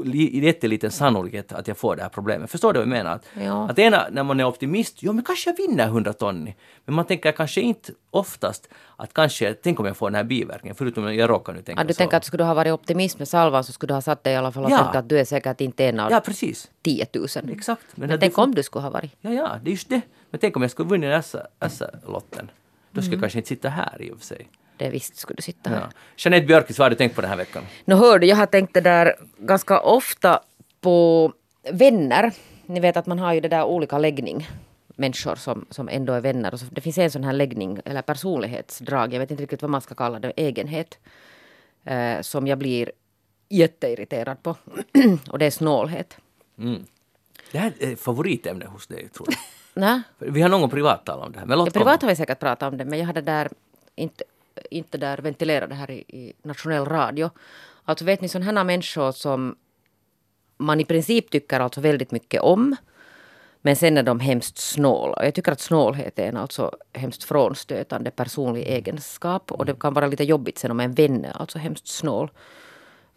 li- 0.05 0.45
jätteliten 0.45 0.91
sannolikhet 0.91 1.51
att 1.51 1.67
jag 1.67 1.77
får 1.77 1.95
det 1.95 2.01
här 2.01 2.09
problemet. 2.09 2.51
Förstår 2.51 2.73
du 2.73 2.79
vad 2.79 2.87
jag 2.87 2.89
menar? 2.89 3.11
Att, 3.15 3.25
Ja. 3.45 3.69
att 3.69 3.79
ena, 3.79 4.07
när 4.11 4.23
man 4.23 4.39
är 4.39 4.43
optimist, 4.47 4.95
jo 4.99 5.13
men 5.13 5.23
kanske 5.23 5.49
jag 5.49 5.57
vinner 5.57 5.85
100 5.87 6.13
ton. 6.13 6.49
Men 6.85 6.95
man 6.95 7.05
tänker 7.05 7.31
kanske 7.31 7.61
inte 7.61 7.91
oftast 8.11 8.69
att 8.97 9.13
kanske, 9.13 9.53
tänk 9.53 9.79
om 9.79 9.85
jag 9.85 9.97
får 9.97 10.09
den 10.09 10.15
här 10.15 10.23
biverkningen, 10.23 10.75
förutom 10.75 11.07
att 11.07 11.15
jag 11.15 11.29
råkar 11.29 11.53
nu 11.53 11.61
tänka 11.61 11.81
Ja, 11.81 11.87
du 11.87 11.93
så. 11.93 11.97
tänker 11.97 12.17
att 12.17 12.25
skulle 12.25 12.43
du 12.43 12.47
ha 12.47 12.53
varit 12.53 12.73
optimist 12.73 13.19
med 13.19 13.27
salvan 13.27 13.63
så 13.63 13.71
skulle 13.71 13.87
du 13.87 13.93
ha 13.93 14.01
satt 14.09 14.23
dig 14.23 14.33
i 14.33 14.35
alla 14.35 14.51
fall 14.51 14.65
och 14.65 14.71
Ja. 14.71 14.77
tänkt 14.77 14.95
att 14.95 15.09
du 15.09 15.19
är 15.19 15.25
säkert 15.25 15.61
inte 15.61 15.85
en 15.85 15.99
av 15.99 16.11
Ja, 16.11 16.19
precis. 16.19 16.69
10 16.81 17.05
000. 17.13 17.27
Exakt. 17.51 17.85
Men, 17.95 18.11
att 18.11 18.19
tänk 18.19 18.37
om 18.37 18.55
du 18.55 18.63
skulle 18.63 18.83
ha 18.83 18.89
varit. 18.89 19.11
Ja, 19.21 19.31
ja, 19.31 19.49
det 19.63 19.69
är 19.69 19.71
just 19.71 19.89
det. 19.89 20.01
Men 20.29 20.39
tänk 20.39 20.55
om 20.55 20.61
jag 20.61 20.71
skulle 20.71 20.89
vinna 20.89 21.21
SA-lotten. 21.21 22.51
Då 22.91 22.99
Mm. 22.99 23.03
skulle 23.03 23.15
jag 23.15 23.21
kanske 23.21 23.39
inte 23.39 23.47
sitta 23.49 23.69
här 23.69 24.01
i 24.01 24.11
och 24.11 24.17
för 24.19 24.25
sig. 24.25 24.47
Det 24.77 24.89
visst 24.89 25.17
skulle 25.17 25.35
du 25.35 25.41
sitta 25.41 25.69
här. 25.69 25.79
Ja. 25.79 25.89
Jeanette 26.17 26.45
Björkis, 26.47 26.79
vad 26.79 26.85
har 26.85 26.89
du 26.89 26.95
tänkt 26.95 27.15
på 27.15 27.21
den 27.21 27.29
här 27.29 27.37
veckan? 27.37 27.63
Nå 27.85 27.95
hör 27.95 28.19
du, 28.19 28.27
jag 28.27 28.35
har 28.35 28.45
tänkt 28.45 28.73
det 28.73 28.81
där 28.81 29.15
ganska 29.37 29.79
ofta 29.79 30.39
på 30.81 31.33
vänner. 31.71 32.31
Ni 32.65 32.79
vet 32.79 32.97
att 32.97 33.05
man 33.05 33.19
har 33.19 33.33
ju 33.33 33.39
det 33.39 33.47
där 33.47 33.63
olika 33.63 33.97
läggning. 33.97 34.47
Människor 34.95 35.35
som, 35.35 35.65
som 35.69 35.89
ändå 35.89 36.13
är 36.13 36.21
vänner. 36.21 36.53
Och 36.53 36.59
så, 36.59 36.65
det 36.71 36.81
finns 36.81 36.97
en 36.97 37.11
sån 37.11 37.23
här 37.23 37.33
läggning, 37.33 37.79
eller 37.85 38.01
personlighetsdrag, 38.01 39.13
jag 39.13 39.19
vet 39.19 39.31
inte 39.31 39.43
riktigt 39.43 39.61
vad 39.61 39.71
man 39.71 39.81
ska 39.81 39.95
kalla 39.95 40.19
det, 40.19 40.33
egenhet. 40.35 40.97
Eh, 41.85 42.21
som 42.21 42.47
jag 42.47 42.57
blir 42.57 42.91
jätteirriterad 43.49 44.43
på. 44.43 44.55
och 45.29 45.39
det 45.39 45.45
är 45.45 45.51
snålhet. 45.51 46.17
Det 47.51 47.57
här 47.57 47.73
är 47.79 47.95
favoritämne 47.95 48.65
hos 48.65 48.87
dig, 48.87 49.09
tror 49.09 49.27
jag. 49.29 49.37
Vi 50.17 50.41
har 50.41 50.49
någon 50.49 50.61
gång 50.61 50.69
privat 50.69 51.05
talat 51.05 51.25
om 51.25 51.31
det 51.31 51.39
här. 51.39 51.45
Men 51.45 51.59
Ja, 51.59 51.65
privat 51.65 52.01
har 52.01 52.09
vi 52.09 52.15
säkert 52.15 52.39
pratat 52.39 52.71
om 52.71 52.77
det, 52.77 52.85
men 52.85 52.99
jag 52.99 53.05
hade 53.05 53.21
där 53.21 53.49
inte, 53.95 54.23
inte 54.71 54.97
där 54.97 55.17
ventilerat 55.17 55.69
det 55.69 55.75
här 55.75 55.91
i, 55.91 56.03
i 56.07 56.33
nationell 56.43 56.85
radio. 56.85 57.29
Alltså 57.85 58.05
vet 58.05 58.21
ni 58.21 58.29
sådana 58.29 58.59
här 58.59 58.63
människor 58.63 59.11
som 59.11 59.55
man 60.57 60.79
i 60.79 60.85
princip 60.85 61.29
tycker 61.29 61.59
alltså 61.59 61.81
väldigt 61.81 62.11
mycket 62.11 62.41
om. 62.41 62.75
Men 63.61 63.75
sen 63.75 63.97
är 63.97 64.03
de 64.03 64.19
hemskt 64.19 64.57
snåla. 64.57 65.25
Jag 65.25 65.33
tycker 65.33 65.51
att 65.51 65.59
snålhet 65.59 66.19
är 66.19 66.23
en 66.27 66.37
alltså 66.37 66.71
hemskt 66.93 67.23
frånstötande 67.23 68.11
personlig 68.11 68.63
egenskap. 68.67 69.51
Och 69.51 69.65
det 69.65 69.79
kan 69.79 69.93
vara 69.93 70.07
lite 70.07 70.23
jobbigt 70.23 70.57
sen 70.57 70.71
om 70.71 70.79
en 70.79 70.93
vän 70.93 71.25
är 71.25 71.41
alltså 71.41 71.59
hemskt 71.59 71.87
snål. 71.87 72.31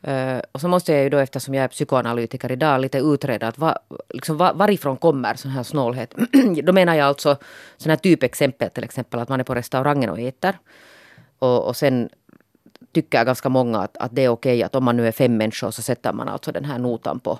Uh, 0.08 0.40
och 0.52 0.60
så 0.60 0.68
måste 0.68 0.92
jag 0.92 1.02
ju 1.02 1.08
då 1.08 1.18
eftersom 1.18 1.54
jag 1.54 1.64
är 1.64 1.68
psykoanalytiker 1.68 2.52
idag 2.52 2.80
lite 2.80 2.98
utreda 2.98 3.48
att 3.48 3.58
va, 3.58 3.78
liksom, 4.08 4.36
va, 4.36 4.52
varifrån 4.52 4.96
kommer 4.96 5.34
sån 5.34 5.50
här 5.50 5.62
snålhet. 5.62 6.14
då 6.62 6.72
menar 6.72 6.94
jag 6.94 7.06
alltså 7.06 7.36
sån 7.76 7.90
här 7.90 7.96
typexempel 7.96 8.70
till 8.70 8.84
exempel 8.84 9.20
att 9.20 9.28
man 9.28 9.40
är 9.40 9.44
på 9.44 9.54
restaurangen 9.54 10.10
och 10.10 10.20
äter. 10.20 10.58
Och, 11.38 11.68
och 11.68 11.76
sen 11.76 12.08
tycker 12.92 13.24
ganska 13.24 13.48
många 13.48 13.78
att, 13.78 13.96
att 13.96 14.14
det 14.14 14.24
är 14.24 14.28
okej 14.28 14.62
att 14.62 14.74
om 14.74 14.84
man 14.84 14.96
nu 14.96 15.08
är 15.08 15.12
fem 15.12 15.36
människor 15.36 15.70
så 15.70 15.82
sätter 15.82 16.12
man 16.12 16.28
alltså 16.28 16.52
den 16.52 16.64
här 16.64 16.78
notan 16.78 17.20
på, 17.20 17.38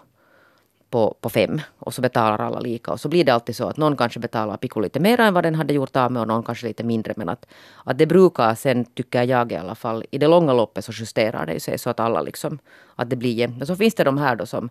på, 0.93 1.17
på 1.21 1.31
fem 1.31 1.61
och 1.79 1.95
så 1.95 2.03
betalar 2.03 2.39
alla 2.39 2.61
lika. 2.61 2.93
Och 2.93 3.01
så 3.01 3.09
blir 3.09 3.25
det 3.25 3.35
alltid 3.35 3.57
så 3.57 3.69
att 3.69 3.77
någon 3.77 3.97
kanske 3.97 4.21
betalar 4.21 4.57
Pico 4.57 4.81
lite 4.81 5.01
mer 5.01 5.21
än 5.21 5.35
vad 5.35 5.45
den 5.45 5.55
hade 5.55 5.75
gjort 5.75 5.97
av 5.97 6.13
med 6.13 6.23
och 6.23 6.29
någon 6.29 6.43
kanske 6.43 6.67
lite 6.67 6.85
mindre. 6.85 7.15
Men 7.17 7.29
att, 7.29 7.47
att 7.85 7.99
det 7.99 8.07
brukar 8.07 8.55
sen, 8.55 8.85
tycker 8.85 9.23
jag 9.23 9.53
i 9.53 9.57
alla 9.57 9.75
fall, 9.75 10.05
i 10.11 10.19
det 10.19 10.29
långa 10.29 10.53
loppet 10.53 10.85
så 10.85 10.93
justerar 10.93 11.47
det 11.47 11.61
sig 11.61 11.79
så 11.79 11.91
att 11.91 12.01
alla 12.01 12.23
liksom, 12.23 12.59
att 12.97 13.11
det 13.11 13.17
blir 13.17 13.33
jämnt. 13.33 13.59
Men 13.59 13.67
så 13.67 13.77
finns 13.77 13.95
det 13.95 14.05
de 14.05 14.19
här 14.19 14.37
då 14.37 14.47
som, 14.47 14.69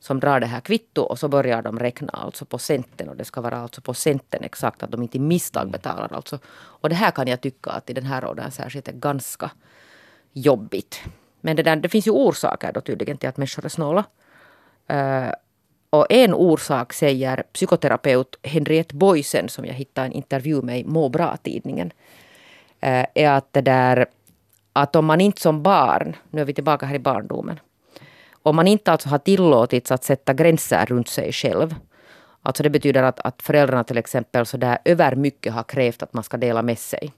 som 0.00 0.20
drar 0.20 0.40
det 0.40 0.46
här 0.46 0.60
kvitto 0.60 1.02
och 1.02 1.18
så 1.18 1.28
börjar 1.28 1.62
de 1.62 1.78
räkna 1.78 2.12
alltså 2.12 2.44
på 2.44 2.58
centen 2.58 3.08
och 3.08 3.16
det 3.16 3.24
ska 3.24 3.40
vara 3.40 3.58
alltså 3.58 3.80
på 3.80 3.94
centen 3.94 4.44
exakt 4.44 4.82
att 4.82 4.90
de 4.90 5.02
inte 5.02 5.16
i 5.16 5.20
misstag 5.20 5.70
betalar 5.70 6.12
alltså. 6.12 6.38
Och 6.82 6.88
det 6.88 6.94
här 6.94 7.10
kan 7.10 7.28
jag 7.28 7.40
tycka 7.40 7.70
att 7.70 7.90
i 7.90 7.92
den 7.92 8.06
här 8.06 8.24
åldern 8.24 8.50
särskilt 8.50 8.88
är 8.88 8.92
ganska 8.92 9.50
jobbigt. 10.32 11.00
Men 11.40 11.56
det, 11.56 11.62
där, 11.62 11.76
det 11.76 11.88
finns 11.88 12.06
ju 12.06 12.10
orsaker 12.10 12.72
då 12.72 12.80
tydligen 12.80 13.16
till 13.16 13.28
att 13.28 13.36
människor 13.36 13.64
är 13.64 13.68
snåla. 13.68 14.04
Uh, 14.90 15.32
och 15.90 16.06
en 16.10 16.34
orsak 16.34 16.92
säger 16.92 17.42
psykoterapeut 17.52 18.36
Henriette 18.42 18.94
Boysen 18.94 19.48
som 19.48 19.64
jag 19.64 19.74
hittade 19.74 20.06
en 20.06 20.12
intervju 20.12 20.62
med 20.62 20.80
i 20.80 20.84
Må 20.84 21.08
bra-tidningen. 21.08 21.92
Eh, 22.80 23.06
är 23.14 23.30
att 23.30 23.52
det 23.52 23.60
där 23.60 24.06
att 24.72 24.96
om 24.96 25.06
man 25.06 25.20
inte 25.20 25.40
som 25.40 25.62
barn, 25.62 26.16
nu 26.30 26.40
är 26.40 26.44
vi 26.44 26.54
tillbaka 26.54 26.86
här 26.86 26.94
i 26.94 26.98
barndomen. 26.98 27.60
Om 28.42 28.56
man 28.56 28.68
inte 28.68 28.92
alltså 28.92 29.08
har 29.08 29.18
tillåtits 29.18 29.90
att 29.90 30.04
sätta 30.04 30.34
gränser 30.34 30.86
runt 30.86 31.08
sig 31.08 31.32
själv. 31.32 31.74
Alltså 32.42 32.62
det 32.62 32.70
betyder 32.70 33.02
att, 33.02 33.20
att 33.20 33.42
föräldrarna 33.42 33.84
till 33.84 33.98
exempel 33.98 34.46
så 34.46 34.56
där 34.56 34.78
över 34.84 35.16
mycket 35.16 35.52
har 35.52 35.62
krävt 35.62 36.02
att 36.02 36.12
man 36.12 36.24
ska 36.24 36.36
dela 36.36 36.62
med 36.62 36.78
sig. 36.78 37.12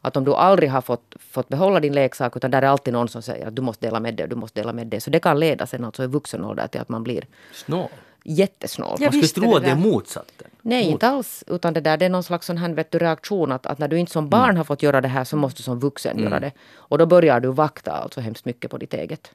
Att 0.00 0.16
om 0.16 0.24
du 0.24 0.34
aldrig 0.34 0.70
har 0.70 0.80
fått, 0.80 1.14
fått 1.20 1.48
behålla 1.48 1.80
din 1.80 1.92
leksak 1.92 2.36
utan 2.36 2.50
där 2.50 2.62
är 2.62 2.66
alltid 2.66 2.92
någon 2.92 3.08
som 3.08 3.22
säger 3.22 3.46
att 3.46 3.56
du 3.56 3.62
måste 3.62 3.86
dela 3.86 4.00
med 4.00 4.14
dig 4.14 4.28
du 4.28 4.36
måste 4.36 4.60
dela 4.60 4.72
med 4.72 4.86
dig. 4.86 5.00
Så 5.00 5.10
det 5.10 5.20
kan 5.20 5.40
leda 5.40 5.66
sen 5.66 5.84
alltså 5.84 6.04
i 6.04 6.06
vuxen 6.06 6.44
ålder 6.44 6.66
till 6.66 6.80
att 6.80 6.88
man 6.88 7.02
blir 7.02 7.26
Snål 7.52 7.88
jättesnål. 8.28 8.96
Ja, 9.00 9.10
Man 9.12 9.22
skulle 9.22 9.46
tro 9.46 9.50
det 9.50 9.56
att 9.56 9.62
det 9.62 9.70
är 9.70 9.74
där. 9.74 9.82
motsatsen. 9.82 10.48
Nej, 10.62 10.84
Mot- 10.84 10.92
inte 10.92 11.08
alls. 11.08 11.44
Utan 11.46 11.74
det 11.74 11.80
där 11.80 11.96
det 11.96 12.04
är 12.04 12.08
någon 12.10 12.22
slags 12.22 12.46
sån 12.46 12.56
här 12.56 12.68
vet 12.74 12.90
du, 12.90 12.98
reaktion 12.98 13.52
att, 13.52 13.66
att 13.66 13.78
när 13.78 13.88
du 13.88 13.98
inte 13.98 14.12
som 14.12 14.28
barn 14.28 14.56
har 14.56 14.64
fått 14.64 14.82
göra 14.82 15.00
det 15.00 15.08
här 15.08 15.24
så 15.24 15.36
måste 15.36 15.58
du 15.58 15.62
som 15.62 15.80
vuxen 15.80 16.18
göra 16.18 16.40
det. 16.40 16.52
Och 16.76 16.98
då 16.98 17.06
börjar 17.06 17.40
du 17.40 17.48
vakta 17.48 17.92
alltså 17.92 18.20
hemskt 18.20 18.44
mycket 18.44 18.70
på 18.70 18.78
ditt 18.78 18.94
eget. 18.94 19.30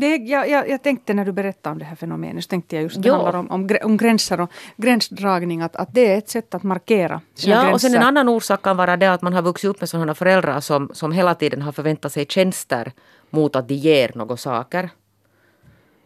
Det, 0.00 0.16
jag, 0.16 0.48
jag, 0.50 0.68
jag 0.68 0.82
tänkte 0.82 1.14
när 1.14 1.24
du 1.24 1.32
berättade 1.32 1.72
om 1.72 1.78
det 1.78 1.84
här 1.84 1.96
fenomenet 1.96 2.44
så 2.44 2.48
tänkte 2.48 2.76
jag 2.76 2.82
just 2.82 3.02
det 3.02 3.08
Ja. 3.08 3.14
handlar 3.14 3.34
om, 3.38 3.50
om, 3.50 3.68
om 3.84 3.96
gränser 3.96 4.40
och 4.40 4.50
gränsdragning. 4.76 5.62
Att, 5.62 5.76
att 5.76 5.94
det 5.94 6.12
är 6.12 6.18
ett 6.18 6.28
sätt 6.28 6.54
att 6.54 6.62
markera 6.62 7.20
sina 7.34 7.54
Ja, 7.56 7.60
gränser. 7.62 7.74
och 7.74 7.80
sen 7.80 7.94
en 7.94 8.02
annan 8.02 8.28
orsak 8.28 8.62
kan 8.62 8.76
vara 8.76 8.96
det 8.96 9.06
att 9.12 9.22
man 9.22 9.32
har 9.32 9.42
vuxit 9.42 9.70
upp 9.70 9.80
med 9.80 9.88
sådana 9.88 10.14
föräldrar 10.14 10.60
som, 10.60 10.90
som 10.94 11.12
hela 11.12 11.34
tiden 11.34 11.62
har 11.62 11.72
förväntat 11.72 12.12
sig 12.12 12.26
tjänster 12.28 12.92
mot 13.30 13.56
att 13.56 13.68
de 13.68 13.74
ger 13.74 14.10
några 14.14 14.36
saker. 14.36 14.90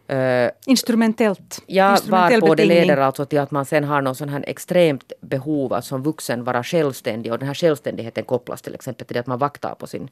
Eh, 0.09 0.51
Instrumentellt. 0.65 1.63
Ja, 1.65 1.91
Instrumentell 1.91 2.41
varpå 2.41 2.55
det 2.55 2.65
leder 2.65 2.97
alltså 2.97 3.25
till 3.25 3.39
att 3.39 3.51
man 3.51 3.65
sen 3.65 3.83
har 3.83 4.01
någon 4.01 4.15
sån 4.15 4.29
här 4.29 4.43
extremt 4.47 5.11
behov 5.21 5.73
att 5.73 5.85
som 5.85 6.03
vuxen 6.03 6.43
vara 6.43 6.63
självständig. 6.63 7.31
Och 7.31 7.39
den 7.39 7.47
här 7.47 7.55
självständigheten 7.55 8.23
kopplas 8.23 8.61
till 8.61 8.75
exempel 8.75 9.07
till 9.07 9.13
det 9.13 9.19
att 9.19 9.27
man 9.27 9.39
vaktar 9.39 9.75
på, 9.75 9.87
sin, 9.87 10.09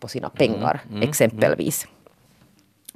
på 0.00 0.08
sina 0.08 0.28
pengar 0.28 0.80
exempelvis. 1.02 1.86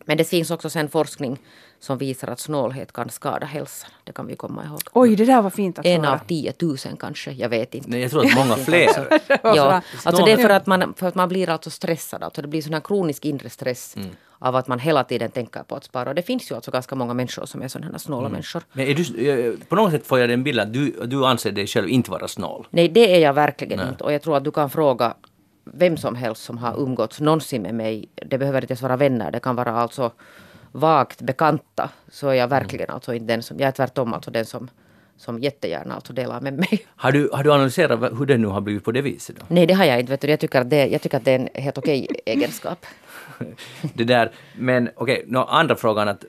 Men 0.04 0.16
det 0.16 0.24
finns 0.24 0.50
också 0.50 0.70
sen 0.70 0.88
forskning 0.88 1.38
som 1.84 1.98
visar 1.98 2.28
att 2.28 2.40
snålhet 2.40 2.92
kan 2.92 3.10
skada 3.10 3.46
hälsan. 3.46 3.90
Det 4.04 4.12
kan 4.12 4.26
vi 4.26 4.36
komma 4.36 4.64
ihåg. 4.64 4.80
Oj, 4.92 5.16
det 5.16 5.24
där 5.24 5.42
var 5.42 5.50
fint 5.50 5.78
att 5.78 5.86
En 5.86 6.04
höra. 6.04 6.14
av 6.14 6.18
10 6.18 6.52
000 6.62 6.76
kanske, 7.00 7.30
jag 7.32 7.48
vet 7.48 7.74
inte. 7.74 7.88
Nej, 7.90 8.00
jag 8.00 8.10
tror 8.10 8.24
att 8.26 8.34
många 8.36 8.56
fler. 8.68 8.90
Ja, 9.42 9.80
alltså 10.04 10.24
det 10.24 10.32
är 10.32 10.36
för 10.36 10.50
att 10.50 10.66
man, 10.66 10.94
för 10.96 11.06
att 11.06 11.14
man 11.14 11.28
blir 11.28 11.48
alltså 11.50 11.70
stressad. 11.70 12.22
Alltså 12.22 12.42
det 12.42 12.48
blir 12.48 12.62
sån 12.62 12.72
här 12.74 12.80
kronisk 12.80 13.24
inre 13.24 13.50
stress 13.50 13.96
Mm. 13.96 14.08
av 14.38 14.56
att 14.56 14.68
man 14.68 14.78
hela 14.78 15.04
tiden 15.04 15.30
tänker 15.30 15.62
på 15.62 15.74
att 15.76 15.84
spara. 15.84 16.08
Och 16.08 16.14
det 16.14 16.22
finns 16.22 16.50
ju 16.50 16.54
alltså 16.54 16.70
ganska 16.70 16.94
många 16.94 17.14
människor 17.14 17.46
som 17.46 17.62
är 17.62 17.68
sådana 17.68 17.90
här 17.90 17.98
snåla 17.98 18.28
människor. 18.28 18.62
Men 18.72 18.86
är 18.86 18.94
du, 18.94 19.28
eh, 19.30 19.52
på 19.68 19.74
något 19.76 19.90
sätt 19.92 20.06
får 20.06 20.18
jag 20.20 20.28
den 20.28 20.42
bilden 20.44 20.66
att 20.66 20.72
du, 20.72 21.06
du 21.06 21.26
anser 21.26 21.52
dig 21.52 21.66
själv 21.66 21.88
inte 21.88 22.10
vara 22.10 22.28
snål. 22.28 22.66
Nej, 22.70 22.88
det 22.88 23.14
är 23.16 23.20
jag 23.20 23.32
verkligen 23.34 23.88
inte. 23.88 24.04
Och 24.04 24.12
jag 24.12 24.22
tror 24.22 24.36
att 24.36 24.44
du 24.44 24.50
kan 24.50 24.70
fråga 24.70 25.14
vem 25.64 25.96
som 25.96 26.16
helst 26.16 26.42
som 26.44 26.58
har 26.58 26.80
umgåtts 26.82 27.20
någonsin 27.20 27.62
med 27.62 27.74
mig. 27.74 28.08
Det 28.14 28.38
behöver 28.38 28.60
inte 28.60 28.72
ens 28.72 28.82
vara 28.82 28.96
vänner. 28.96 29.30
Det 29.30 29.40
kan 29.40 29.56
vara 29.56 29.72
alltså 29.72 30.12
vagt 30.74 31.22
bekanta. 31.22 31.90
Så 32.08 32.28
är 32.28 32.34
jag 32.34 32.48
verkligen 32.48 32.90
alltså 32.90 33.14
inte 33.14 33.26
den 33.26 33.42
som... 33.42 33.58
Jag 33.58 33.68
är 33.68 33.72
tvärtom 33.72 34.14
alltså 34.14 34.30
den 34.30 34.44
som, 34.44 34.70
som 35.16 35.38
jättegärna 35.38 35.94
alltså 35.94 36.12
delar 36.12 36.40
med 36.40 36.54
mig. 36.54 36.86
Har 36.96 37.12
du, 37.12 37.30
har 37.32 37.44
du 37.44 37.52
analyserat 37.52 38.00
hur 38.18 38.26
det 38.26 38.38
nu 38.38 38.46
har 38.46 38.60
blivit 38.60 38.84
på 38.84 38.92
det 38.92 39.02
viset? 39.02 39.36
Då? 39.36 39.46
Nej, 39.48 39.66
det 39.66 39.74
har 39.74 39.84
jag 39.84 40.00
inte. 40.00 40.10
Vet 40.10 40.20
du. 40.20 40.28
Jag, 40.28 40.40
tycker 40.40 40.60
att 40.60 40.70
det, 40.70 40.86
jag 40.86 41.02
tycker 41.02 41.16
att 41.16 41.24
det 41.24 41.32
är 41.32 41.38
en 41.38 41.62
helt 41.62 41.78
okej 41.78 42.08
egenskap. 42.26 42.86
Det 43.94 44.04
där, 44.04 44.32
men 44.58 44.90
okej, 44.96 45.24
nå, 45.26 45.44
andra 45.44 45.76
frågan 45.76 46.08
att 46.08 46.24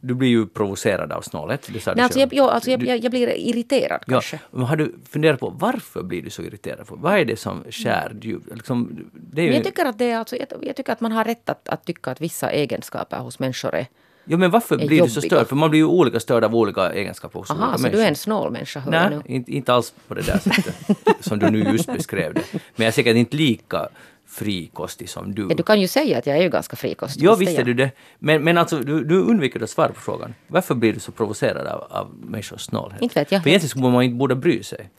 du 0.00 0.14
blir 0.14 0.28
ju 0.28 0.46
provocerad 0.46 1.12
av 1.12 1.22
snålhet. 1.22 1.68
Det 1.72 1.80
sa 1.80 1.90
du 1.90 1.96
Nej, 1.96 2.04
alltså 2.04 2.20
jag, 2.20 2.28
jo, 2.32 2.44
alltså 2.44 2.70
jag, 2.70 2.80
Du- 2.80 2.86
jag, 2.86 2.98
jag 3.04 3.10
blir 3.10 3.28
irriterad 3.36 4.00
Ja, 4.06 4.12
kanske. 4.12 4.40
men 4.50 4.62
har 4.62 4.76
du 4.76 4.94
funderat 5.10 5.40
på 5.40 5.50
varför 5.50 6.02
blir 6.02 6.22
du 6.22 6.30
så 6.30 6.42
irriterad? 6.42 6.86
På? 6.86 6.96
Vad 6.96 7.18
är 7.18 7.24
det 7.24 7.36
som 7.36 7.64
skär? 7.70 8.16
Liksom, 8.54 8.98
det 9.12 9.42
är 9.42 9.46
ju, 9.46 9.54
jag 9.54 9.64
tycker 9.64 9.84
att, 9.84 9.98
det 9.98 10.10
är 10.10 10.18
alltså, 10.18 10.36
jag, 10.36 10.46
jag 10.62 10.76
tycker 10.76 10.92
att 10.92 11.00
man 11.00 11.12
har 11.12 11.24
rätt 11.24 11.48
att, 11.48 11.68
att 11.68 11.84
tycka 11.84 12.10
att 12.10 12.20
vissa 12.20 12.50
egenskaper 12.50 13.18
hos 13.18 13.38
människor 13.38 13.74
är, 13.74 13.86
Jo, 14.30 14.38
men 14.38 14.50
varför 14.50 14.76
blir 14.76 14.88
du 15.02 15.08
så 15.08 15.18
jobbiga. 15.20 15.30
störd? 15.30 15.46
För 15.48 15.56
man 15.56 15.70
blir 15.70 15.80
ju 15.80 15.86
olika 15.86 16.20
störd 16.20 16.44
av 16.44 16.54
olika 16.56 16.92
egenskaper 16.92 17.38
hos 17.38 17.50
Aha, 17.50 17.62
olika 17.64 17.76
så 17.78 17.82
människor. 17.82 17.98
du 17.98 18.04
är 18.04 18.08
en 18.08 18.16
snål 18.16 18.50
människa 18.52 18.82
jag 18.84 18.90
Nej, 18.90 19.10
nu. 19.10 19.34
inte, 19.34 19.52
inte 19.52 19.72
alls 19.72 19.94
på 20.08 20.14
det 20.14 20.22
där 20.22 20.38
sättet 20.38 20.76
som 21.20 21.38
du 21.38 21.50
nu 21.50 21.58
just 21.58 21.86
beskrev 21.92 22.34
det. 22.34 22.42
Men 22.52 22.60
jag 22.76 22.86
är 22.86 22.90
säkert 22.90 23.16
inte 23.16 23.36
lika 23.36 23.88
frikostig 24.28 25.08
som 25.08 25.34
du. 25.34 25.46
Ja, 25.48 25.54
du 25.54 25.62
kan 25.62 25.80
ju 25.80 25.88
säga 25.88 26.18
att 26.18 26.26
jag 26.26 26.36
är 26.36 26.42
ju 26.42 26.48
ganska 26.48 26.76
frikostig. 26.76 27.24
Ja, 27.24 27.34
visst 27.34 27.58
är 27.58 27.64
du 27.64 27.74
det. 27.74 27.90
Men, 28.18 28.44
men 28.44 28.58
alltså, 28.58 28.78
du, 28.78 29.04
du 29.04 29.20
undviker 29.20 29.62
att 29.62 29.70
svara 29.70 29.88
på 29.88 30.00
frågan. 30.00 30.34
Varför 30.46 30.74
blir 30.74 30.92
du 30.92 31.00
så 31.00 31.12
provocerad 31.12 31.66
av, 31.66 31.86
av 31.90 32.14
människors 32.14 32.60
snålhet? 32.60 33.02
Inte 33.02 33.20
vet 33.20 33.32
jag. 33.32 33.42
För 33.42 33.48
egentligen 33.48 33.70
skulle 33.70 33.88
man 33.88 34.02
inte 34.02 34.16
borde 34.16 34.34
bry 34.34 34.62
sig. 34.62 34.90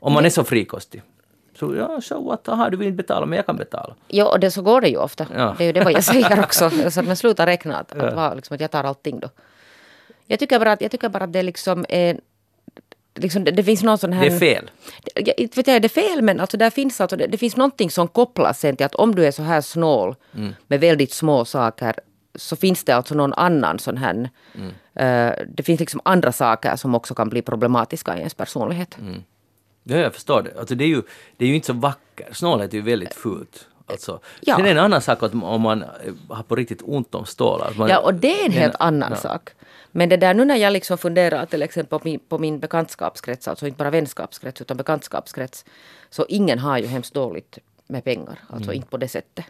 Om 0.00 0.12
man 0.12 0.24
är 0.24 0.30
så 0.30 0.44
frikostig. 0.44 1.02
Så 1.58 1.74
ja, 1.74 2.00
so 2.00 2.28
what, 2.28 2.48
aha, 2.48 2.70
du 2.70 2.76
vill 2.76 2.88
inte 2.88 2.96
betala, 2.96 3.26
men 3.26 3.36
jag 3.36 3.46
kan 3.46 3.56
betala. 3.56 3.94
Ja, 4.08 4.28
och 4.32 4.40
det, 4.40 4.50
så 4.50 4.62
går 4.62 4.80
det 4.80 4.88
ju 4.88 4.96
ofta. 4.96 5.26
Ja. 5.36 5.54
Det 5.58 5.64
är 5.64 5.66
ju 5.66 5.72
det 5.72 5.84
vad 5.84 5.92
jag 5.92 6.04
säger 6.14 6.40
också. 6.40 6.70
Så 6.90 7.00
att 7.00 7.06
man 7.06 7.16
slutar 7.16 7.46
räkna 7.46 7.76
att, 7.78 7.92
att, 7.92 8.14
vara, 8.14 8.34
liksom, 8.34 8.54
att 8.54 8.60
jag 8.60 8.70
tar 8.70 8.84
allting 8.84 9.20
då. 9.20 9.28
Jag 10.26 10.38
tycker 10.38 10.58
bara 10.58 10.72
att, 10.72 10.80
jag 10.80 10.90
tycker 10.90 11.08
bara 11.08 11.24
att 11.24 11.32
det 11.32 11.42
liksom 11.42 11.86
är... 11.88 12.20
Liksom, 13.16 13.44
det, 13.44 13.50
det 13.50 13.64
finns 13.64 13.82
någon 13.82 13.98
sån 13.98 14.12
här... 14.12 14.30
Det 14.30 14.34
är 14.34 14.38
fel. 14.38 14.70
Jag, 15.14 15.38
inte 15.38 15.56
vet 15.58 15.66
jag, 15.66 15.82
det 15.82 15.86
är 15.86 15.88
fel 15.88 16.22
men 16.22 16.40
alltså 16.40 16.56
där 16.56 16.70
finns 16.70 17.00
alltså, 17.00 17.16
det, 17.16 17.26
det 17.26 17.38
finns 17.38 17.56
någonting 17.56 17.90
som 17.90 18.08
kopplas 18.08 18.60
sen 18.60 18.76
till 18.76 18.86
att 18.86 18.94
om 18.94 19.14
du 19.14 19.26
är 19.26 19.30
så 19.30 19.42
här 19.42 19.60
snål 19.60 20.14
Mm. 20.34 20.54
med 20.66 20.80
väldigt 20.80 21.12
små 21.12 21.44
saker 21.44 21.94
så 22.34 22.56
finns 22.56 22.84
det 22.84 22.92
alltså 22.92 23.14
någon 23.14 23.32
annan 23.32 23.78
sån 23.78 23.96
här... 23.96 24.30
Mm. 24.54 24.70
eh, 24.94 25.44
det 25.48 25.62
finns 25.62 25.80
liksom 25.80 26.00
andra 26.04 26.32
saker 26.32 26.76
som 26.76 26.94
också 26.94 27.14
kan 27.14 27.28
bli 27.28 27.42
problematiska 27.42 28.14
i 28.16 28.18
ens 28.18 28.34
personlighet. 28.34 28.98
Mm. 28.98 29.22
Ja, 29.84 29.96
jag 29.96 30.14
förstår 30.14 30.42
det. 30.42 30.60
Alltså, 30.60 30.74
det, 30.74 30.84
är 30.84 30.88
ju, 30.88 31.02
det 31.36 31.44
är 31.44 31.48
ju 31.48 31.54
inte 31.54 31.66
så 31.66 31.72
vackert. 31.72 32.36
Snålhet 32.36 32.72
är 32.72 32.76
ju 32.76 32.82
väldigt 32.82 33.14
fult. 33.14 33.66
Alltså, 33.86 34.20
Ja. 34.40 34.56
Sen 34.56 34.64
är 34.64 34.74
det 34.74 34.80
en 34.80 34.84
annan 34.84 35.00
sak 35.02 35.22
att 35.22 35.34
om 35.34 35.60
man 35.60 35.82
eh, 35.82 35.88
har 36.28 36.42
på 36.42 36.56
riktigt 36.56 36.82
ont 36.84 37.14
om 37.14 37.24
stålar. 37.26 37.72
Man, 37.76 37.88
Ja, 37.88 37.98
och 37.98 38.14
det 38.14 38.40
är 38.40 38.46
en 38.46 38.52
helt 38.52 38.76
annan 38.78 39.10
ja. 39.10 39.16
sak. 39.16 39.50
Men 39.92 40.08
det 40.08 40.16
där 40.16 40.34
nu 40.34 40.44
när 40.44 40.56
jag 40.56 40.72
liksom 40.72 40.98
funderar 40.98 41.46
till 41.46 41.62
exempel 41.62 41.98
på 41.98 42.04
min, 42.04 42.20
på 42.28 42.38
min 42.38 42.58
bekantskapskrets, 42.58 43.48
alltså 43.48 43.66
inte 43.66 43.78
bara 43.78 43.90
vänskapskrets 43.90 44.60
utan 44.60 44.76
bekantskapskrets, 44.76 45.64
så 46.10 46.26
ingen 46.28 46.58
har 46.58 46.78
ju 46.78 46.86
hemskt 46.86 47.14
dåligt 47.14 47.58
med 47.86 48.04
pengar, 48.04 48.38
alltså 48.48 48.70
Mm. 48.70 48.76
inte 48.76 48.88
på 48.88 48.96
det 48.96 49.08
sättet. 49.08 49.44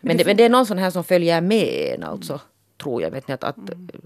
Men, 0.00 0.16
det, 0.16 0.26
men 0.26 0.36
det 0.36 0.44
är 0.44 0.48
någon 0.50 0.66
sån 0.66 0.78
här 0.78 0.90
som 0.90 1.04
följer 1.04 1.40
med 1.40 1.94
en 1.94 2.02
alltså. 2.02 2.40
Tror 2.82 3.02
jag. 3.02 3.10
Vet 3.10 3.28
ni, 3.28 3.34
att, 3.34 3.44
att, 3.44 3.56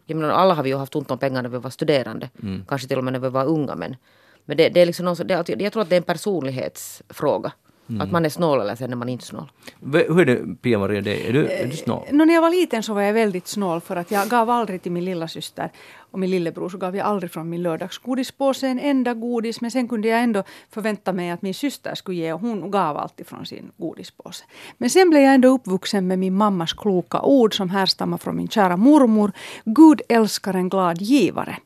menar, 0.06 0.28
alla 0.30 0.54
har 0.54 0.62
vi 0.62 0.70
ju 0.70 0.76
haft 0.76 0.96
ont 0.96 1.10
om 1.10 1.18
pengar 1.18 1.42
när 1.42 1.48
vi 1.48 1.58
var 1.58 1.70
studerande. 1.70 2.30
Mm. 2.42 2.64
Kanske 2.68 2.88
till 2.88 2.98
och 2.98 3.04
med 3.04 3.12
när 3.12 3.20
vi 3.20 3.28
var 3.28 3.44
unga. 3.44 3.74
Men, 3.74 3.96
men 4.44 4.56
det, 4.56 4.68
det 4.68 4.80
är 4.80 4.86
liksom 4.86 5.04
någon, 5.04 5.16
det, 5.26 5.48
jag 5.60 5.72
tror 5.72 5.82
att 5.82 5.88
det 5.90 5.94
är 5.96 6.00
en 6.00 6.02
personlighetsfråga. 6.02 7.52
Mm. 7.88 8.00
Att 8.00 8.10
man 8.10 8.24
är 8.24 8.28
snål 8.28 8.60
eller 8.60 8.74
sen 8.74 8.92
är 8.92 8.96
man 8.96 9.08
inte 9.08 9.24
snål. 9.24 9.52
Hur 9.92 10.20
är 10.20 10.24
det, 10.24 10.54
Pia-Maria, 10.62 10.98
är 10.98 11.32
du, 11.32 11.48
är 11.48 11.66
du 11.66 11.76
snål? 11.76 12.06
Nå, 12.10 12.24
när 12.24 12.34
jag 12.34 12.42
var 12.42 12.50
liten 12.50 12.82
så 12.82 12.94
var 12.94 13.02
jag 13.02 13.12
väldigt 13.12 13.48
snål 13.48 13.80
för 13.80 13.96
att 13.96 14.10
jag 14.10 14.28
gav 14.28 14.50
aldrig 14.50 14.82
till 14.82 14.92
min 14.92 15.04
lilla 15.04 15.28
syster 15.28 15.70
och 16.10 16.18
min 16.18 16.30
lillebror 16.30 16.68
så 16.68 16.78
gav 16.78 16.96
jag 16.96 17.06
aldrig 17.06 17.30
från 17.30 17.48
min 17.48 17.62
lördagsgodispåse 17.62 18.68
en 18.68 18.78
enda 18.78 19.14
godis 19.14 19.60
men 19.60 19.70
sen 19.70 19.88
kunde 19.88 20.08
jag 20.08 20.22
ändå 20.22 20.42
förvänta 20.70 21.12
mig 21.12 21.30
att 21.30 21.42
min 21.42 21.54
syster 21.54 21.94
skulle 21.94 22.16
ge 22.16 22.32
och 22.32 22.40
hon 22.40 22.70
gav 22.70 22.96
alltid 22.96 23.26
från 23.26 23.46
sin 23.46 23.70
godispåse. 23.76 24.44
Men 24.78 24.90
sen 24.90 25.10
blev 25.10 25.22
jag 25.22 25.34
ändå 25.34 25.48
uppvuxen 25.48 26.06
med 26.06 26.18
min 26.18 26.34
mammas 26.34 26.72
kloka 26.72 27.20
ord 27.20 27.56
som 27.56 27.70
härstammar 27.70 28.18
från 28.18 28.36
min 28.36 28.48
kära 28.48 28.76
mormor. 28.76 29.32
Gud 29.64 30.00
älskar 30.08 30.54
en 30.54 30.68
glad 30.68 31.02
givare. 31.02 31.56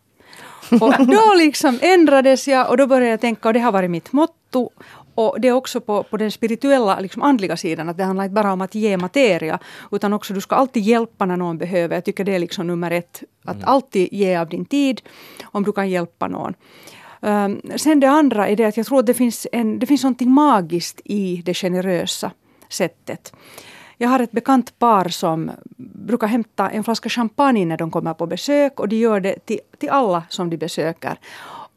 Och 0.80 1.06
då 1.06 1.35
liksom 1.37 1.78
ändrades 1.82 2.48
jag 2.48 2.70
och 2.70 2.76
då 2.76 2.87
började 2.87 3.11
jag 3.11 3.20
tänka, 3.20 3.48
och 3.48 3.54
det 3.54 3.61
har 3.61 3.72
varit 3.72 3.90
mitt 3.90 4.12
motto, 4.12 4.70
och 5.14 5.40
det 5.40 5.48
är 5.48 5.53
också 5.53 5.81
på, 5.81 6.03
på 6.03 6.16
den 6.16 6.31
spirituella, 6.31 7.01
liksom 7.01 7.22
andliga 7.22 7.57
sidan, 7.57 7.88
att 7.88 7.96
det 7.96 8.05
handlar 8.05 8.25
inte 8.25 8.35
bara 8.35 8.53
om 8.53 8.61
att 8.61 8.75
ge 8.75 8.96
materia, 8.96 9.59
utan 9.90 10.12
också 10.12 10.35
du 10.35 10.40
ska 10.40 10.55
alltid 10.55 10.83
hjälpa 10.83 11.27
när 11.27 11.37
någon 11.37 11.59
behöver. 11.59 11.94
Jag 11.94 12.05
tycker 12.05 12.25
det 12.25 12.35
är 12.35 12.38
liksom 12.38 12.66
nummer 12.66 12.90
ett, 12.90 13.22
att 13.44 13.64
alltid 13.64 14.09
ge 14.12 14.37
av 14.37 14.48
din 14.48 14.64
tid 14.64 15.03
om 15.42 15.62
du 15.62 15.72
kan 15.72 15.90
hjälpa 15.90 16.29
någon. 16.29 16.55
Um, 17.20 17.61
sen 17.77 18.01
det 18.01 18.11
andra 18.11 18.48
är 18.48 18.57
det 18.57 18.64
att 18.64 18.77
jag 18.77 18.87
tror 18.87 18.98
att 18.98 19.07
det 19.07 19.14
finns, 19.14 19.46
en, 19.53 19.79
det 19.79 19.87
finns 19.87 20.03
någonting 20.03 20.31
magiskt 20.31 21.01
i 21.05 21.42
det 21.44 21.55
generösa 21.55 22.31
sättet. 22.68 23.33
Jag 23.96 24.09
har 24.09 24.20
ett 24.20 24.33
bekant 24.33 24.79
par 24.79 25.09
som 25.09 25.51
brukar 26.07 26.27
hämta 26.27 26.70
en 26.70 26.85
flaska 26.85 27.09
champagne 27.09 27.64
när 27.64 27.77
de 27.77 27.90
kommer 27.90 28.14
på 28.14 28.27
besök 28.27 28.81
och 28.81 28.88
de 28.88 28.96
gör 28.96 29.20
det 29.20 29.46
till, 29.46 29.61
till 29.79 29.90
alla 29.90 30.22
som 30.29 30.51
de 30.51 30.57
besöker. 30.57 31.18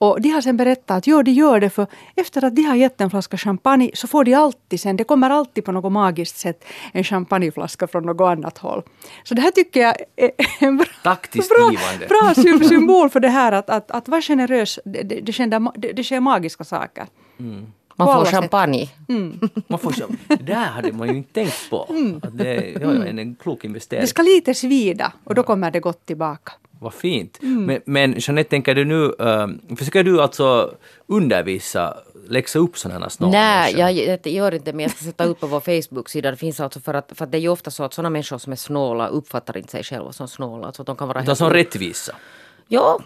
Och 0.05 0.21
de 0.21 0.29
har 0.29 0.41
sen 0.41 0.57
berättat 0.57 0.97
att 0.97 1.07
jo, 1.07 1.21
de 1.21 1.31
gör 1.31 1.59
det 1.59 1.69
för 1.69 1.87
efter 2.15 2.45
att 2.45 2.55
de 2.55 2.61
har 2.61 2.75
gett 2.75 3.01
en 3.01 3.09
flaska 3.09 3.37
champagne 3.37 3.91
så 3.93 4.07
får 4.07 4.23
de 4.23 4.33
alltid 4.33 4.79
sen, 4.79 4.97
det 4.97 5.03
kommer 5.03 5.29
alltid 5.29 5.65
på 5.65 5.71
något 5.71 5.91
magiskt 5.91 6.37
sätt 6.37 6.65
en 6.93 7.03
champagneflaska 7.03 7.87
från 7.87 8.03
något 8.05 8.21
annat 8.37 8.57
håll. 8.57 8.81
Så 9.23 9.33
det 9.33 9.41
här 9.41 9.51
tycker 9.51 9.79
jag 9.81 9.95
är 10.15 10.31
en 10.59 10.77
bra, 10.77 10.85
Taktiskt 11.03 11.49
bra, 11.49 11.71
givande. 11.71 12.07
bra 12.07 12.33
sy- 12.35 12.67
symbol 12.69 13.09
för 13.09 13.19
det 13.19 13.29
här 13.29 13.51
att, 13.51 13.69
att, 13.69 13.91
att 13.91 14.07
vara 14.07 14.21
generös, 14.21 14.79
det, 14.85 15.01
det, 15.03 15.19
det, 15.21 15.33
sker, 15.33 15.77
det, 15.79 15.91
det 15.93 16.03
sker 16.03 16.19
magiska 16.19 16.63
saker. 16.63 17.05
Man 17.97 18.07
På 18.07 18.11
får 18.13 18.19
alla 18.19 18.25
sätt. 18.25 18.33
champagne. 18.33 18.89
Man 19.67 19.79
får, 19.79 19.93
det 20.27 20.43
där 20.43 20.55
hade 20.65 20.91
man 20.91 21.07
ju 21.09 21.15
inte 21.17 21.33
tänkt 21.33 21.69
på. 21.69 21.81
Att 22.23 22.37
det 22.37 22.55
är 22.55 22.79
ja, 22.81 22.93
ja, 22.93 23.05
en, 23.05 23.19
en 23.19 23.35
klok 23.35 23.63
investering. 23.65 24.01
Det 24.01 24.07
ska 24.07 24.21
lite 24.21 24.53
svida 24.53 25.13
och 25.23 25.35
då 25.35 25.43
kommer 25.43 25.71
det 25.71 25.79
gott 25.79 26.05
tillbaka. 26.05 26.51
Vad 26.79 26.93
fint. 26.93 27.37
Men, 27.41 27.81
men 27.85 28.15
Jeanette, 28.17 28.49
tänker 28.49 28.75
du 28.75 28.85
nu, 28.85 28.95
uh, 28.95 29.75
försöker 29.77 30.03
du 30.03 30.21
alltså 30.21 30.75
undervisa, 31.07 31.97
läxa 32.27 32.59
upp 32.59 32.77
sådana 32.77 32.99
här 32.99 33.09
snåla 33.09 33.31
Nej, 33.31 33.75
jag, 33.77 33.91
jag 33.91 34.27
gör 34.27 34.53
inte 34.53 34.71
det, 34.71 34.75
men 34.75 34.83
jag 34.83 34.91
ska 34.91 35.05
sätta 35.05 35.25
upp 35.25 35.39
på 35.39 35.47
vår 35.47 35.59
Facebook-sida. 35.59 36.31
Det 36.31 36.37
finns 36.37 36.59
alltså 36.59 36.79
för 36.79 36.93
att, 36.93 37.11
för 37.15 37.25
att 37.25 37.31
det 37.31 37.37
är 37.37 37.41
ju 37.41 37.49
ofta 37.49 37.71
så 37.71 37.83
att 37.83 37.93
sådana 37.93 38.09
människor 38.09 38.37
som 38.37 38.51
är 38.51 38.57
snåla 38.57 39.07
uppfattar 39.07 39.57
inte 39.57 39.71
sig 39.71 39.83
själva 39.83 40.11
som 40.11 40.27
snåla. 40.27 40.67
Alltså 40.67 40.81
att 40.81 40.85
de 40.85 40.95
kan 40.95 41.07
vara 41.07 41.23
Utan 41.23 41.35
som 41.35 41.49
rättvisa. 41.49 42.15
Ja, 42.67 42.99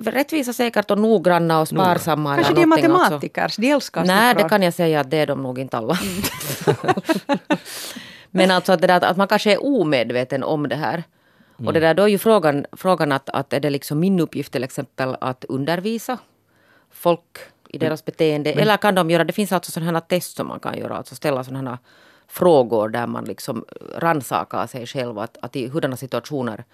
rättvisa 0.00 0.52
säkert 0.52 0.90
och 0.90 0.98
noggranna 0.98 1.60
och 1.60 1.68
sparsamma. 1.68 2.34
Kanske 2.34 2.54
de 2.54 2.62
är 2.62 2.66
matematiker, 2.66 3.52
de 3.58 3.70
älskar 3.70 4.04
Nej, 4.04 4.34
det 4.34 4.48
kan 4.48 4.62
jag 4.62 4.74
säga 4.74 5.00
att 5.00 5.10
det 5.10 5.16
är 5.16 5.26
de 5.26 5.42
nog 5.42 5.58
inte 5.58 5.76
alla. 5.76 5.98
Men 8.30 8.50
alltså 8.50 8.72
att, 8.72 8.80
det 8.80 8.86
där, 8.86 9.04
att 9.04 9.16
man 9.16 9.28
kanske 9.28 9.52
är 9.52 9.64
omedveten 9.64 10.42
om 10.42 10.68
det 10.68 10.76
här. 10.76 11.02
Och 11.56 11.72
det 11.72 11.80
där, 11.80 11.94
då 11.94 12.02
är 12.02 12.08
ju 12.08 12.18
frågan, 12.18 12.66
frågan 12.72 13.12
att, 13.12 13.28
att 13.28 13.52
är 13.52 13.60
det 13.60 13.70
liksom 13.70 14.00
min 14.00 14.20
uppgift 14.20 14.52
till 14.52 14.64
exempel 14.64 15.16
att 15.20 15.44
undervisa 15.44 16.18
folk 16.90 17.38
i 17.68 17.78
deras 17.78 18.04
beteende. 18.04 18.52
Eller 18.52 18.76
kan 18.76 18.94
de 18.94 19.10
göra, 19.10 19.24
det 19.24 19.32
finns 19.32 19.52
alltså 19.52 19.72
sådana 19.72 20.00
test 20.00 20.36
som 20.36 20.46
man 20.46 20.60
kan 20.60 20.78
göra, 20.78 20.96
alltså 20.96 21.14
ställa 21.14 21.44
sådana 21.44 21.78
frågor 22.28 22.88
där 22.88 23.06
man 23.06 23.24
liksom 23.24 23.64
rannsakar 23.96 24.66
sig 24.66 24.86
själv. 24.86 25.18
Att, 25.18 25.38
att 25.42 25.56
i 25.56 25.68
hurdana 25.68 25.96
situationer 25.96 26.64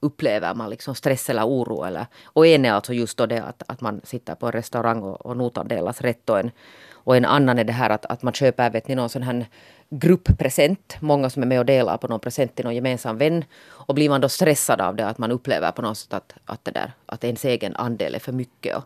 upplever 0.00 0.54
man 0.54 0.70
liksom 0.70 0.94
stress 0.94 1.30
eller 1.30 1.44
oro. 1.44 1.84
Eller, 1.84 2.06
och 2.24 2.46
en 2.46 2.64
är 2.64 2.72
alltså 2.72 2.92
just 2.92 3.18
då 3.18 3.26
det 3.26 3.42
att, 3.42 3.62
att 3.66 3.80
man 3.80 4.00
sitter 4.04 4.34
på 4.34 4.46
en 4.46 4.52
restaurang 4.52 5.02
och, 5.02 5.26
och 5.26 5.36
notan 5.36 5.68
delas 5.68 6.00
rätt. 6.00 6.30
Och 6.30 6.40
en, 6.40 6.50
och 6.92 7.16
en 7.16 7.24
annan 7.24 7.58
är 7.58 7.64
det 7.64 7.72
här 7.72 7.90
att, 7.90 8.06
att 8.06 8.22
man 8.22 8.32
köper 8.32 8.70
vet 8.70 8.88
ni, 8.88 8.94
någon 8.94 9.08
sån 9.08 9.22
här 9.22 9.46
grupppresent. 9.90 10.96
Många 11.00 11.30
som 11.30 11.42
är 11.42 11.46
med 11.46 11.58
och 11.58 11.66
delar 11.66 11.96
på 11.96 12.08
någon 12.08 12.20
present 12.20 12.54
till 12.54 12.64
någon 12.64 12.74
gemensam 12.74 13.18
vän. 13.18 13.44
Och 13.68 13.94
blir 13.94 14.08
man 14.08 14.20
då 14.20 14.28
stressad 14.28 14.80
av 14.80 14.96
det 14.96 15.06
att 15.06 15.18
man 15.18 15.30
upplever 15.30 15.70
på 15.70 15.82
något 15.82 15.98
sätt 15.98 16.14
att, 16.14 16.34
att, 16.44 16.64
det 16.64 16.70
där, 16.70 16.92
att 17.06 17.24
ens 17.24 17.44
egen 17.44 17.76
andel 17.76 18.14
är 18.14 18.18
för 18.18 18.32
mycket. 18.32 18.76
Och, 18.76 18.84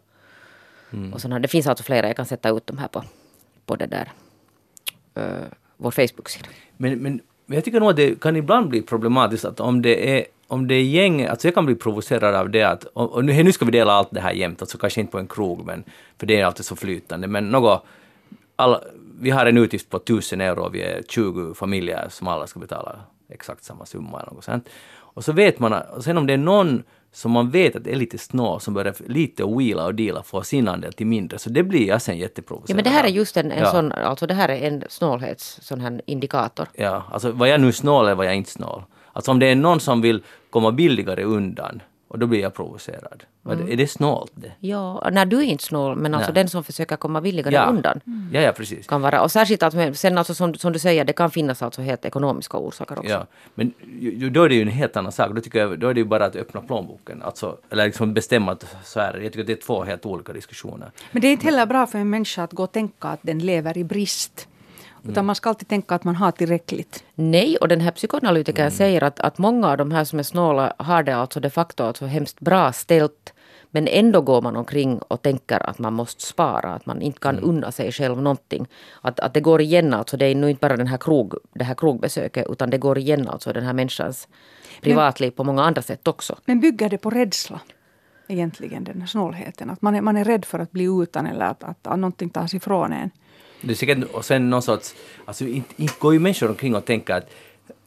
och 1.12 1.20
såna, 1.20 1.38
det 1.38 1.48
finns 1.48 1.66
alltså 1.66 1.84
flera, 1.84 2.06
jag 2.06 2.16
kan 2.16 2.26
sätta 2.26 2.50
ut 2.50 2.66
dem 2.66 2.78
här 2.78 2.88
på, 2.88 3.04
på 3.66 3.76
det 3.76 3.86
där, 3.86 4.12
uh, 5.18 5.44
vår 5.76 5.90
Facebook-sida. 5.90 6.48
Men, 6.76 6.98
men, 6.98 7.20
jag 7.46 7.64
tycker 7.64 7.80
nog 7.80 7.90
att 7.90 7.96
det 7.96 8.20
kan 8.20 8.36
ibland 8.36 8.68
bli 8.68 8.82
problematiskt 8.82 9.44
att 9.44 9.60
om 9.60 9.82
det 9.82 10.18
är 10.18 10.26
om 10.46 10.68
det 10.68 10.74
är 10.74 10.82
gäng, 10.82 11.26
alltså 11.26 11.46
jag 11.46 11.54
kan 11.54 11.66
bli 11.66 11.74
provocerad 11.74 12.34
av 12.34 12.50
det 12.50 12.62
att, 12.62 12.84
och 12.84 13.24
nu, 13.24 13.42
nu 13.42 13.52
ska 13.52 13.64
vi 13.64 13.70
dela 13.70 13.92
allt 13.92 14.08
det 14.10 14.20
här 14.20 14.32
jämt, 14.32 14.60
alltså 14.60 14.78
kanske 14.78 15.00
inte 15.00 15.12
på 15.12 15.18
en 15.18 15.26
krog, 15.26 15.66
men, 15.66 15.84
för 16.18 16.26
det 16.26 16.40
är 16.40 16.44
alltid 16.44 16.64
så 16.64 16.76
flytande, 16.76 17.26
men 17.26 17.48
något, 17.48 17.84
alla, 18.56 18.80
vi 19.20 19.30
har 19.30 19.46
en 19.46 19.58
utgift 19.58 19.90
på 19.90 19.96
1000 19.96 20.40
euro 20.40 20.68
vi 20.68 20.82
är 20.82 21.02
20 21.08 21.54
familjer 21.54 22.06
som 22.10 22.28
alla 22.28 22.46
ska 22.46 22.60
betala 22.60 22.96
exakt 23.30 23.64
samma 23.64 23.86
summa 23.86 24.20
eller 24.20 24.32
något 24.32 24.44
sånt. 24.44 24.68
Och 24.96 25.24
så 25.24 25.32
vet 25.32 25.58
man, 25.58 25.72
och 25.72 26.04
sen 26.04 26.18
om 26.18 26.26
det 26.26 26.32
är 26.32 26.38
någon 26.38 26.82
som 27.12 27.30
man 27.30 27.50
vet 27.50 27.76
att 27.76 27.86
är 27.86 27.96
lite 27.96 28.18
snål, 28.18 28.60
som 28.60 28.74
börjar 28.74 28.94
lite 29.06 29.44
wheela 29.44 29.84
och 29.86 29.94
deala 29.94 30.22
få 30.22 30.42
sin 30.42 30.68
andel 30.68 30.92
till 30.92 31.06
mindre, 31.06 31.38
så 31.38 31.50
det 31.50 31.62
blir 31.62 31.88
jag 31.88 32.02
sen 32.02 32.18
jätteprovocerad 32.18 32.70
Ja, 32.70 32.74
men 32.74 32.84
det 32.84 32.90
här 32.90 33.04
är 33.04 33.08
just 33.08 33.36
en, 33.36 33.52
en 33.52 33.58
Ja. 33.62 33.70
sån, 33.70 33.92
alltså 33.92 34.26
det 34.26 34.34
här 34.34 34.48
är 34.48 34.66
en 34.68 34.84
snålhets 34.88 35.58
sån 35.62 35.80
här 35.80 36.00
indikator. 36.06 36.68
Ja, 36.74 37.02
alltså 37.10 37.30
var 37.32 37.46
jag 37.46 37.60
nu 37.60 37.72
snål 37.72 38.04
eller 38.04 38.14
var 38.14 38.24
jag 38.24 38.34
inte 38.36 38.50
snål? 38.50 38.82
Alltså 39.12 39.30
om 39.30 39.38
det 39.38 39.46
är 39.46 39.54
någon 39.54 39.80
som 39.80 40.00
vill 40.00 40.22
komma 40.50 40.72
billigare 40.72 41.24
undan, 41.24 41.82
och 42.14 42.20
då 42.20 42.26
blir 42.26 42.40
jag 42.40 42.54
provocerad. 42.54 43.22
Mm. 43.46 43.68
Är 43.72 43.76
det 43.76 43.86
snålt 43.86 44.32
det? 44.34 44.52
Ja, 44.60 45.08
när 45.12 45.26
du 45.26 45.38
är 45.38 45.42
inte 45.42 45.64
snål, 45.64 45.96
men 45.96 46.14
alltså 46.14 46.30
Nej. 46.32 46.34
den 46.42 46.48
som 46.48 46.64
försöker 46.64 46.96
komma 46.96 47.20
billigare 47.20 47.54
Ja. 47.54 47.64
undan. 47.66 48.00
Ja, 48.32 48.40
ja, 48.40 48.52
precis. 48.52 48.86
Kan 48.86 49.02
vara, 49.02 49.22
och 49.22 49.30
särskilt 49.32 49.62
att 49.62 49.96
sen 49.98 50.18
alltså 50.18 50.34
som, 50.34 50.54
som 50.54 50.72
du 50.72 50.78
säger, 50.78 51.04
det 51.04 51.12
kan 51.12 51.30
finnas 51.30 51.62
alltså 51.62 51.82
helt 51.82 52.04
ekonomiska 52.04 52.56
orsaker 52.58 52.98
också. 52.98 53.10
Ja, 53.10 53.26
men 53.54 53.72
då 54.32 54.42
är 54.42 54.48
det 54.48 54.54
ju 54.54 54.62
en 54.62 54.68
helt 54.68 54.96
annan 54.96 55.12
sak. 55.12 55.30
Då, 55.34 55.40
tycker 55.40 55.58
jag, 55.58 55.78
då 55.78 55.88
är 55.88 55.94
det 55.94 56.00
ju 56.00 56.06
bara 56.06 56.24
att 56.24 56.36
öppna 56.36 56.60
plånboken. 56.60 57.22
Alltså, 57.22 57.56
eller 57.70 57.84
liksom 57.84 58.14
bestämma 58.14 58.52
att 58.52 58.76
så 58.84 59.00
här, 59.00 59.14
jag 59.14 59.32
tycker 59.32 59.40
att 59.40 59.46
det 59.46 59.52
är 59.52 59.66
två 59.66 59.84
helt 59.84 60.06
olika 60.06 60.32
diskussioner. 60.32 60.90
Men 61.12 61.22
det 61.22 61.28
är 61.28 61.32
inte 61.32 61.46
heller 61.46 61.66
bra 61.66 61.86
för 61.86 61.98
en 61.98 62.10
människa 62.10 62.42
att 62.42 62.52
gå 62.52 62.62
och 62.62 62.72
tänka 62.72 63.08
att 63.08 63.20
den 63.22 63.38
lever 63.38 63.78
i 63.78 63.84
brist. 63.84 64.48
Utan 65.08 65.26
man 65.26 65.34
ska 65.34 65.48
alltid 65.48 65.68
tänka 65.68 65.94
att 65.94 66.04
man 66.04 66.16
har 66.16 66.30
tillräckligt. 66.30 67.04
Nej, 67.14 67.56
och 67.56 67.68
den 67.68 67.80
här 67.80 67.90
psykoanalytikern 67.90 68.70
säger 68.70 69.04
att, 69.04 69.20
att 69.20 69.38
många 69.38 69.68
av 69.68 69.76
de 69.76 69.90
här 69.90 70.04
som 70.04 70.18
är 70.18 70.22
snåla 70.22 70.74
har 70.78 71.02
det 71.02 71.16
alltså 71.16 71.40
de 71.40 71.50
facto 71.50 71.84
alltså 71.84 72.06
hemskt 72.06 72.40
bra 72.40 72.72
ställt. 72.72 73.32
Men 73.70 73.88
ändå 73.88 74.20
går 74.20 74.42
man 74.42 74.56
omkring 74.56 74.98
och 74.98 75.22
tänker 75.22 75.70
att 75.70 75.78
man 75.78 75.92
måste 75.92 76.22
spara, 76.22 76.74
att 76.74 76.86
man 76.86 77.02
inte 77.02 77.20
kan 77.20 77.38
unna 77.38 77.72
sig 77.72 77.92
själv 77.92 78.22
någonting. 78.22 78.66
Att, 79.00 79.20
att 79.20 79.34
det 79.34 79.40
går 79.40 79.60
igen 79.60 79.94
alltså, 79.94 80.16
det 80.16 80.26
är 80.26 80.34
nu 80.34 80.50
inte 80.50 80.60
bara 80.60 80.76
den 80.76 80.86
här 80.86 80.98
krog, 80.98 81.34
det 81.54 81.64
här 81.64 81.74
krogbesöket 81.74 82.46
utan 82.50 82.70
det 82.70 82.78
går 82.78 82.98
igen 82.98 83.28
alltså 83.28 83.52
den 83.52 83.64
här 83.64 83.72
människans 83.72 84.28
privatliv 84.82 85.30
på 85.30 85.44
många 85.44 85.62
andra 85.62 85.82
sätt 85.82 86.08
också. 86.08 86.36
Men 86.44 86.60
bygger 86.60 86.88
det 86.88 86.98
på 86.98 87.10
rädsla? 87.10 87.60
Egentligen 88.28 88.84
den 88.84 89.00
här 89.00 89.06
snålheten. 89.06 89.70
Att 89.70 89.82
man 89.82 89.94
är, 89.94 90.00
man 90.00 90.16
är 90.16 90.24
rädd 90.24 90.44
för 90.44 90.58
att 90.58 90.72
bli 90.72 90.84
utan 91.02 91.26
eller 91.26 91.44
att, 91.44 91.64
att, 91.64 91.86
att 91.86 91.98
någonting 91.98 92.30
tas 92.30 92.54
ifrån 92.54 92.92
en. 92.92 93.10
Det 93.66 93.72
är 93.72 93.74
säkert, 93.74 94.04
och 94.12 94.24
sen 94.24 94.50
någon 94.50 94.62
sorts, 94.62 94.94
alltså 95.24 95.44
inte, 95.44 95.82
inte 95.82 95.94
går 95.98 96.12
ju 96.12 96.18
människor 96.18 96.48
omkring 96.48 96.74
och 96.74 96.84
tänker 96.84 97.14
att 97.14 97.30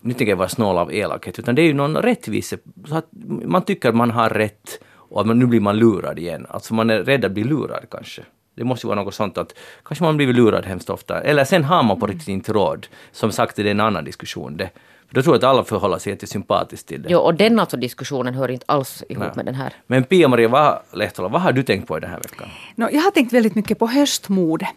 nu 0.02 0.14
tänker 0.14 0.32
jag 0.32 0.38
vara 0.38 0.50
snål 0.50 0.78
av 0.78 0.94
elakhet, 0.94 1.40
utan 1.40 1.56
det 1.56 1.62
är 1.62 1.66
ju 1.66 1.74
någon 1.74 1.98
rättvisa, 1.98 2.58
så 2.88 2.96
att 2.96 3.08
man 3.46 3.62
tycker 3.62 3.90
att 3.90 3.96
man 3.96 4.12
har 4.12 4.30
rätt 4.30 4.80
och 5.10 5.22
att 5.22 5.28
man, 5.28 5.40
nu 5.40 5.46
blir 5.46 5.60
man 5.60 5.78
lurad 5.78 6.20
igen. 6.20 6.46
Alltså 6.50 6.74
man 6.74 6.90
är 6.90 7.04
rädd 7.04 7.26
att 7.26 7.32
bli 7.32 7.44
lurad 7.44 7.86
kanske. 7.92 8.22
Det 8.56 8.64
måste 8.64 8.88
ju 8.88 8.90
vara 8.90 9.04
något 9.04 9.14
sånt 9.14 9.38
att 9.38 9.54
kanske 9.84 10.04
man 10.04 10.18
blir 10.18 10.34
lurad 10.34 10.66
hemskt 10.66 10.90
ofta. 10.90 11.22
Eller 11.22 11.44
sen 11.46 11.64
har 11.64 11.84
man 11.84 12.00
på 12.00 12.08
riktigt 12.08 12.28
inte 12.28 12.54
råd. 12.54 12.88
Som 13.12 13.32
sagt, 13.32 13.56
det 13.56 13.62
är 13.62 13.66
en 13.66 13.80
annan 13.80 14.04
diskussion. 14.04 14.58
Det, 14.58 14.70
för 15.08 15.16
då 15.16 15.22
tror 15.22 15.36
jag 15.36 15.38
att 15.38 15.50
alla 15.50 15.64
förhåller 15.64 15.98
sig 15.98 16.14
jättesympatiskt 16.14 16.88
till 16.88 17.02
det. 17.02 17.10
Jo, 17.12 17.20
och 17.20 17.36
den 17.36 17.60
alltså 17.60 17.78
diskussionen 17.78 18.34
hör 18.34 18.52
inte 18.52 18.66
alls 18.68 19.04
ihop 19.10 19.24
Nej. 19.24 19.32
med 19.36 19.46
den 19.46 19.56
här. 19.56 19.74
Men 19.88 20.04
Pia-Maria 20.04 20.80
Lehtola, 20.94 21.28
vad 21.28 21.42
har 21.42 21.52
du 21.52 21.64
tänkt 21.64 21.88
på 21.88 21.98
i 21.98 22.00
den 22.00 22.10
här 22.10 22.18
veckan? 22.18 22.48
No, 22.76 22.88
jag 22.92 23.02
har 23.02 23.12
tänkt 23.12 23.34
väldigt 23.34 23.56
mycket 23.56 23.80
på 23.80 23.88
höstmode. 23.88 24.68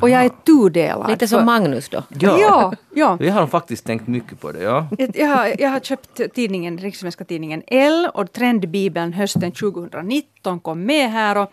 Och 0.00 0.10
jag 0.10 0.24
är 0.24 0.28
tudelad. 0.28 1.10
Lite 1.10 1.28
som 1.28 1.44
Magnus 1.44 1.88
då. 1.88 2.02
Ja, 2.20 2.72
ja. 2.94 3.16
Vi 3.20 3.28
har 3.28 3.46
faktiskt 3.46 3.84
tänkt 3.86 4.06
mycket 4.06 4.40
på 4.40 4.52
det, 4.52 4.62
ja. 4.62 4.88
Jag, 4.98 5.16
jag, 5.16 5.28
har, 5.28 5.54
jag 5.58 5.70
har 5.70 5.80
köpt 5.80 6.20
tidningen, 6.34 6.78
Rikssvenska 6.78 7.24
tidningen 7.24 7.62
L 7.66 8.08
och 8.14 8.32
Trendbibeln 8.32 9.12
hösten 9.12 9.52
2019 9.52 10.60
kom 10.60 10.84
med 10.84 11.10
här. 11.10 11.36
Och, 11.36 11.52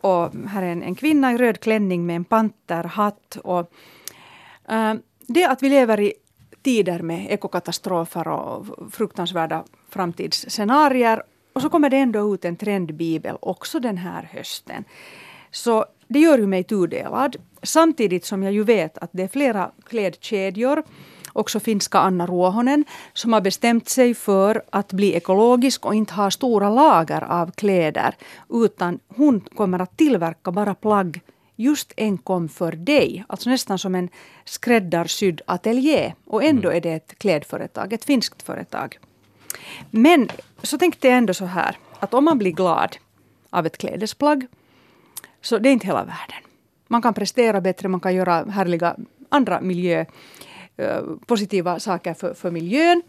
och 0.00 0.32
här 0.48 0.62
är 0.62 0.66
en, 0.66 0.82
en 0.82 0.94
kvinna 0.94 1.32
i 1.32 1.36
röd 1.36 1.60
klänning 1.60 2.06
med 2.06 2.16
en 2.16 2.24
panterhatt. 2.24 3.36
Och, 3.44 3.70
eh, 4.68 4.94
det 5.20 5.44
att 5.44 5.62
vi 5.62 5.68
lever 5.68 6.00
i 6.00 6.12
tider 6.62 7.02
med 7.02 7.32
ekokatastrofer 7.32 8.28
och 8.28 8.66
fruktansvärda 8.92 9.64
framtidsscenarier. 9.88 11.22
Och 11.52 11.62
så 11.62 11.70
kommer 11.70 11.90
det 11.90 11.96
ändå 11.96 12.34
ut 12.34 12.44
en 12.44 12.56
trendbibel 12.56 13.36
också 13.40 13.80
den 13.80 13.96
här 13.96 14.28
hösten. 14.32 14.84
Så 15.50 15.84
det 16.14 16.20
gör 16.20 16.38
ju 16.38 16.46
mig 16.46 16.64
tudelad. 16.64 17.36
Samtidigt 17.62 18.24
som 18.24 18.42
jag 18.42 18.52
ju 18.52 18.64
vet 18.64 18.98
att 18.98 19.10
det 19.12 19.22
är 19.22 19.28
flera 19.28 19.70
klädkedjor, 19.84 20.82
också 21.32 21.60
finska 21.60 21.98
Anna 21.98 22.26
Ruohonen, 22.26 22.84
som 23.12 23.32
har 23.32 23.40
bestämt 23.40 23.88
sig 23.88 24.14
för 24.14 24.62
att 24.70 24.92
bli 24.92 25.14
ekologisk 25.14 25.86
och 25.86 25.94
inte 25.94 26.14
ha 26.14 26.30
stora 26.30 26.70
lager 26.70 27.22
av 27.22 27.50
kläder. 27.50 28.14
Utan 28.50 28.98
hon 29.08 29.40
kommer 29.40 29.78
att 29.78 29.96
tillverka 29.96 30.52
bara 30.52 30.74
plagg 30.74 31.20
just 31.56 31.92
enkom 31.96 32.48
för 32.48 32.72
dig. 32.72 33.24
Alltså 33.28 33.50
nästan 33.50 33.78
som 33.78 33.94
en 33.94 34.08
skräddarsydd 34.44 35.40
ateljé. 35.46 36.14
Och 36.26 36.44
ändå 36.44 36.70
är 36.70 36.80
det 36.80 36.92
ett 36.92 37.18
klädföretag, 37.18 37.92
ett 37.92 38.04
finskt 38.04 38.42
företag. 38.42 38.98
Men 39.90 40.28
så 40.62 40.78
tänkte 40.78 41.08
jag 41.08 41.16
ändå 41.16 41.34
så 41.34 41.44
här, 41.44 41.76
att 42.00 42.14
om 42.14 42.24
man 42.24 42.38
blir 42.38 42.52
glad 42.52 42.96
av 43.50 43.66
ett 43.66 43.78
klädesplagg 43.78 44.46
så 45.44 45.58
det 45.58 45.68
är 45.68 45.72
inte 45.72 45.86
hela 45.86 45.98
världen. 46.04 46.42
Man 46.88 47.02
kan 47.02 47.14
prestera 47.14 47.60
bättre, 47.60 47.88
man 47.88 48.00
kan 48.00 48.14
göra 48.14 48.44
härliga 48.44 48.96
andra 49.28 49.60
miljö, 49.60 50.04
eh, 50.76 51.00
positiva 51.26 51.78
saker 51.80 52.14
för, 52.14 52.34
för 52.34 52.50
miljön. 52.50 53.02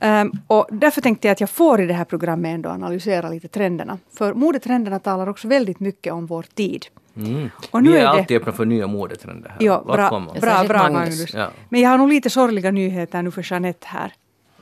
Ehm, 0.00 0.32
och 0.46 0.66
därför 0.70 1.00
tänkte 1.00 1.28
jag 1.28 1.32
att 1.32 1.40
jag 1.40 1.50
får 1.50 1.80
i 1.80 1.86
det 1.86 1.94
här 1.94 2.04
programmet 2.04 2.54
ändå 2.54 2.68
analysera 2.68 3.28
lite 3.28 3.48
trenderna. 3.48 3.98
För 4.14 4.34
modetrenderna 4.34 4.98
talar 4.98 5.28
också 5.28 5.48
väldigt 5.48 5.80
mycket 5.80 6.12
om 6.12 6.26
vår 6.26 6.42
tid. 6.54 6.86
Mm. 7.16 7.50
Och 7.70 7.82
nu 7.82 7.90
Vi 7.90 7.96
är, 7.96 8.00
är 8.00 8.02
det- 8.02 8.08
alltid 8.10 8.36
öppna 8.36 8.52
för 8.52 8.64
nya 8.64 8.86
modetrender 8.86 9.48
här. 9.48 9.56
Ja, 9.60 9.82
bra, 9.86 10.26
bra, 10.40 10.64
bra. 10.68 10.90
Magnus. 10.92 11.34
Ja. 11.34 11.50
Men 11.68 11.80
jag 11.80 11.90
har 11.90 11.98
nog 11.98 12.08
lite 12.08 12.30
sorgliga 12.30 12.70
nyheter 12.70 13.22
nu 13.22 13.30
för 13.30 13.52
Jeanette 13.52 13.86
här. 13.86 14.12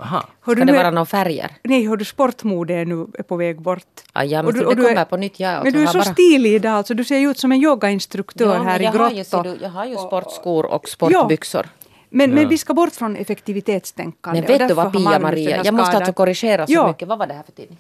Aha. 0.01 0.25
Hör 0.41 0.55
Ska 0.57 0.65
det 0.65 0.73
vara 0.73 0.91
några 0.91 1.07
färger? 1.07 1.51
Nej, 1.63 1.89
hör 1.89 1.97
du, 1.97 2.05
sportmode 2.05 2.75
är 2.75 2.85
nu 2.85 3.07
är 3.19 3.23
på 3.23 3.37
väg 3.37 3.61
bort. 3.61 3.83
Ah, 4.13 4.23
ja, 4.25 4.39
men 4.43 4.47
Och 4.47 4.53
du- 4.53 4.59
det 4.65 4.75
du 4.75 4.83
är- 4.85 4.89
kommer 4.89 5.05
på 5.05 5.17
nytt. 5.17 5.41
Jag 5.41 5.65
Men 5.65 5.73
du 5.73 5.83
är 5.83 5.87
så 5.87 5.99
bara... 5.99 6.05
stilig 6.13 6.53
idag, 6.55 6.73
alltså. 6.73 6.95
du 6.95 7.05
ser 7.05 7.19
ju 7.19 7.31
ut 7.31 7.39
som 7.39 7.53
en 7.53 7.63
yogainstruktör 7.63 8.55
Ja, 8.55 8.63
här 8.63 8.81
i 8.81 8.85
ju, 8.85 9.25
du, 9.43 9.59
jag 9.63 9.71
har 9.71 9.85
ju 9.85 9.97
sportskor 9.97 10.67
och 10.67 10.89
sportbyxor. 10.89 11.67
Men, 12.11 12.31
Ja. 12.31 12.35
men 12.35 12.49
vi 12.49 12.59
ska 12.59 12.75
bort 12.75 12.93
från 12.93 13.17
effektivitetstänkande. 13.17 14.41
Men 14.41 14.59
vet 14.59 14.69
du 14.69 14.75
vad 14.75 14.93
Pia-Maria, 14.93 15.61
jag 15.65 15.75
måste 15.75 15.97
alltså 15.97 16.13
korrigera 16.13 16.67
så 16.67 16.73
Ja. 16.73 16.89
mycket. 16.89 17.09
Vad 17.09 17.19
var 17.19 17.27
det 17.27 17.35
här 17.35 17.43
för 17.43 17.53
tidning? 17.53 17.79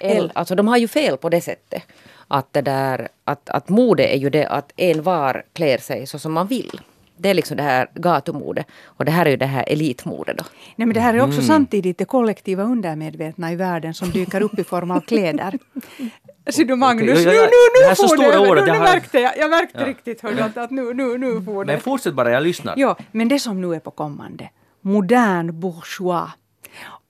L. 0.00 0.32
Alltså 0.34 0.54
de 0.54 0.68
har 0.68 0.76
ju 0.76 0.88
fel 0.88 1.16
på 1.16 1.28
det 1.28 1.40
sättet. 1.40 1.82
Att, 2.28 2.52
det 2.52 2.60
där, 2.60 3.08
att, 3.24 3.48
att 3.50 3.68
mode 3.68 4.06
är 4.14 4.16
ju 4.18 4.30
det 4.30 4.46
att 4.46 4.72
en 4.76 5.02
var 5.02 5.42
klär 5.52 5.78
sig 5.78 6.06
så 6.06 6.18
som 6.18 6.32
man 6.32 6.46
vill. 6.46 6.80
Det 7.18 7.28
är 7.30 7.34
liksom 7.34 7.56
det 7.56 7.62
här 7.62 7.90
gatumode. 7.94 8.64
Och 8.84 9.04
det 9.04 9.10
här 9.10 9.26
är 9.26 9.30
ju 9.30 9.36
det 9.36 9.46
här 9.46 9.64
elitmode 9.68 10.32
då. 10.32 10.44
Nej, 10.76 10.86
men 10.86 10.94
det 10.94 11.00
här 11.00 11.14
är 11.14 11.18
Mm. 11.18 11.28
också 11.30 11.42
samtidigt 11.42 11.98
det 11.98 12.04
kollektiva 12.04 12.62
undermedvetna 12.62 13.52
i 13.52 13.56
världen 13.56 13.94
som 13.94 14.10
dyker 14.10 14.40
upp 14.42 14.58
i 14.58 14.64
form 14.64 14.90
av 14.90 15.00
kläder. 15.00 15.58
Ser 16.50 16.64
du 16.64 16.76
Magnus, 16.76 17.10
Okej, 17.10 17.24
ja, 17.24 17.30
nu, 17.30 17.36
ja, 17.36 17.42
nu, 17.42 17.48
det 17.50 17.86
nu 17.86 17.90
är 17.90 17.94
så 17.94 18.08
får 18.08 18.16
det, 18.32 18.38
ord 18.38 18.56
nu, 18.56 18.62
jag 18.66 18.72
nu 18.76 18.78
märkte 18.78 19.18
jag, 19.20 19.38
jag 19.38 19.50
märkte 19.50 19.78
Ja. 19.80 19.86
riktigt 19.86 20.20
hörde 20.20 20.44
att, 20.44 20.56
att 20.56 20.70
nu, 20.70 20.94
nu, 20.94 21.18
nu 21.18 21.42
får 21.42 21.64
det. 21.64 21.72
Men 21.72 21.80
fortsätt 21.80 22.14
bara, 22.14 22.30
jag 22.30 22.42
lyssnar. 22.42 22.74
Ja, 22.76 22.96
men 23.12 23.28
det 23.28 23.38
som 23.38 23.60
nu 23.60 23.74
är 23.74 23.80
på 23.80 23.90
kommande, 23.90 24.50
modern 24.82 25.60
bourgeois. 25.60 26.30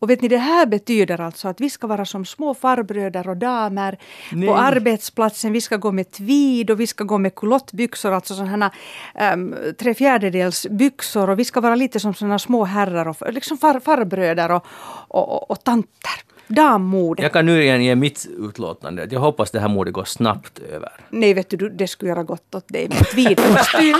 Och 0.00 0.10
vet 0.10 0.22
ni, 0.22 0.28
det 0.28 0.38
här 0.38 0.66
betyder 0.66 1.20
alltså 1.20 1.48
att 1.48 1.60
vi 1.60 1.70
ska 1.70 1.86
vara 1.86 2.04
som 2.04 2.24
små 2.24 2.54
farbröder 2.54 3.28
och 3.28 3.36
damer 3.36 3.98
Nej. 4.32 4.48
på 4.48 4.56
arbetsplatsen. 4.56 5.52
Vi 5.52 5.60
ska 5.60 5.76
gå 5.76 5.92
med 5.92 6.10
tweed 6.10 6.70
och 6.70 6.80
vi 6.80 6.86
ska 6.86 7.04
gå 7.04 7.18
med 7.18 7.34
kulottbyxor, 7.34 8.12
alltså 8.12 8.34
sådana 8.34 8.70
um, 9.34 9.54
tre 9.78 9.94
fjärdedels 9.94 10.66
byxor. 10.70 11.30
Och 11.30 11.38
vi 11.38 11.44
ska 11.44 11.60
vara 11.60 11.74
lite 11.74 12.00
som 12.00 12.14
sådana 12.14 12.38
små 12.38 12.64
herrar 12.64 13.08
och 13.08 13.32
liksom 13.32 13.58
far, 13.58 13.80
farbröder 13.80 14.50
och, 14.50 14.66
och, 15.08 15.28
och, 15.28 15.50
och 15.50 15.64
tanter. 15.64 16.27
Dammode. 16.48 17.22
Jag 17.22 17.32
kan 17.32 17.46
nu 17.46 17.62
igen 17.62 17.84
ge 17.84 17.94
mitt 17.94 18.26
utlåtande. 18.38 19.08
Jag 19.10 19.20
hoppas 19.20 19.50
det 19.50 19.60
här 19.60 19.68
modet 19.68 19.92
går 19.94 20.04
snabbt 20.04 20.58
över. 20.58 20.92
Nej, 21.10 21.34
vet 21.34 21.50
du, 21.50 21.56
det 21.70 21.86
skulle 21.88 22.08
göra 22.10 22.22
gott 22.22 22.54
åt 22.54 22.68
dig 22.68 22.88
med 22.88 22.98
en 22.98 23.04
tweedkostym. 23.04 23.94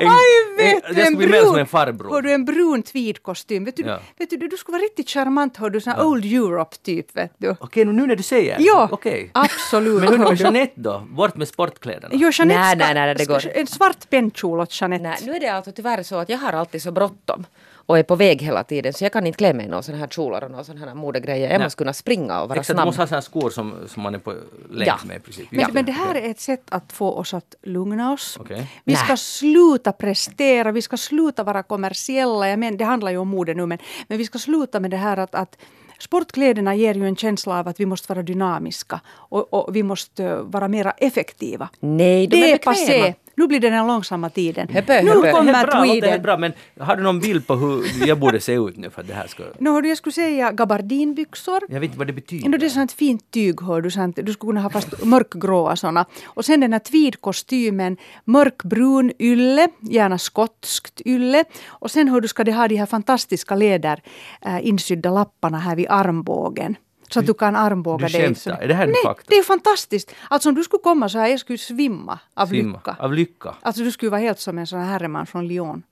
En- 0.00 0.08
Aj, 0.08 0.56
vet 0.58 0.82
du, 0.88 0.88
jag 0.94 0.98
en 0.98 1.04
skulle 1.06 1.16
bli 1.16 1.26
mer 1.26 1.40
som 1.42 1.54
brun- 1.56 1.60
en 1.60 1.66
farbror. 1.66 2.10
Har 2.10 2.22
du 2.22 2.32
en 2.32 2.44
brun 2.44 2.82
tweedkostym? 2.82 3.64
Vet 3.64 3.76
du, 3.76 3.82
Ja. 3.82 3.98
vet 4.18 4.30
du, 4.30 4.36
du 4.36 4.56
skulle 4.56 4.72
vara 4.78 4.82
riktigt 4.82 5.10
charmant, 5.10 5.56
hör 5.56 5.70
du, 5.70 5.80
sån 5.80 5.92
här 5.92 6.04
Old 6.06 6.24
Europe-typ, 6.24 7.16
vet 7.16 7.32
du. 7.38 7.56
Okej, 7.60 7.84
nu 7.84 8.06
när 8.06 8.16
du 8.16 8.22
säger 8.22 8.56
Ja, 8.60 8.88
Okej. 8.92 9.30
absolut. 9.34 10.00
Men 10.00 10.08
hur 10.08 10.14
är 10.14 10.18
det 10.18 10.24
hör 10.24 10.28
med 10.30 10.38
du. 10.38 10.42
Jeanette 10.44 10.72
då? 10.74 11.02
Bort 11.10 11.36
med 11.36 11.48
sportkläderna. 11.48 12.08
Jo, 12.12 12.30
Jeanette 12.32 12.60
Nej, 12.60 12.76
ska, 12.76 12.84
nej, 12.84 12.94
nej, 12.94 13.14
det 13.14 13.24
går. 13.24 13.42
En 13.54 13.66
svart 13.66 14.10
pennkjol 14.10 14.60
åt 14.60 14.80
Jeanette. 14.80 15.02
Nej, 15.02 15.18
nu 15.22 15.34
är 15.36 15.40
det 15.40 15.48
alltså 15.48 15.72
tyvärr 15.72 16.02
så 16.02 16.16
att 16.16 16.28
jag 16.28 16.38
har 16.38 16.52
alltid 16.52 16.82
så 16.82 16.92
bråttom 16.92 17.46
och 17.88 17.98
är 17.98 18.02
på 18.02 18.16
väg 18.16 18.42
hela 18.42 18.64
tiden 18.64 18.92
så 18.92 19.04
jag 19.04 19.12
kan 19.12 19.26
inte 19.26 19.36
klä 19.36 19.52
mig 19.52 19.66
i 19.66 19.68
några 19.68 19.82
sådana 19.82 20.00
här 20.00 20.08
kjolar 20.08 20.44
och 20.44 20.50
några 20.50 20.64
sådana 20.64 20.86
här 20.86 20.94
modegrejer. 20.94 21.50
Jag 21.50 21.58
Nej. 21.58 21.66
måste 21.66 21.76
kunna 21.78 21.92
springa 21.92 22.40
och 22.42 22.48
vara 22.48 22.58
Exakt, 22.60 22.68
du 22.68 22.74
snabb. 22.74 22.86
måste 22.86 23.02
ha 23.02 23.06
sådana 23.06 23.22
skor 23.22 23.50
som, 23.50 23.74
som 23.86 24.02
man 24.02 24.14
är 24.14 24.18
på 24.18 24.34
länk 24.70 24.88
Ja. 24.88 24.98
med 25.06 25.16
i 25.16 25.20
princip. 25.20 25.46
Men, 25.50 25.60
Ja. 25.60 25.68
men 25.72 25.84
det 25.84 25.92
här 25.92 26.14
är 26.14 26.30
ett 26.30 26.40
sätt 26.40 26.62
att 26.68 26.92
få 26.92 27.12
oss 27.12 27.34
att 27.34 27.54
lugna 27.62 28.12
oss. 28.12 28.36
Okej. 28.40 28.66
Vi 28.84 28.96
ska 28.96 29.16
sluta 29.16 29.92
prestera, 29.92 30.72
vi 30.72 30.82
ska 30.82 30.96
sluta 30.96 31.44
vara 31.44 31.62
kommersiella. 31.62 32.48
Jag 32.48 32.58
men, 32.58 32.76
det 32.76 32.84
handlar 32.84 33.10
ju 33.10 33.18
om 33.18 33.28
mode 33.28 33.54
nu, 33.54 33.66
men, 33.66 33.78
men 34.08 34.18
vi 34.18 34.24
ska 34.24 34.38
sluta 34.38 34.80
med 34.80 34.90
det 34.90 34.96
här 34.96 35.16
att, 35.16 35.34
att 35.34 35.56
Sportkläderna 36.00 36.74
ger 36.74 36.94
ju 36.94 37.06
en 37.06 37.16
känsla 37.16 37.58
av 37.58 37.68
att 37.68 37.80
vi 37.80 37.86
måste 37.86 38.12
vara 38.12 38.22
dynamiska 38.22 39.00
och, 39.08 39.54
och 39.54 39.76
vi 39.76 39.82
måste 39.82 40.36
vara 40.36 40.68
mera 40.68 40.90
effektiva. 40.90 41.68
Nej, 41.80 42.26
de 42.26 42.36
det 42.40 42.50
är 42.50 42.54
är 42.54 42.58
passé. 42.58 43.14
Nu 43.38 43.46
blir 43.46 43.60
det 43.60 43.70
den 43.70 43.86
långsamma 43.86 44.30
tiden. 44.30 44.68
Höpö, 44.68 45.02
nu 45.02 45.10
höpö. 45.10 45.22
Det 45.22 45.28
är 45.28 45.32
kommer 45.32 45.66
bra, 45.66 45.84
tweeden. 45.84 46.22
bra, 46.22 46.36
men 46.36 46.52
har 46.80 46.96
du 46.96 47.02
någon 47.02 47.20
bild 47.20 47.46
på 47.46 47.54
hur 47.54 48.06
jag 48.06 48.18
borde 48.18 48.40
se 48.40 48.52
ut 48.52 48.76
nu 48.76 48.90
för 48.90 49.00
att 49.00 49.08
det 49.08 49.14
här 49.14 49.26
ska... 49.26 49.42
Nu 49.58 49.70
hördu, 49.70 49.88
jag 49.88 49.98
skulle 49.98 50.12
säga 50.12 50.52
gabardinbyxor. 50.52 51.60
Jag 51.68 51.80
vet 51.80 51.88
inte 51.88 51.98
vad 51.98 52.06
det 52.06 52.12
betyder. 52.12 52.44
Ändå 52.44 52.58
det 52.58 52.66
är 52.66 52.70
sånt 52.70 52.92
fint 52.92 53.30
tyg, 53.30 53.60
hör 53.60 53.80
du. 53.80 53.90
Sant? 53.90 54.18
Du 54.22 54.32
skulle 54.32 54.50
kunna 54.50 54.60
ha 54.60 54.70
fast 54.70 55.04
mörkgråa 55.04 55.76
såna. 55.76 56.06
Och 56.24 56.44
sen 56.44 56.60
den 56.60 56.72
här 56.72 56.80
tweedkostymen, 56.80 57.96
mörkbrun 58.24 59.12
ylle, 59.18 59.68
gärna 59.80 60.18
skotskt 60.18 61.00
ylle. 61.06 61.44
Och 61.68 61.90
sen 61.90 62.08
hör 62.08 62.20
du, 62.20 62.28
ska 62.28 62.44
det 62.44 62.52
ha 62.52 62.68
de 62.68 62.76
här 62.76 62.86
fantastiska 62.86 63.54
läder 63.54 64.02
äh, 64.42 64.66
insydda 64.66 65.10
lapparna 65.10 65.58
här 65.58 65.76
vid 65.76 65.86
armbågen. 65.88 66.76
Så 67.10 67.20
att 67.20 67.26
du 67.26 67.34
kan 67.34 67.56
armbåga 67.56 68.06
Du 68.06 68.12
dig. 68.12 68.22
skämtar. 68.22 68.40
Så- 68.40 68.50
Är 68.62 68.68
det 68.68 68.74
här 68.74 68.86
Nej, 68.86 68.94
fakta? 69.04 69.24
det 69.28 69.34
är 69.38 69.42
fantastiskt. 69.42 70.14
Alltså 70.30 70.48
om 70.48 70.54
du 70.54 70.62
skulle 70.64 70.82
komma 70.82 71.08
så 71.08 71.18
här, 71.18 71.28
jag 71.28 71.40
skulle 71.40 71.58
svimma 71.58 72.18
av 72.34 72.46
Simma. 72.46 72.76
lycka. 72.78 72.96
Av 73.00 73.12
lycka. 73.14 73.54
Alltså 73.62 73.82
du 73.82 73.92
skulle 73.92 74.10
vara 74.10 74.20
helt 74.20 74.40
som 74.40 74.58
en 74.58 74.66
sån 74.66 74.78
här 74.78 74.86
herreman 74.86 75.26
från 75.26 75.48
Lyon. 75.48 75.82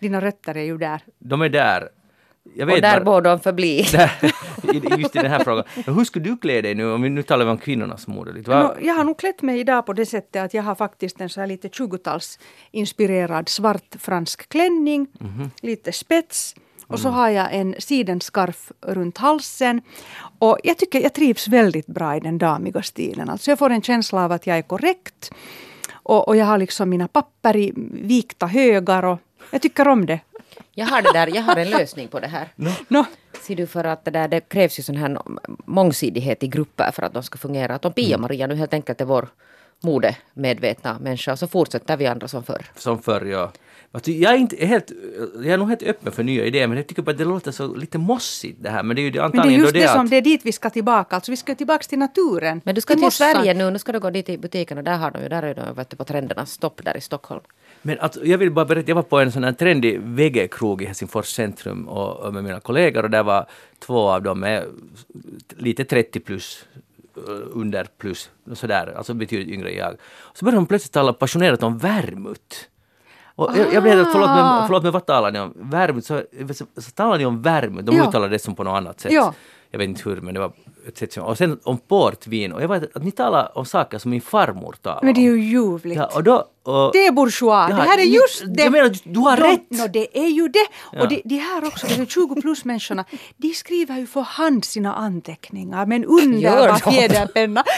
Dina 0.00 0.20
rötter 0.20 0.56
är 0.56 0.62
ju 0.64 0.78
där. 0.78 1.00
De 1.18 1.42
är 1.42 1.48
där. 1.48 1.88
Jag 2.54 2.68
Och 2.68 2.74
vet 2.74 2.82
där 2.82 3.00
bara, 3.00 3.04
borde 3.04 3.28
de 3.30 3.40
förbli. 3.40 3.80
Just 4.98 5.16
i 5.16 5.18
den 5.18 5.30
här 5.30 5.44
frågan. 5.44 5.64
Men 5.86 5.94
hur 5.94 6.04
skulle 6.04 6.24
du 6.24 6.36
klä 6.36 6.60
dig 6.60 6.74
nu, 6.74 6.92
om 6.92 7.02
vi 7.02 7.08
nu 7.08 7.22
talar 7.22 7.46
om 7.46 7.58
kvinnornas 7.58 8.06
mode? 8.06 8.32
lite. 8.32 8.50
Nå, 8.50 8.74
jag 8.80 8.94
har 8.94 9.04
nog 9.04 9.18
klätt 9.18 9.42
mig 9.42 9.60
idag 9.60 9.86
på 9.86 9.92
det 9.92 10.06
sättet 10.06 10.42
att 10.44 10.54
jag 10.54 10.62
har 10.62 10.74
faktiskt 10.74 11.20
en 11.20 11.28
så 11.28 11.40
här 11.40 11.46
lite 11.46 11.68
20-tals 11.68 12.38
inspirerad 12.70 13.48
svart 13.48 13.96
fransk 13.98 14.48
klänning, 14.48 15.06
Mhm. 15.20 15.50
lite 15.62 15.92
spets 15.92 16.54
och 16.92 17.00
så 17.00 17.08
har 17.08 17.28
jag 17.28 17.54
en 17.54 17.74
sidenskarf 17.78 18.72
runt 18.80 19.18
halsen. 19.18 19.80
Och 20.38 20.58
jag 20.64 20.78
tycker 20.78 21.00
jag 21.00 21.12
trivs 21.12 21.48
väldigt 21.48 21.86
bra 21.86 22.16
i 22.16 22.20
den 22.20 22.38
damiga 22.38 22.82
stilen. 22.82 23.30
Alltså 23.30 23.50
jag 23.50 23.58
får 23.58 23.70
en 23.70 23.82
känsla 23.82 24.24
av 24.24 24.32
att 24.32 24.46
jag 24.46 24.58
är 24.58 24.62
korrekt. 24.62 25.30
Och, 25.92 26.28
och 26.28 26.36
jag 26.36 26.46
har 26.46 26.58
liksom 26.58 26.90
mina 26.90 27.08
papper 27.08 27.56
i 27.56 27.72
vikta 27.92 28.46
högar 28.46 29.02
och 29.02 29.18
jag 29.50 29.62
tycker 29.62 29.88
om 29.88 30.06
det. 30.06 30.20
Jag 30.74 30.86
har, 30.86 31.02
det 31.02 31.12
där, 31.12 31.26
jag 31.26 31.42
har 31.42 31.56
en 31.56 31.70
lösning 31.70 32.08
på 32.08 32.20
det 32.20 32.26
här. 32.26 32.48
Nå, 32.88 33.04
Ser 33.42 33.56
du 33.56 33.66
för 33.66 33.84
att 33.84 34.04
det, 34.04 34.10
där, 34.10 34.28
det 34.28 34.40
krävs 34.40 34.78
ju 34.78 34.82
sån 34.82 34.96
här 34.96 35.18
mångsidighet 35.64 36.42
i 36.42 36.48
grupper 36.48 36.90
för 36.92 37.02
att 37.02 37.14
de 37.14 37.22
ska 37.22 37.38
fungera. 37.38 37.74
Att 37.74 37.84
om 37.84 37.92
Pia-Maria 37.92 38.46
nu 38.46 38.54
helt 38.54 38.74
enkelt 38.74 39.00
är 39.00 39.04
vår 39.04 39.28
modemedvetna 39.82 40.98
människa 40.98 41.36
så 41.36 41.46
fortsätter 41.46 41.96
vi 41.96 42.06
andra 42.06 42.28
som 42.28 42.42
förr. 42.42 42.64
Som 42.76 43.02
förr, 43.02 43.24
ja. 43.24 43.52
Du, 44.04 44.12
Jag 44.12 44.32
är, 44.32 44.36
inte 44.36 44.66
helt, 44.66 44.92
jag 45.34 45.46
är 45.46 45.58
nog 45.58 45.68
helt 45.68 45.82
öppen 45.82 46.12
för 46.12 46.22
nya 46.22 46.44
idéer, 46.44 46.66
men 46.66 46.76
jag 46.76 46.86
tycker 46.86 47.02
bara 47.02 47.10
att 47.10 47.18
det 47.18 47.24
låter 47.24 47.50
så 47.50 47.74
lite 47.74 47.98
mossigt 47.98 48.62
det 48.62 48.70
här. 48.70 48.82
Men 48.82 48.96
det 48.96 49.02
är 49.02 49.04
ju 49.04 49.10
men 49.10 49.12
det 49.12 49.18
är 49.18 49.24
antagligen 49.24 49.60
just 49.60 49.72
det 49.72 49.80
det 49.80 49.88
som 49.88 50.04
att... 50.04 50.10
det 50.10 50.16
är 50.16 50.22
dit 50.22 50.40
vi 50.44 50.52
ska 50.52 50.70
tillbaka. 50.70 51.16
Alltså 51.16 51.30
vi 51.30 51.36
ska 51.36 51.54
tillbaka 51.54 51.82
till 51.82 51.98
naturen. 51.98 52.60
Men 52.64 52.74
du 52.74 52.80
ska 52.80 52.94
till 52.94 53.02
mossan. 53.02 53.34
Sverige 53.34 53.54
nu, 53.54 53.70
nu 53.70 53.78
ska 53.78 53.92
du 53.92 54.00
gå 54.00 54.10
dit 54.10 54.28
i 54.28 54.38
butiken 54.38 54.78
och 54.78 54.84
där 54.84 54.96
har 54.96 55.10
de 55.10 55.22
ju, 55.22 55.28
där 55.28 55.42
är 55.42 55.54
de 55.54 55.74
vet 55.74 55.90
du, 55.90 55.96
på 55.96 56.04
trendernas 56.04 56.58
topp 56.58 56.80
där 56.84 56.96
i 56.96 57.00
Stockholm. 57.00 57.40
Men 57.82 58.00
att, 58.00 58.18
jag 58.22 58.38
vill 58.38 58.50
bara 58.50 58.64
berätta, 58.64 58.88
jag 58.88 58.94
var 58.94 59.02
på 59.02 59.18
en 59.18 59.32
sån 59.32 59.44
här 59.44 59.52
trendig 59.52 60.00
vegekrog 60.00 60.82
i 60.82 60.84
Helsingfors 60.84 61.26
centrum 61.26 61.88
och, 61.88 62.16
och 62.16 62.34
med 62.34 62.44
mina 62.44 62.60
kollegor 62.60 63.02
och 63.02 63.10
där 63.10 63.22
var 63.22 63.46
två 63.78 64.08
av 64.08 64.22
dem 64.22 64.44
är 64.44 64.66
lite 65.56 65.84
30 65.84 66.20
plus, 66.20 66.64
under 67.52 67.86
plus, 67.98 68.30
sådär, 68.52 68.94
alltså 68.96 69.14
betydligt 69.14 69.48
yngre 69.54 69.72
jag. 69.74 69.96
Så 70.34 70.44
började 70.44 70.58
de 70.58 70.66
plötsligt 70.66 70.92
tala 70.92 71.12
passionerat 71.12 71.62
om 71.62 71.78
vermouth. 71.78 72.56
Och 73.34 73.50
jag, 73.56 73.72
jag 73.74 73.82
blev 73.82 73.94
helt, 73.96 74.08
förlåt 74.12 74.28
Ah. 74.28 74.58
men, 74.58 74.66
förlåt 74.66 74.82
men 74.82 74.92
vad 74.92 75.06
talar 75.06 75.30
ni 75.30 75.38
om? 75.38 75.52
Vermouth, 75.56 76.06
så, 76.06 76.22
så, 76.54 76.80
så 76.80 76.90
talar 76.90 77.18
ni 77.18 77.24
om 77.26 77.42
vermouth, 77.42 77.84
de 77.84 77.96
Ja. 77.96 78.08
uttalar 78.08 78.28
det 78.28 78.38
som 78.38 78.54
på 78.54 78.64
något 78.64 78.76
annat 78.76 79.00
sätt. 79.00 79.12
Ja. 79.12 79.34
Jag 79.72 79.78
vet 79.78 79.88
inte 79.88 80.02
hur, 80.08 80.20
men 80.20 80.34
det 80.34 80.40
var 80.40 80.52
ett 80.88 80.98
sätt 80.98 81.12
som, 81.12 81.22
Och 81.24 81.38
sen 81.38 81.60
om 81.64 81.78
portvin, 81.78 82.52
och 82.52 82.62
jag 82.62 82.68
vet 82.68 82.96
att 82.96 83.04
ni 83.04 83.10
talar 83.10 83.58
om 83.58 83.64
saker 83.64 83.98
som 83.98 84.10
min 84.10 84.20
farmor 84.20 84.76
talar 84.82 85.00
Men 85.02 85.14
det 85.14 85.20
är 85.26 85.30
om. 85.32 85.38
ju 85.38 85.44
ljuvligt. 85.44 85.96
Ja, 85.98 86.10
och 86.14 86.22
då, 86.24 86.34
och, 86.62 86.90
Det 86.92 87.06
är 87.06 87.12
bourgeois. 87.12 87.66
Ja, 87.70 87.76
det 87.76 87.82
här 87.82 87.98
är 87.98 88.02
ju- 88.02 88.14
just 88.14 88.42
det. 88.56 88.62
jag 88.62 88.72
menar, 88.72 88.96
du 89.04 89.20
har 89.20 89.36
de, 89.36 89.42
rätt. 89.42 89.70
No, 89.70 89.86
det 89.92 90.18
är 90.18 90.28
ju 90.28 90.48
det. 90.48 90.66
Ja. 90.92 91.02
Och 91.02 91.08
de, 91.08 91.22
de 91.24 91.36
här 91.38 91.64
också, 91.66 91.86
de 91.86 92.06
20 92.06 92.40
plus 92.40 92.64
människorna, 92.64 93.04
de 93.36 93.48
skriver 93.54 93.98
ju 93.98 94.06
för 94.06 94.20
hand 94.20 94.64
sina 94.64 94.94
anteckningar 94.94 95.86
med 95.86 95.96
en 95.96 96.04
underbar 96.04 96.68
de? 96.84 96.92
fjäderpenna. 96.92 97.64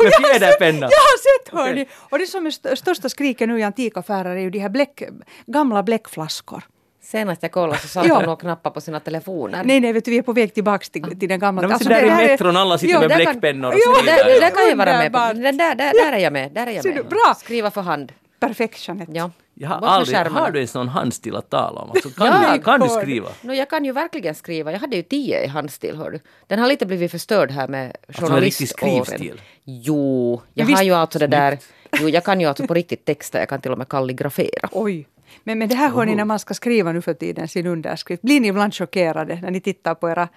Jo, 0.00 0.04
jag 0.04 0.10
har 0.28 0.38
sett-? 0.50 0.60
Jag 0.80 0.88
har 0.88 1.18
sett 1.44 1.54
hörni. 1.54 1.72
Okej. 1.82 1.88
Och 2.10 2.18
det 2.18 2.26
som 2.26 2.46
är 2.46 2.50
st- 2.50 2.76
största 2.76 3.08
skriken 3.08 3.48
nu 3.48 3.58
i 3.58 3.62
antikaffärer 3.62 4.36
är 4.36 4.40
ju 4.40 4.50
de 4.50 4.58
här 4.58 4.68
bläck, 4.68 5.02
gamla 5.46 5.82
bläckflaskor. 5.82 6.62
Senast 7.04 7.42
jag 7.42 7.52
kollade 7.52 7.78
så 7.78 7.88
satt 7.88 8.06
Ja. 8.06 8.20
de 8.20 8.28
och 8.32 8.40
knappade 8.40 8.74
på 8.74 8.80
sina 8.80 9.00
telefoner. 9.00 9.64
Nej, 9.64 9.80
nej, 9.80 9.92
vet 9.92 10.04
du, 10.04 10.10
vi 10.10 10.18
är 10.18 10.22
på 10.22 10.32
väg 10.32 10.54
tillbaka 10.54 10.84
till, 10.92 11.18
till 11.20 11.28
den 11.28 11.38
gamla. 11.40 11.62
Nej, 11.62 11.68
men 11.70 11.78
så 11.78 11.88
där 11.88 12.04
i 12.04 12.10
metron, 12.28 12.56
alla 12.56 12.78
sitter 12.78 12.94
Jo, 12.94 13.00
med 13.00 13.16
bläckpennor 13.16 13.68
och 13.68 13.74
Jo, 13.86 13.94
skriver. 13.94 14.24
Där, 14.24 14.40
där 14.40 14.50
kan 14.50 14.68
jag 14.68 14.76
vara 14.76 14.98
med 14.98 15.12
på. 15.12 15.18
Där, 15.18 15.52
där, 15.52 15.74
där, 15.74 15.92
där 16.04 16.12
är 16.12 16.18
jag 16.18 16.32
med. 16.32 16.52
Där 16.52 16.66
är 16.66 16.70
jag 16.70 16.84
med. 16.84 16.94
du? 16.96 17.02
Bra. 17.02 17.34
Skriva 17.38 17.70
för 17.70 17.80
hand. 17.80 18.12
Perfektionet. 18.40 19.08
Ja. 19.12 19.30
Jag 19.54 19.68
har 19.68 19.86
aldrig, 19.86 20.16
har 20.18 20.50
du 20.50 20.58
ens 20.58 20.74
någon 20.74 20.88
handstil 20.88 21.36
att 21.36 21.50
tala 21.50 21.80
om? 21.80 21.90
Alltså, 21.90 22.10
kan, 22.10 22.26
Ja. 22.26 22.52
du, 22.56 22.62
kan 22.62 22.80
du 22.80 22.88
skriva? 22.88 23.28
No, 23.42 23.52
jag 23.52 23.70
kan 23.70 23.84
ju 23.84 23.92
verkligen 23.92 24.34
skriva. 24.34 24.72
Jag 24.72 24.78
hade 24.78 24.96
ju 24.96 25.02
tio 25.02 25.44
i 25.44 25.46
handstil, 25.46 25.96
hör 25.96 26.10
du. 26.10 26.20
Den 26.46 26.58
har 26.58 26.68
lite 26.68 26.86
blivit 26.86 27.10
förstörd 27.10 27.50
här 27.50 27.68
med 27.68 27.96
Alltså, 28.08 28.24
journaliståren. 28.26 29.04
skrivstil? 29.04 29.40
Jo, 29.64 30.40
jag 30.54 30.66
har 30.66 30.82
ju 30.82 30.92
alltså 30.92 31.18
det 31.18 31.26
där... 31.26 31.58
Jo, 32.00 32.08
jag 32.08 32.24
kan 32.24 32.40
ju 32.40 32.46
alltså 32.46 32.66
på 32.66 32.74
riktigt 32.74 33.04
texta. 33.04 33.38
Jag 33.38 33.48
kan 33.48 33.60
till 33.60 33.72
och 33.72 33.78
med 33.78 33.88
kalligrafera. 33.88 34.68
Oj. 34.72 35.06
Men, 35.44 35.58
men 35.58 35.68
det 35.68 35.74
här 35.74 35.90
hör 35.90 36.06
ni 36.06 36.14
när 36.14 36.24
man 36.24 36.38
ska 36.38 36.54
skriva 36.54 36.92
nu 36.92 37.02
för 37.02 37.14
tiden 37.14 37.48
sin 37.48 37.66
underskrift. 37.66 38.22
Blir 38.22 38.40
ni 38.40 38.48
ibland 38.48 38.74
chockerade 38.74 39.40
när 39.42 39.50
ni 39.50 39.60
tittar 39.60 39.94
på 39.94 40.10
era... 40.10 40.28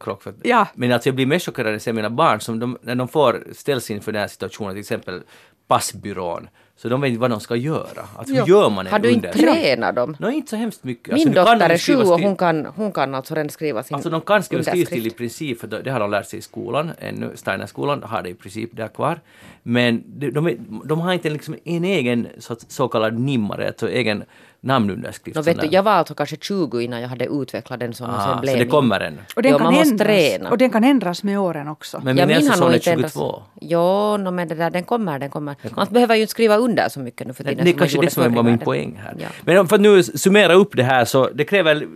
Krockfötter. 0.00 0.40
Ja. 0.44 0.68
Men 0.74 0.92
alltså 0.92 1.08
jag 1.08 1.16
blir 1.16 1.26
mest 1.26 1.46
chockerad 1.46 1.66
när 1.66 1.72
jag 1.72 1.82
ser 1.82 1.92
mina 1.92 2.10
barn 2.10 2.40
som 2.40 2.58
de, 2.58 2.78
när 2.82 2.94
de 2.94 3.08
får 3.08 3.44
ställs 3.52 3.90
inför 3.90 4.12
den 4.12 4.20
här 4.20 4.28
situationen, 4.28 4.74
till 4.74 4.80
exempel 4.80 5.22
passbyrån, 5.66 6.48
så 6.76 6.88
de 6.88 7.00
vet 7.00 7.08
inte 7.08 7.20
vad 7.20 7.30
de 7.30 7.40
ska 7.40 7.56
göra. 7.56 8.08
Alltså, 8.16 8.34
hur 8.34 8.46
gör 8.46 8.70
man 8.70 8.86
en 8.86 8.92
Har 8.92 8.98
du 8.98 9.10
inte 9.10 9.32
tränat 9.32 9.94
dem? 9.94 10.16
Nå, 10.18 10.30
inte 10.30 10.50
så 10.50 10.56
hemskt 10.56 10.84
mycket. 10.84 11.14
Min 11.14 11.24
kan 11.24 11.34
dotter 11.34 11.68
de 11.68 11.74
är 11.74 11.78
sju 11.78 11.96
och 11.96 12.20
hon 12.20 12.36
kan, 12.36 12.66
hon 12.66 12.92
kan 12.92 13.14
alltså 13.14 13.34
redan 13.34 13.50
skriva 13.50 13.82
sin 13.82 13.94
Alltså 13.94 14.10
de 14.10 14.20
kan 14.20 14.42
skriva 14.42 14.62
skrivstil 14.62 15.06
i 15.06 15.10
princip, 15.10 15.60
för 15.60 15.66
det 15.66 15.90
har 15.90 16.00
de 16.00 16.10
lärt 16.10 16.26
sig 16.26 16.38
i 16.38 16.42
skolan, 16.42 16.90
ännu 16.98 17.30
Steinerskolan 17.34 18.02
har 18.02 18.22
det 18.22 18.28
i 18.28 18.34
princip 18.34 18.70
där 18.76 18.88
kvar. 18.88 19.20
Men 19.62 20.02
de, 20.06 20.30
de, 20.30 20.56
de 20.84 21.00
har 21.00 21.12
inte 21.12 21.30
liksom 21.30 21.56
en 21.64 21.84
egen 21.84 22.28
så, 22.38 22.56
så 22.68 22.88
kallad 22.88 23.18
nimmare, 23.18 23.66
alltså 23.66 23.90
egen 23.90 24.24
namnunderskrift. 24.64 25.36
Nå, 25.36 25.42
sån 25.42 25.54
vet 25.54 25.60
du, 25.60 25.66
jag 25.76 25.82
var 25.82 25.92
alltså 25.92 26.14
kanske 26.14 26.36
20 26.36 26.80
innan 26.80 27.00
jag 27.00 27.08
hade 27.08 27.24
utvecklat 27.26 27.80
den 27.80 27.94
som 27.94 28.06
Aha, 28.10 28.32
sen 28.32 28.40
blev 28.40 28.52
så 28.52 28.58
det 28.58 28.66
kommer 28.66 29.00
ännu. 29.00 29.18
Och 29.36 29.42
den, 29.42 29.52
Jo, 29.52 29.58
kan 29.58 29.64
man 29.64 29.74
måste 29.74 29.90
ändras, 29.90 30.06
träna. 30.06 30.50
och 30.50 30.58
den 30.58 30.70
kan 30.70 30.84
ändras 30.84 31.22
med 31.22 31.38
åren 31.40 31.68
också. 31.68 32.00
Men 32.04 32.16
Ja, 32.16 32.26
min 32.26 32.36
äldsta 32.36 32.52
har 32.52 32.58
son 32.58 32.70
är 32.70 32.74
inte 32.74 32.92
ändrats. 32.92 33.14
22. 33.14 33.42
Jo, 33.60 34.16
no, 34.16 34.30
men 34.30 34.48
det 34.48 34.54
där, 34.54 34.70
den 34.70 34.82
kommer, 34.84 35.18
den 35.18 35.30
kommer. 35.30 35.56
Man 35.76 35.86
behöver 35.90 36.14
ju 36.14 36.20
inte 36.20 36.30
skriva 36.30 36.56
under 36.56 36.88
så 36.88 37.00
mycket 37.00 37.26
nu 37.26 37.32
för 37.32 37.44
tiden. 37.44 37.64
Det 37.64 37.70
är 37.70 37.72
som 37.72 37.78
man 37.78 37.88
kanske 37.88 38.00
det 38.00 38.10
som 38.10 38.34
var 38.34 38.42
min 38.42 38.58
poäng 38.58 39.00
här. 39.02 39.14
Ja. 39.18 39.26
Men 39.42 39.68
för 39.68 39.76
att 39.76 39.82
nu 39.82 40.02
summera 40.02 40.54
upp 40.54 40.76
det 40.76 40.82
här 40.82 41.04
så 41.04 41.28
det 41.34 41.44
kräver 41.44 41.86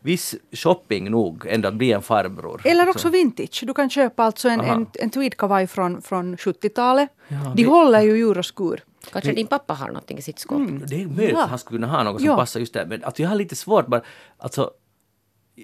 viss 0.00 0.34
shopping 0.52 1.10
nog 1.10 1.46
ändå 1.48 1.68
att 1.68 1.74
bli 1.74 1.92
en 1.92 2.02
farbror. 2.02 2.60
Eller 2.64 2.88
också 2.88 3.08
vintage. 3.08 3.62
Du 3.66 3.74
kan 3.74 3.90
köpa 3.90 4.24
alltså 4.24 4.48
en, 4.48 4.60
Aha. 4.60 4.72
en, 4.74 4.86
en 4.94 5.10
tweedkavaj 5.10 5.66
från, 5.66 6.02
från 6.02 6.36
70-talet. 6.36 7.08
Ja, 7.28 7.36
De 7.56 7.62
det- 7.62 7.68
håller 7.68 8.00
ju 8.02 8.16
djur 8.16 8.38
och 8.38 8.44
skur. 8.46 8.80
Kanske 9.12 9.32
din 9.32 9.46
pappa 9.46 9.74
har 9.74 9.86
någonting 9.86 10.18
i 10.18 10.22
sitt 10.22 10.38
skåp. 10.38 10.62
Det 10.86 11.02
är 11.02 11.06
möjligt 11.06 11.32
Ja. 11.34 11.42
att 11.44 11.50
han 11.50 11.58
skulle 11.58 11.78
kunna 11.78 11.86
ha 11.96 12.02
något 12.02 12.20
som 12.20 12.26
Ja. 12.30 12.36
passar 12.36 12.60
just 12.60 12.72
där. 12.74 12.86
Men 12.86 13.04
alltså, 13.04 13.22
jag 13.22 13.28
har 13.28 13.36
lite 13.36 13.56
svårt 13.56 13.86
bara, 13.86 14.02
alltså 14.38 14.70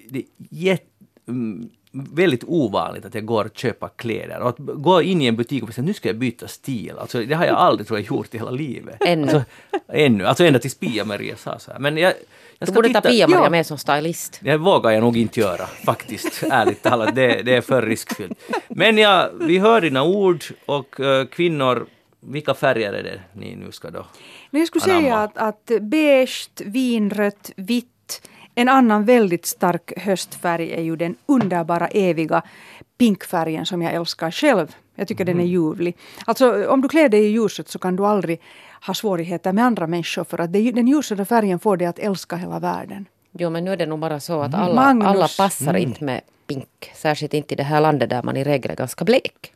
det 0.09 0.19
är 0.19 0.25
jätte, 0.49 0.85
mm, 1.27 1.69
väldigt 1.91 2.43
ovanligt 2.47 3.05
att 3.05 3.15
jag 3.15 3.25
går 3.25 3.45
och 3.45 3.57
köper 3.57 3.89
kläder. 3.95 4.39
Och 4.39 4.49
att 4.49 4.55
gå 4.59 5.01
in 5.01 5.21
i 5.21 5.25
en 5.25 5.35
butik 5.35 5.63
och 5.63 5.73
säga 5.73 5.85
nu 5.85 5.93
ska 5.93 6.09
jag 6.09 6.17
byta 6.17 6.47
stil. 6.47 6.93
Alltså, 6.99 7.23
det 7.25 7.33
har 7.33 7.45
jag 7.45 7.55
aldrig 7.55 7.87
tror 7.87 7.99
jag 7.99 8.07
gjort 8.07 8.35
i 8.35 8.37
hela 8.37 8.51
livet. 8.51 8.97
Ännu. 9.05 9.23
Alltså, 9.23 9.43
ännu. 9.87 10.25
Alltså 10.25 10.43
ända 10.45 10.59
tills 10.59 10.75
Pia-Maria 10.79 11.35
sa 11.37 11.59
så 11.59 11.71
här. 11.71 11.79
Men 11.79 11.97
jag, 11.97 12.07
jag 12.13 12.15
Du 12.59 12.65
ska 12.65 12.73
borde 12.73 12.89
ta 12.89 13.01
titta- 13.01 13.09
Pia-Maria 13.09 13.43
Ja. 13.43 13.49
med 13.49 13.65
som 13.65 13.77
stylist. 13.77 14.39
Det 14.43 14.57
vågar 14.57 14.91
jag 14.91 15.01
nog 15.01 15.17
inte 15.17 15.39
göra 15.39 15.65
faktiskt, 15.85 16.43
ärligt 16.51 16.83
talat. 16.83 17.15
Det, 17.15 17.41
det 17.41 17.55
är 17.55 17.61
för 17.61 17.81
riskfyllt. 17.81 18.39
Men 18.69 18.97
ja, 18.97 19.29
vi 19.39 19.57
hör 19.59 19.81
dina 19.81 20.03
ord 20.03 20.43
och 20.65 20.99
eh, 20.99 21.25
kvinnor, 21.25 21.87
vilka 22.21 22.53
färger 22.53 22.93
är 22.93 23.03
det 23.03 23.21
ni 23.33 23.55
nu 23.55 23.71
ska 23.71 23.89
då? 23.89 24.05
Men 24.49 24.61
jag 24.61 24.67
skulle 24.67 24.83
Anamma. 24.85 25.01
säga 25.01 25.17
att, 25.17 25.37
att 25.37 25.71
beige, 25.81 26.49
vinrött, 26.65 27.51
vitt. 27.55 28.27
En 28.55 28.69
annan 28.69 29.05
väldigt 29.05 29.45
stark 29.45 29.93
höstfärg 29.97 30.71
är 30.73 30.81
ju 30.81 30.95
den 30.95 31.15
underbara 31.25 31.87
eviga 31.87 32.41
pinkfärgen 32.97 33.65
som 33.65 33.81
jag 33.81 33.93
älskar 33.93 34.31
själv. 34.31 34.75
Jag 34.95 35.07
tycker 35.07 35.25
den 35.25 35.39
är 35.39 35.45
ljuvlig. 35.45 35.97
Alltså 36.25 36.67
om 36.67 36.81
du 36.81 36.89
klär 36.89 37.09
dig 37.09 37.25
i 37.25 37.29
ljuset 37.29 37.69
så 37.69 37.79
kan 37.79 37.95
du 37.95 38.05
aldrig 38.05 38.41
ha 38.85 38.93
svårigheter 38.93 39.53
med 39.53 39.65
andra 39.65 39.87
människor 39.87 40.23
för 40.23 40.41
att 40.41 40.53
det, 40.53 40.71
den 40.71 40.87
ljusröda 40.87 41.25
färgen 41.25 41.59
får 41.59 41.77
dig 41.77 41.87
att 41.87 41.99
älska 41.99 42.35
hela 42.35 42.59
världen. 42.59 43.05
Jo, 43.31 43.49
men 43.49 43.63
nu 43.63 43.71
är 43.71 43.77
det 43.77 43.85
nog 43.85 43.99
bara 43.99 44.19
så 44.19 44.41
att 44.41 44.53
alla, 44.53 44.75
Magnus. 44.75 45.07
alla 45.07 45.27
passar 45.37 45.73
inte 45.73 46.03
med 46.03 46.21
pink. 46.47 46.91
Särskilt 46.95 47.33
inte 47.33 47.53
i 47.53 47.57
det 47.57 47.63
här 47.63 47.81
landet 47.81 48.09
där 48.09 48.23
man 48.23 48.37
i 48.37 48.43
regel 48.43 48.71
är 48.71 48.75
ganska 48.75 49.05
blek. 49.05 49.53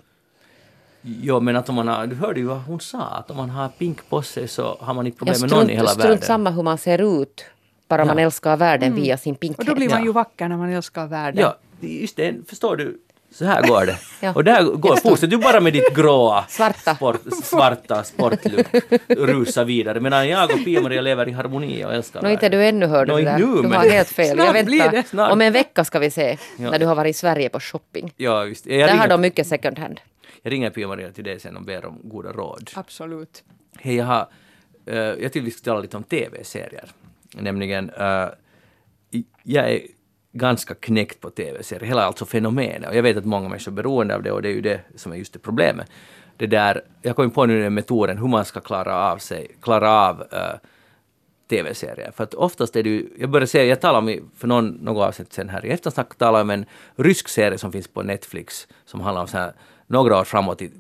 Jo, 1.07 1.39
men 1.39 1.55
att 1.55 1.69
om 1.69 1.75
man 1.75 1.87
har, 1.87 2.07
du 2.07 2.15
hörde 2.15 2.39
ju 2.39 2.45
vad 2.45 2.61
hon 2.61 2.79
sa, 2.79 3.01
att 3.01 3.31
om 3.31 3.37
man 3.37 3.49
har 3.49 3.69
pink 3.69 4.09
på 4.09 4.21
sig 4.21 4.47
så 4.47 4.77
har 4.79 4.93
man 4.93 5.05
inte 5.05 5.17
problem 5.17 5.33
Jag 5.33 5.41
med 5.41 5.49
någon 5.51 5.59
i 5.59 5.63
strunt, 5.65 5.79
hela 5.79 5.89
strunt 5.89 6.05
världen. 6.05 6.21
samma 6.21 6.49
hur 6.49 6.63
man 6.63 6.77
ser 6.77 7.21
ut. 7.21 7.45
Bara 7.87 8.05
man 8.05 8.19
älskar 8.19 8.57
världen 8.57 8.95
via 8.95 9.17
sin 9.17 9.35
pinkhet. 9.35 9.59
Och 9.59 9.65
då 9.65 9.75
blir 9.75 9.89
man 9.89 9.99
Ja. 9.99 10.05
ju 10.05 10.11
vacker 10.11 10.47
när 10.47 10.57
man 10.57 10.69
älskar 10.73 11.07
världen. 11.07 11.41
Ja, 11.41 11.57
just 11.87 12.15
det, 12.15 12.33
förstår 12.49 12.75
du? 12.75 12.97
Så 13.33 13.45
här 13.45 13.67
går 13.67 13.85
det. 13.85 13.97
Ja. 14.21 14.33
Och 14.35 14.43
där 14.43 14.63
går, 14.63 14.95
fortsätt 14.95 15.29
du 15.29 15.37
bara 15.37 15.59
med 15.59 15.73
ditt 15.73 15.95
gråa, 15.95 16.45
Svarta. 16.49 16.95
Sport, 16.95 17.21
svarta 17.43 18.03
sportlook, 18.03 18.65
rusa 19.07 19.63
vidare. 19.63 19.99
Medan 19.99 20.27
jag 20.29 20.51
och 20.51 20.65
Pia-Maria 20.65 21.01
lever 21.01 21.27
i 21.29 21.31
harmoni 21.31 21.85
och 21.85 21.93
älskar 21.93 22.21
Nå, 22.21 22.29
inte 22.29 22.45
är 22.45 22.49
världen. 22.49 22.59
du 22.59 22.85
ännu 22.85 22.85
hör 22.85 23.05
du 23.05 23.13
det 23.13 23.19
inte 23.19 23.31
där. 23.31 23.39
nu, 23.39 23.45
Du 23.45 23.61
men- 23.61 23.71
har 23.73 23.89
helt 23.89 24.07
fel. 24.09 24.35
Snart 24.37 24.55
jag 24.55 24.65
blir 24.65 24.77
väntar. 24.79 24.97
det. 24.97 25.07
Snart. 25.07 25.31
Om 25.31 25.41
en 25.41 25.53
vecka 25.53 25.83
ska 25.85 25.99
vi 25.99 26.11
se. 26.11 26.37
Ja. 26.57 26.71
När 26.71 26.79
du 26.79 26.85
har 26.85 26.95
varit 26.95 27.09
i 27.15 27.19
Sverige 27.19 27.49
på 27.49 27.59
shopping. 27.59 28.13
Ja, 28.17 28.45
just 28.45 28.63
Där 28.63 28.71
ringer, 28.71 28.95
har 28.97 29.07
de 29.07 29.21
mycket 29.21 29.47
second 29.47 29.79
hand. 29.79 29.99
Jag 30.41 30.53
ringer 30.53 30.69
Pia-Maria 30.69 31.11
till 31.11 31.23
dig 31.23 31.39
sen 31.39 31.57
och 31.57 31.63
ber 31.63 31.86
om 31.86 31.99
goda 32.03 32.32
råd. 32.32 32.71
Absolut. 32.76 33.43
Hej, 33.80 33.95
jag 33.95 34.05
har... 34.05 34.28
eh, 34.86 34.95
jag 34.97 35.17
tyckte 35.17 35.39
vi 35.39 35.51
skulle 35.51 35.71
tala 35.71 35.82
lite 35.82 35.97
om 35.97 36.03
TV-serier. 36.03 36.89
Nämligen, 37.34 37.89
eh, 37.89 38.28
jag 39.43 39.71
är 39.71 39.82
ganska 40.32 40.76
knäckt 40.76 41.21
på 41.21 41.30
TV-serier, 41.30 41.88
hela 41.88 42.03
alltså 42.03 42.26
fenomenet. 42.26 42.89
Och 42.89 42.95
jag 42.95 43.03
vet 43.03 43.17
att 43.17 43.26
många 43.26 43.49
människor 43.49 43.71
är 43.71 43.76
beroende 43.76 44.15
av 44.15 44.23
det 44.23 44.32
och 44.32 44.41
det 44.41 44.49
är 44.49 44.53
ju 44.53 44.61
det 44.61 44.82
som 44.95 45.11
är 45.11 45.15
just 45.15 45.34
det 45.34 45.39
problemet. 45.39 45.91
Det 46.38 46.47
där, 46.47 46.82
jag 47.01 47.15
kom 47.15 47.32
på 47.32 47.45
nu 47.45 47.61
den 47.61 47.73
metoden 47.73 48.17
hur 48.17 48.28
man 48.28 48.45
ska 48.45 48.59
klara 48.59 49.11
av 49.11 49.17
sig, 49.17 49.47
klara 49.61 49.91
av 49.91 50.21
eh, 50.32 50.55
tv-serier. 51.49 52.11
För 52.11 52.23
att 52.23 52.34
oftast 52.34 52.76
är 52.76 52.84
det 52.84 52.89
ju, 52.89 53.09
jag 53.19 53.30
började 53.30 53.47
säga, 53.47 53.65
jag 53.65 53.82
talade 53.82 54.17
om 54.17 54.30
för 54.38 54.47
någon, 54.47 54.67
något 54.67 55.07
avsnitt 55.07 55.34
sen 55.34 55.49
här 55.49 55.65
i 55.65 55.69
eftersnack, 55.69 56.15
talade 56.15 56.41
om 56.41 56.49
en 56.49 56.65
rysk 56.95 57.28
serie 57.28 57.57
som 57.57 57.71
finns 57.71 57.88
på 57.88 58.03
Netflix 58.03 58.67
som 58.86 59.01
handlar 59.01 59.21
om 59.21 59.28
så 59.28 59.38
här, 59.38 59.53
några 59.88 60.19
år 60.19 60.23
framåt 60.23 60.61
i 60.61 60.71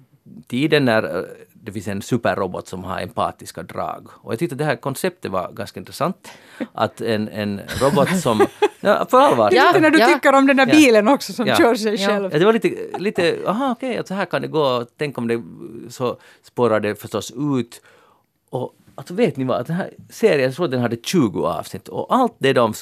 tiden 0.47 0.85
när 0.85 1.17
eh, 1.17 1.23
det 1.53 1.71
finns 1.71 1.87
en 1.87 2.01
superrobot 2.01 2.67
som 2.67 2.83
har 2.83 2.99
empatiska 2.99 3.63
drag. 3.63 4.07
Och 4.11 4.31
jag 4.31 4.39
tyckte 4.39 4.53
att 4.53 4.57
det 4.59 4.65
här 4.65 4.75
konceptet 4.75 5.31
var 5.31 5.51
ganska 5.51 5.79
intressant. 5.79 6.31
Att 6.73 7.01
en, 7.01 7.29
en 7.29 7.61
robot 7.81 8.19
som... 8.19 8.45
Ja, 8.79 9.05
på 9.11 9.17
allvar. 9.17 9.49
Det 9.49 9.57
är 9.57 9.67
lite 9.67 9.79
när 9.79 9.89
du 9.89 9.99
ja. 9.99 10.07
tycker 10.07 10.33
om 10.35 10.47
den 10.47 10.57
där 10.57 10.67
Ja. 10.67 10.73
bilen 10.73 11.07
också 11.07 11.33
som 11.33 11.47
Ja. 11.47 11.55
kör 11.55 11.75
sig 11.75 12.01
Ja. 12.01 12.07
själv. 12.07 12.29
Ja, 12.33 12.39
det 12.39 12.45
var 12.45 12.53
lite, 12.53 12.97
lite 12.97 13.37
aha 13.47 13.71
okej, 13.71 13.97
att 13.97 14.07
så 14.07 14.13
här 14.13 14.25
kan 14.25 14.41
det 14.41 14.47
gå. 14.47 14.85
Tänk 14.97 15.17
om 15.17 15.27
det 15.27 15.43
så 15.89 16.17
spårar 16.43 16.79
det 16.79 16.95
förstås 17.01 17.31
ut. 17.55 17.81
Och 18.49 18.75
alltså 18.95 19.13
vet 19.13 19.37
ni 19.37 19.43
vad, 19.43 19.57
att 19.61 19.67
den 19.67 19.75
här 19.75 19.89
serien, 20.09 20.41
jag 20.41 20.55
tror 20.55 20.67
den 20.67 20.81
hade 20.81 20.97
20 21.03 21.45
avsnitt 21.45 21.87
och 21.87 22.15
allt 22.15 22.35
det 22.37 22.53
de 22.53 22.73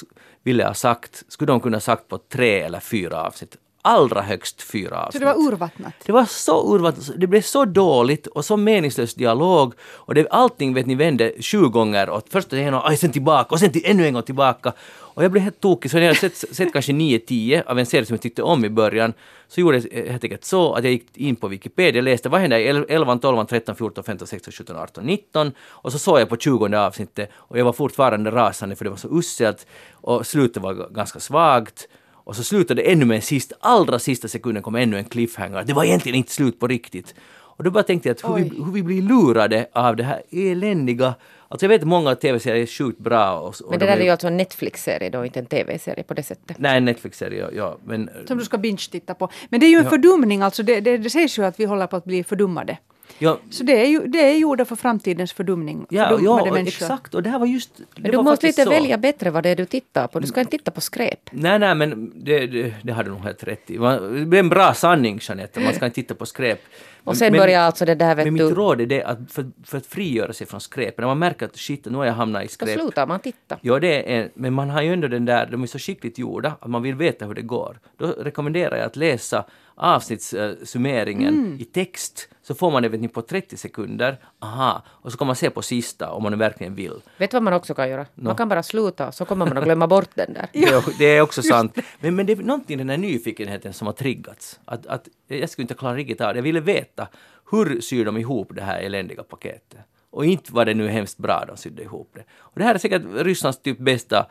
ville 0.42 0.64
ha 0.64 0.74
sagt 0.74 1.24
skulle 1.28 1.52
de 1.52 1.60
kunna 1.60 1.76
ha 1.76 1.80
sagt 1.80 2.08
på 2.08 2.18
tre 2.18 2.60
eller 2.60 2.80
fyra 2.80 3.22
avsnitt. 3.22 3.56
Allra 3.86 4.22
högst 4.22 4.62
fyra 4.62 4.90
Så 4.90 4.96
avsnitt. 4.96 5.20
det 5.20 5.26
var 5.26 5.34
urvattnat. 5.34 5.92
Det 6.06 6.12
var 6.12 6.24
så 6.24 6.74
urvattnat, 6.74 7.10
det 7.16 7.26
blev 7.26 7.42
så 7.42 7.64
dåligt 7.64 8.26
och 8.26 8.44
så 8.44 8.56
meningslös 8.56 9.14
dialog 9.14 9.74
och 9.82 10.14
det, 10.14 10.28
allting 10.30 10.74
vet 10.74 10.86
ni 10.86 10.94
vände 10.94 11.32
sju 11.40 11.68
gånger 11.68 12.10
och 12.10 12.22
först 12.30 12.52
en 12.52 12.74
och 12.74 12.88
aj, 12.88 12.96
sen 12.96 13.12
tillbaka 13.12 13.54
och 13.54 13.60
sen 13.60 13.72
till, 13.72 13.82
ännu 13.84 14.06
en 14.06 14.14
gång 14.14 14.22
tillbaka. 14.22 14.72
Och 15.14 15.24
jag 15.24 15.32
blev 15.32 15.44
helt 15.44 15.60
tokig 15.60 15.90
så 15.90 15.96
när 15.96 16.04
jag 16.04 16.16
sett, 16.16 16.36
sett 16.36 16.72
kanske 16.72 16.92
9-10 16.92 17.62
av 17.66 17.78
en 17.78 17.86
serie 17.86 18.06
som 18.06 18.14
jag 18.14 18.20
tyckte 18.20 18.42
om 18.42 18.64
i 18.64 18.70
början 18.70 19.12
så 19.48 19.60
gjorde 19.60 19.78
jag 19.78 20.10
helt 20.10 20.24
enkelt 20.24 20.44
så 20.44 20.74
att 20.74 20.84
jag 20.84 20.92
gick 20.92 21.16
in 21.16 21.36
på 21.36 21.48
Wikipedia 21.48 22.00
och 22.00 22.04
läste 22.04 22.28
vad 22.28 22.40
hände 22.40 22.60
i 22.60 22.66
11, 22.88 23.18
12, 23.18 23.44
13, 23.46 23.76
14, 23.76 24.04
15, 24.04 24.26
16, 24.28 24.52
17, 24.52 24.76
18, 24.76 25.04
19 25.04 25.52
och 25.68 25.92
så 25.92 25.98
såg 25.98 26.20
jag 26.20 26.28
på 26.28 26.36
20 26.36 26.76
avsnittet 26.76 27.30
och 27.34 27.58
jag 27.58 27.64
var 27.64 27.72
fortfarande 27.72 28.30
rasande 28.30 28.76
för 28.76 28.84
det 28.84 28.90
var 28.90 28.96
så 28.96 29.18
uselt 29.18 29.66
och 29.92 30.26
slutet 30.26 30.62
var 30.62 30.88
ganska 30.90 31.20
svagt. 31.20 31.88
Och 32.24 32.36
så 32.36 32.44
slutade 32.44 32.82
det 32.82 32.92
ännu 32.92 33.04
med 33.04 33.14
en 33.14 33.22
sista, 33.22 33.56
allra 33.60 33.98
sista 33.98 34.28
sekunden 34.28 34.62
kom 34.62 34.74
ännu 34.74 34.98
en 34.98 35.04
cliffhanger. 35.04 35.64
Det 35.64 35.72
var 35.72 35.84
egentligen 35.84 36.16
inte 36.18 36.32
slut 36.32 36.60
på 36.60 36.66
riktigt. 36.66 37.14
Och 37.56 37.64
då 37.64 37.70
bara 37.70 37.82
tänkte 37.82 38.08
jag 38.08 38.14
att 38.14 38.30
hur 38.30 38.44
vi, 38.44 38.64
hur 38.64 38.72
vi 38.72 38.82
blir 38.82 39.02
lurade 39.02 39.66
av 39.72 39.96
det 39.96 40.04
här 40.04 40.22
eländiga... 40.30 41.14
Alltså 41.48 41.66
jag 41.66 41.68
vet 41.68 41.80
att 41.80 41.88
många 41.88 42.14
tv-serier 42.14 42.62
är 42.62 42.66
sjukt 42.66 42.98
bra. 42.98 43.40
Och, 43.40 43.48
och 43.48 43.70
Men 43.70 43.78
det 43.78 43.86
de 43.86 43.92
där 43.92 43.98
är 43.98 44.04
ju 44.04 44.10
alltså 44.10 44.26
en 44.26 44.36
Netflix-serie 44.36 45.10
då, 45.10 45.24
inte 45.24 45.38
en 45.38 45.46
TV-serie 45.46 46.04
på 46.04 46.14
det 46.14 46.22
sättet. 46.22 46.58
Nej, 46.58 46.76
en 46.76 46.84
Netflix-serie, 46.84 47.40
ja, 47.40 47.50
ja. 47.52 47.78
Men, 47.84 48.10
Som 48.26 48.38
du 48.38 48.44
ska 48.44 48.58
binge-titta 48.58 49.14
på. 49.14 49.28
Men 49.48 49.60
det 49.60 49.66
är 49.66 49.70
ju 49.70 49.78
en 49.78 49.90
fördumning, 49.90 50.42
alltså 50.42 50.62
det, 50.62 50.80
det, 50.80 50.98
det 50.98 51.10
sägs 51.10 51.38
ju 51.38 51.44
att 51.44 51.60
vi 51.60 51.64
håller 51.64 51.86
på 51.86 51.96
att 51.96 52.04
bli 52.04 52.24
fördummade. 52.24 52.78
Ja, 53.18 53.38
Så 53.50 53.64
det 53.64 53.82
är 53.82 53.86
ju 53.86 54.06
det 54.06 54.18
är 54.30 54.36
gjorda 54.38 54.64
för 54.64 54.76
framtidens 54.76 55.32
fördumning. 55.32 55.86
ja, 55.90 56.08
fördummade 56.08 56.46
ja 56.48 56.52
människor. 56.52 56.84
exakt. 56.84 57.14
Och 57.14 57.22
det 57.22 57.30
här 57.30 57.38
var 57.38 57.46
just... 57.46 57.70
Men 57.96 58.10
du 58.10 58.22
måste 58.22 58.46
lite 58.46 58.64
så. 58.64 58.70
välja 58.70 58.98
bättre 58.98 59.30
vad 59.30 59.42
det 59.42 59.48
är 59.48 59.56
du 59.56 59.64
tittar 59.64 60.06
på. 60.06 60.20
Du 60.20 60.26
ska 60.26 60.40
inte 60.40 60.50
titta 60.50 60.70
på 60.70 60.80
skräp. 60.80 61.20
Nej, 61.32 61.58
nej, 61.58 61.74
men 61.74 62.12
det, 62.24 62.46
det, 62.46 62.74
det 62.82 62.92
hade 62.92 63.08
du 63.08 63.12
nog 63.14 63.24
helt 63.24 63.42
rätt 63.44 63.70
i. 63.70 63.76
Det 63.76 63.84
är 63.86 64.34
en 64.34 64.48
bra 64.48 64.74
sanning, 64.74 65.18
Jeanette. 65.22 65.60
Man 65.60 65.74
ska 65.74 65.84
inte 65.84 65.94
titta 65.94 66.14
på 66.14 66.26
skräp. 66.26 66.60
Och 67.04 67.16
sen 67.16 67.32
börjar 67.32 67.60
alltså 67.60 67.84
det 67.84 67.94
där, 67.94 68.14
vet 68.14 68.26
Men 68.26 68.34
du- 68.36 68.44
mitt 68.44 68.56
råd 68.56 68.80
är 68.80 68.86
det 68.86 69.02
att 69.02 69.18
för, 69.28 69.50
för 69.64 69.78
att 69.78 69.86
frigöra 69.86 70.32
sig 70.32 70.46
från 70.46 70.60
skräp, 70.60 70.98
när 70.98 71.06
man 71.06 71.18
märker 71.18 71.46
att 71.46 71.56
shit, 71.56 71.84
nu 71.84 71.96
har 71.98 72.04
jag 72.04 72.12
hamnat 72.12 72.42
i 72.42 72.46
Då 72.46 72.50
skräp. 72.52 72.80
slutar 72.80 73.06
man 73.06 73.20
titta. 73.20 73.58
Ja, 73.60 73.78
det 73.80 74.12
är 74.12 74.20
en, 74.22 74.30
men 74.34 74.52
man 74.52 74.70
har 74.70 74.82
ju 74.82 74.92
ändå 74.92 75.08
den 75.08 75.24
där, 75.24 75.46
de 75.50 75.62
är 75.62 75.66
så 75.66 75.78
skickligt 75.78 76.18
gjorda 76.18 76.56
att 76.60 76.70
man 76.70 76.82
vill 76.82 76.94
veta 76.94 77.26
hur 77.26 77.34
det 77.34 77.42
går. 77.42 77.78
Då 77.98 78.06
rekommenderar 78.06 78.76
jag 78.76 78.86
att 78.86 78.96
läsa 78.96 79.44
avsnittssummeringen 79.74 81.56
i 81.60 81.64
text, 81.64 82.28
så 82.42 82.54
får 82.54 82.70
man 82.70 82.82
det 82.82 83.08
på 83.08 83.22
30 83.22 83.56
sekunder. 83.56 84.18
Aha, 84.38 84.82
och 84.88 85.12
så 85.12 85.18
kan 85.18 85.26
man 85.26 85.36
se 85.36 85.50
på 85.50 85.62
sista 85.62 86.10
om 86.10 86.22
man 86.22 86.38
verkligen 86.38 86.74
vill. 86.74 87.00
Vet 87.18 87.30
du 87.30 87.34
vad 87.34 87.42
man 87.42 87.52
också 87.52 87.74
kan 87.74 87.88
göra? 87.90 88.06
Man 88.14 88.36
kan 88.36 88.48
bara 88.48 88.62
sluta 88.62 89.12
så 89.12 89.24
kommer 89.24 89.46
man 89.46 89.58
att 89.58 89.64
glömma 89.64 89.86
bort 89.86 90.10
den 90.14 90.32
där. 90.32 90.48
Det, 90.52 90.64
är, 90.64 90.98
det 90.98 91.04
är 91.04 91.20
också 91.20 91.42
sant. 91.42 91.78
Men, 92.00 92.16
men 92.16 92.26
det 92.26 92.32
är 92.32 92.36
någonting 92.36 92.78
den 92.78 92.90
här 92.90 92.96
nyfikenheten 92.96 93.72
som 93.72 93.86
har 93.86 93.92
triggats. 93.92 94.60
Att, 94.64 94.86
att 94.86 95.08
jag 95.28 95.50
skulle 95.50 95.62
inte 95.62 95.74
klara 95.74 95.94
riktigt 95.94 96.20
av 96.20 96.34
det. 96.34 96.38
Jag 96.38 96.42
ville 96.42 96.60
veta 96.60 97.08
hur 97.50 97.80
syr 97.80 98.04
de 98.04 98.16
ihop 98.16 98.50
det 98.54 98.62
här 98.62 98.80
eländiga 98.80 99.22
paketet. 99.22 99.80
Och 100.10 100.24
inte 100.24 100.52
var 100.52 100.64
det 100.64 100.74
nu 100.74 100.88
hemskt 100.88 101.18
bra 101.18 101.44
de 101.48 101.56
sydde 101.56 101.82
ihop 101.82 102.10
det. 102.14 102.24
Och 102.38 102.58
det 102.58 102.64
här 102.64 102.74
är 102.74 102.78
säkert 102.78 103.02
Rysslands 103.14 103.58
typ 103.58 103.78
bästa, 103.78 104.26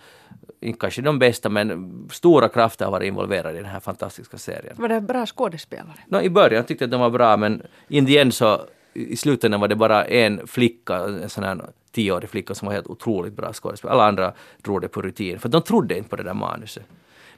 inte 0.63 0.79
kanske 0.79 1.01
de 1.01 1.19
bästa, 1.19 1.49
men 1.49 1.89
stora 2.11 2.49
krafter 2.49 2.85
har 2.85 2.91
varit 2.91 3.07
involverade 3.07 3.53
i 3.59 3.61
den 3.61 3.71
här 3.71 3.79
fantastiska 3.79 4.37
serien. 4.37 4.75
Var 4.77 4.89
det 4.89 5.01
bra 5.01 5.25
skådespelare? 5.25 5.99
Nå, 6.07 6.21
I 6.21 6.29
början 6.29 6.63
tyckte 6.63 6.83
jag 6.83 6.87
att 6.87 6.91
de 6.91 7.01
var 7.01 7.09
bra, 7.09 7.37
men 7.37 7.61
in 7.87 8.05
the 8.05 8.17
end 8.17 8.33
så 8.33 8.61
i 8.93 9.15
slutändan 9.15 9.61
var 9.61 9.67
det 9.67 9.75
bara 9.75 10.05
en 10.05 10.47
flicka, 10.47 10.95
en 10.95 11.29
sån 11.29 11.43
här 11.43 11.61
tioårig 11.91 12.29
flicka 12.29 12.55
som 12.55 12.65
var 12.65 12.73
helt 12.73 12.87
otroligt 12.87 13.33
bra 13.33 13.53
skådespelare. 13.53 13.95
Alla 13.95 14.07
andra 14.07 14.33
drog 14.61 14.81
det 14.81 14.87
på 14.87 15.01
rutin, 15.01 15.39
för 15.39 15.49
de 15.49 15.61
trodde 15.61 15.97
inte 15.97 16.09
på 16.09 16.15
det 16.15 16.23
där 16.23 16.33
manuset. 16.33 16.83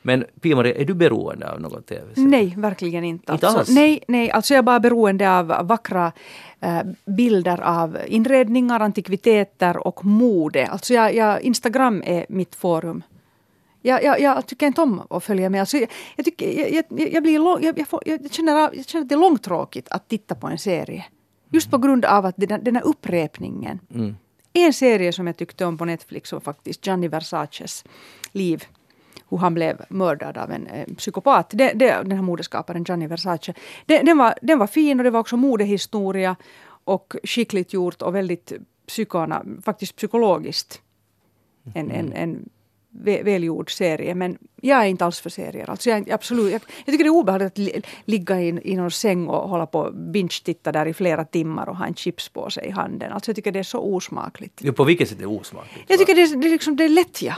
Men 0.02 0.26
Pia-Maria, 0.42 0.76
är 0.76 0.86
du 0.86 0.94
beroende 0.94 1.52
av 1.52 1.62
någon 1.62 1.84
tv 1.84 2.02
Nej, 2.16 2.54
verkligen 2.58 3.04
inte. 3.04 3.32
Inte 3.34 3.48
Alltså, 3.48 3.60
alls? 3.60 3.70
nej, 3.70 4.04
nej, 4.08 4.32
alltså 4.32 4.54
jag 4.54 4.58
är 4.60 4.64
bara 4.64 4.80
beroende 4.80 5.38
av 5.38 5.48
vackra 5.68 6.12
eh, 6.62 6.82
bilder 7.06 7.62
av 7.62 7.98
inredningar, 8.08 8.80
antikviteter 8.80 9.88
och 9.88 10.06
mode. 10.06 10.68
Alltså 10.68 10.94
jag, 10.94 11.16
jag, 11.16 11.42
Instagram 11.42 12.04
är 12.06 12.26
mitt 12.30 12.56
forum. 12.56 13.04
Jag, 13.86 14.04
jag, 14.04 14.20
jag 14.20 14.48
tycker 14.48 14.68
inte 14.68 14.82
om 14.82 15.02
att 15.10 15.24
följa 15.24 15.50
med. 15.50 15.60
Alltså 15.60 15.78
jag, 15.78 15.90
jag, 16.16 16.26
tycker, 16.26 16.74
jag, 16.74 16.86
jag, 16.90 17.24
blir 17.24 17.40
lång, 17.40 17.86
får, 17.86 18.04
jag, 18.06 18.32
känner, 18.32 18.52
jag 18.52 18.86
känner 18.86 19.04
att 19.04 19.10
det 19.10 19.16
är 19.16 19.20
långtråkigt 19.20 19.88
att 19.90 20.08
titta 20.08 20.36
på 20.36 20.48
en 20.48 20.58
serie. 20.58 21.06
Just 21.52 21.72
på 21.72 21.78
grund 21.78 22.06
av 22.06 22.26
att 22.26 22.36
den, 22.38 22.64
den 22.64 22.76
här 22.76 22.86
upprepningen. 22.86 23.80
Mm. 23.94 24.16
En 24.54 24.74
serie 24.74 25.14
som 25.14 25.28
jag 25.28 25.38
tyckte 25.38 25.66
om 25.66 25.78
på 25.78 25.86
Netflix 25.86 26.32
var 26.32 26.40
faktiskt 26.40 26.88
Gianni 26.88 27.08
Versaces 27.08 27.84
liv. 28.32 28.64
Hur 29.30 29.38
han 29.38 29.54
blev 29.54 29.86
mördad 29.90 30.38
av 30.38 30.52
en 30.52 30.68
eh, 30.68 30.86
psykopat. 30.98 31.50
Det, 31.50 31.72
det, 31.74 32.02
den 32.04 32.12
här 32.12 32.22
modeskaparen 32.22 32.84
Gianni 32.84 33.08
Versace. 33.08 33.54
Den, 33.86 34.06
den, 34.06 34.18
var, 34.18 34.34
den 34.42 34.60
var 34.60 34.68
fin 34.68 35.00
och 35.00 35.04
det 35.04 35.10
var 35.10 35.20
också 35.20 35.38
modehistoria. 35.38 36.36
Och 36.84 37.16
skickligt 37.24 37.74
gjort 37.74 38.02
och 38.02 38.16
väldigt 38.16 38.54
psykona, 38.88 39.46
faktiskt 39.66 39.96
psykologiskt. 39.96 40.82
En, 41.74 41.92
en, 41.92 42.14
en 42.14 42.36
vä- 42.36 42.50
välgjord 43.04 43.72
serie. 43.72 44.16
Men 44.16 44.38
jag 44.62 44.84
är 44.84 44.86
inte 44.86 45.06
alls 45.06 45.20
för 45.20 45.30
serier. 45.30 45.70
Alltså 45.70 45.90
jag, 45.90 46.12
absolut, 46.12 46.52
jag, 46.52 46.62
jag 46.86 46.86
tycker 46.86 47.04
det 47.04 47.08
är 47.08 47.10
obehagligt 47.10 47.52
att 47.52 47.58
li, 47.58 47.82
ligga 48.06 48.42
i, 48.42 48.72
i 48.72 48.76
någon 48.76 48.92
säng 48.92 49.28
och 49.28 49.50
hålla 49.50 49.66
på 49.66 49.92
binge-titta 49.94 50.72
där 50.72 50.86
i 50.86 50.94
flera 50.94 51.26
timmar 51.26 51.70
och 51.70 51.78
ha 51.78 51.86
en 51.86 51.96
chipspåse 51.96 52.62
i 52.62 52.72
handen. 52.72 53.12
Alltså 53.12 53.30
jag 53.30 53.36
tycker 53.36 53.52
det 53.52 53.60
är 53.60 53.64
så 53.64 53.80
osmakligt. 53.80 54.62
Jo, 54.64 54.74
på 54.74 54.84
vilket 54.84 55.10
sätt 55.10 55.18
är 55.18 55.22
det 55.22 55.28
osmakligt? 55.28 55.86
Jag 55.88 56.00
tycker 56.00 56.16
det 56.16 56.22
är, 56.22 56.36
det 56.36 56.48
är, 56.48 56.52
liksom, 56.52 56.76
det 56.76 56.84
är 56.84 56.90
lättja. 56.90 57.38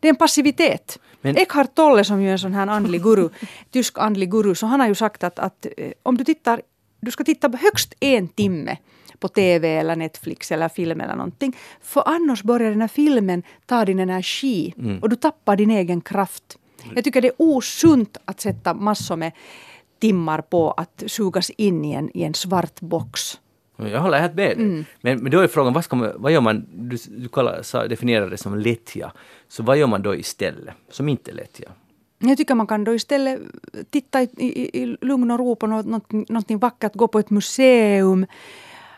Det 0.00 0.08
är 0.08 0.10
en 0.10 0.16
passivitet. 0.16 0.98
Men- 1.20 1.36
Eckhart 1.36 1.74
Tolle 1.74 2.04
som 2.04 2.22
ju 2.22 2.28
är 2.28 2.32
en 2.32 2.38
sån 2.38 2.54
här 2.54 2.66
andlig 2.66 3.02
guru, 3.02 3.28
tysk 3.70 3.98
andlig 3.98 4.30
guru, 4.30 4.54
så 4.54 4.66
han 4.66 4.80
har 4.80 4.88
ju 4.88 4.94
sagt 4.94 5.24
att, 5.24 5.38
att 5.38 5.66
eh, 5.76 5.92
om 6.02 6.16
du 6.16 6.24
tittar, 6.24 6.62
du 7.00 7.10
ska 7.10 7.24
titta 7.24 7.50
på 7.50 7.56
högst 7.56 7.94
en 8.00 8.28
timme 8.28 8.76
på 9.20 9.28
TV 9.28 9.68
eller 9.68 9.96
Netflix 9.96 10.52
eller 10.52 10.68
film 10.68 11.00
eller 11.00 11.16
någonting. 11.16 11.56
För 11.82 12.02
annars 12.06 12.42
börjar 12.42 12.70
den 12.70 12.80
här 12.80 12.88
filmen 12.88 13.42
ta 13.66 13.84
din 13.84 13.98
energi 13.98 14.74
och 15.02 15.08
du 15.08 15.16
tappar 15.16 15.56
din 15.56 15.70
egen 15.70 16.00
kraft. 16.00 16.58
Jag 16.94 17.04
tycker 17.04 17.20
det 17.20 17.28
är 17.28 17.34
osunt 17.38 18.16
att 18.24 18.40
sätta 18.40 18.74
massor 18.74 19.16
med 19.16 19.32
timmar 20.00 20.40
på 20.40 20.70
att 20.70 21.02
sugas 21.06 21.50
in 21.50 21.84
i 21.84 21.92
en, 21.92 22.16
i 22.16 22.22
en 22.22 22.34
svart 22.34 22.80
box. 22.80 23.38
Jag 23.76 24.00
håller 24.00 24.20
helt 24.20 24.34
med. 24.34 24.52
Mm. 24.52 24.84
Men, 25.00 25.18
men 25.18 25.32
då 25.32 25.40
är 25.40 25.48
frågan, 25.48 25.72
vad, 25.72 25.84
ska 25.84 25.96
man, 25.96 26.12
vad 26.16 26.32
gör 26.32 26.40
man? 26.40 26.66
Du, 26.72 26.96
du 27.08 27.28
kallar, 27.28 27.62
sa, 27.62 27.86
definierar 27.86 28.30
det 28.30 28.36
som 28.36 28.58
lättja. 28.58 29.12
Så 29.48 29.62
vad 29.62 29.76
gör 29.76 29.86
man 29.86 30.02
då 30.02 30.14
istället, 30.14 30.74
som 30.90 31.08
inte 31.08 31.30
är 31.30 31.34
lättja? 31.34 31.68
Jag 32.18 32.36
tycker 32.36 32.54
man 32.54 32.66
kan 32.66 32.84
då 32.84 32.94
istället 32.94 33.40
titta 33.90 34.22
i, 34.22 34.28
i, 34.36 34.82
i 34.82 34.96
lugn 35.00 35.30
och 35.30 35.38
ro 35.38 35.56
på 35.56 35.66
något, 35.66 35.86
något, 35.86 36.12
någonting 36.12 36.58
vackert, 36.58 36.94
gå 36.94 37.08
på 37.08 37.18
ett 37.18 37.30
museum, 37.30 38.26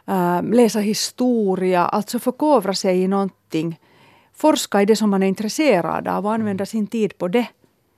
äh, 0.07 0.43
läsa 0.43 0.79
historia, 0.79 1.87
alltså 1.87 2.19
förkovra 2.19 2.75
sig 2.75 3.03
i 3.03 3.09
någonting. 3.09 3.81
Forska 4.35 4.83
i 4.83 4.85
det 4.85 4.97
som 4.97 5.11
man 5.11 5.23
är 5.23 5.27
intresserad 5.27 6.09
av 6.09 6.27
och 6.27 6.33
använda 6.33 6.67
sin 6.67 6.87
tid 6.87 7.19
på 7.19 7.29
det. 7.29 7.47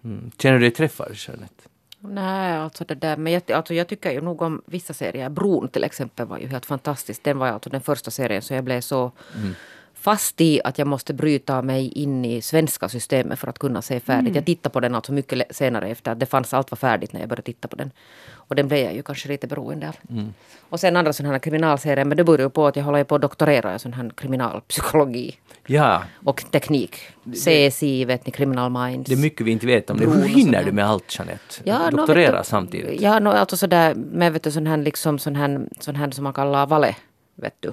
Mm. 0.05 0.30
Känner 0.38 0.59
du 0.59 0.61
dig 0.61 0.70
träffad, 0.70 1.12
Jeanette? 1.14 1.62
Nej, 2.00 2.57
alltså 2.57 2.84
det 2.84 2.94
där. 2.94 3.16
Men 3.16 3.32
jag, 3.32 3.53
alltså 3.53 3.74
jag 3.74 3.88
tycker 3.88 4.11
ju 4.11 4.20
nog 4.20 4.42
om 4.42 4.62
vissa 4.66 4.94
serier. 4.94 5.28
Bron 5.28 5.68
till 5.68 5.84
exempel 5.84 6.26
var 6.26 6.38
ju 6.38 6.46
helt 6.46 6.66
fantastisk. 6.66 7.24
Den 7.24 7.38
var 7.38 7.46
alltså 7.46 7.70
den 7.70 7.80
första 7.80 8.11
serien 8.11 8.42
så 8.42 8.55
jag 8.55 8.64
blev 8.64 8.80
så 8.80 9.12
fast 10.03 10.40
i 10.40 10.61
att 10.64 10.78
jag 10.78 10.88
måste 10.88 11.14
bryta 11.14 11.62
mig 11.62 11.88
in 11.88 12.24
i 12.24 12.42
svenska 12.42 12.88
systemet 12.88 13.38
för 13.38 13.48
att 13.48 13.59
kunna 13.59 13.82
se 13.82 14.00
färdigt. 14.00 14.34
Jag 14.34 14.44
tittade 14.46 14.72
på 14.72 14.80
den 14.80 14.94
alltså 14.94 15.12
mycket 15.12 15.57
senare 15.57 15.88
efter 15.88 16.12
att 16.12 16.20
det 16.20 16.26
fanns 16.26 16.55
allt 16.55 16.70
var 16.70 16.76
färdigt 16.76 17.12
när 17.12 17.20
jag 17.20 17.28
började 17.28 17.42
titta 17.42 17.68
på 17.68 17.76
den. 17.76 17.90
Och 18.32 18.55
den 18.55 18.68
blev 18.68 18.84
jag 18.84 18.94
ju 18.94 19.03
kanske 19.03 19.28
lite 19.28 19.46
beroende 19.46 19.88
av. 19.88 19.96
Och 20.68 20.80
sen 20.80 20.96
andra 20.96 21.12
sådana 21.12 21.32
här 21.34 21.38
kriminalserier. 21.38 22.05
Men 22.05 22.16
det 22.16 22.24
beror 22.24 22.40
ju 22.40 22.50
på 22.50 22.66
att 22.66 22.76
jag 22.76 22.84
håller 22.84 23.05
på 23.05 23.14
att 23.14 23.22
doktorera 23.22 23.74
i 23.74 23.78
sån 23.78 23.92
här 23.92 24.11
kriminalpsykologi 24.16 25.36
Ja, 25.66 26.03
och 26.24 26.44
teknik. 26.50 26.96
CSI, 27.34 28.05
vet 28.05 28.26
ni, 28.26 28.32
Criminal 28.32 28.70
Minds. 28.70 29.09
det 29.09 29.14
är 29.14 29.18
mycket 29.18 29.46
vi 29.46 29.50
inte 29.50 29.66
vet 29.66 29.90
om 29.90 29.96
det. 29.98 30.07
Hur 30.07 30.22
hinner 30.22 30.64
du 30.64 30.72
med 30.72 30.86
allt, 30.86 31.18
Jeanette? 31.18 31.55
Ja, 31.64 31.90
Doktorera 31.90 32.32
vet 32.32 32.42
du, 32.44 32.48
samtidigt? 32.48 33.00
Ja, 33.00 33.18
no, 33.18 33.28
alltså 33.28 33.57
sådär 33.57 33.94
med 33.94 34.32
vet 34.32 34.42
du, 34.42 34.50
sån 34.50 34.66
här, 34.66 34.76
liksom, 34.76 35.18
sån 35.18 35.36
här, 35.36 35.66
sån 35.80 35.96
här 35.96 36.11
som 36.11 36.24
man 36.24 36.32
kallar 36.32 36.66
vale, 36.66 36.96
vet 37.34 37.55
du. 37.61 37.72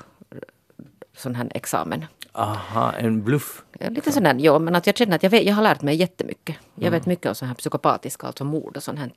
Sån 1.17 1.35
här 1.35 1.51
examen. 1.55 2.05
Aha, 2.31 2.91
en 2.91 3.23
bluff. 3.23 3.63
Ja, 3.79 3.89
Lite 3.89 4.11
sådär, 4.11 4.35
jo, 4.39 4.59
men 4.59 4.75
att 4.75 4.87
jag 4.87 4.97
känner 4.97 5.15
att 5.15 5.23
jag, 5.23 5.29
vet, 5.29 5.43
jag 5.43 5.55
har 5.55 5.63
lärt 5.63 5.81
mig 5.81 5.95
jättemycket. 5.95 6.55
Jag 6.75 6.91
vet 6.91 7.05
mycket 7.05 7.25
om 7.25 7.35
sån 7.35 7.47
här 7.47 7.55
psykopatiska, 7.55 8.27
alltså 8.27 8.43
mord 8.43 8.77
och 8.77 8.83
sånt 8.83 8.99
här. 8.99 9.11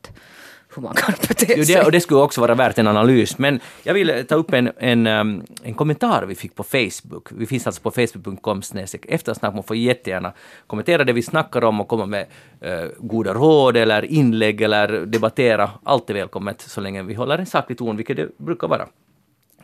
Hur 0.74 0.82
man 0.82 0.94
kan 0.94 1.14
bete 1.28 1.54
Jo, 1.56 1.64
sig. 1.64 1.74
det, 1.74 1.82
och 1.84 1.92
det 1.92 2.00
skulle 2.00 2.20
också 2.20 2.40
vara 2.40 2.54
värt 2.54 2.78
en 2.78 2.86
analys. 2.86 3.38
Men 3.38 3.60
jag 3.82 3.94
vill 3.94 4.26
ta 4.28 4.34
upp 4.34 4.52
en, 4.52 4.72
en, 4.78 5.06
um, 5.06 5.42
en 5.62 5.74
kommentar 5.74 6.24
vi 6.26 6.34
fick 6.34 6.54
på 6.54 6.62
Facebook. 6.62 7.28
Vi 7.32 7.46
finns 7.46 7.66
alltså 7.66 7.82
på 7.82 7.90
facebook.com 7.90 8.62
eftersnack. 9.08 9.54
Man 9.54 9.62
får 9.62 9.76
jättegärna 9.76 10.32
kommentera 10.66 11.04
det 11.04 11.12
vi 11.12 11.22
snackar 11.22 11.64
om 11.64 11.80
och 11.80 11.88
komma 11.88 12.06
med 12.06 12.26
eh, 12.60 12.84
goda 12.98 13.34
råd 13.34 13.76
eller 13.76 14.04
inlägg 14.04 14.60
eller 14.60 15.06
debattera. 15.06 15.70
Allt 15.84 16.10
är 16.10 16.14
välkommet 16.14 16.60
så 16.60 16.80
länge 16.80 17.02
vi 17.02 17.14
håller 17.14 17.38
en 17.38 17.46
saklig 17.46 17.78
ton, 17.78 17.96
vilket 17.96 18.16
det 18.16 18.38
brukar 18.38 18.68
vara. 18.68 18.88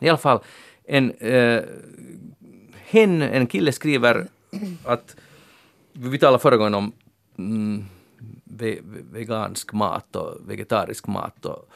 I 0.01 0.09
alla 0.09 0.18
fall, 0.18 0.40
en, 0.84 1.11
eh, 1.11 1.61
hen, 2.91 3.22
en 3.22 3.47
kille 3.47 3.72
skriver 3.72 4.26
att 4.84 5.16
vi 5.93 6.18
talade 6.18 6.39
förra 6.39 6.57
gången 6.57 6.74
om 6.74 6.93
mm, 7.39 7.84
ve, 8.45 8.78
vegansk 9.12 9.72
mat 9.72 10.16
och 10.16 10.51
vegetarisk 10.51 11.07
mat 11.07 11.45
och, 11.45 11.68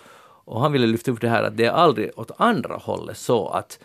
och 0.45 0.61
han 0.61 0.73
ville 0.73 0.87
lyfta 0.87 1.11
upp 1.11 1.21
det 1.21 1.29
här 1.29 1.43
att 1.43 1.57
det 1.57 1.65
är 1.65 1.71
aldrig 1.71 2.11
åt 2.17 2.31
andra 2.37 2.77
hållet 2.77 3.19
så 3.19 3.49
att 3.49 3.79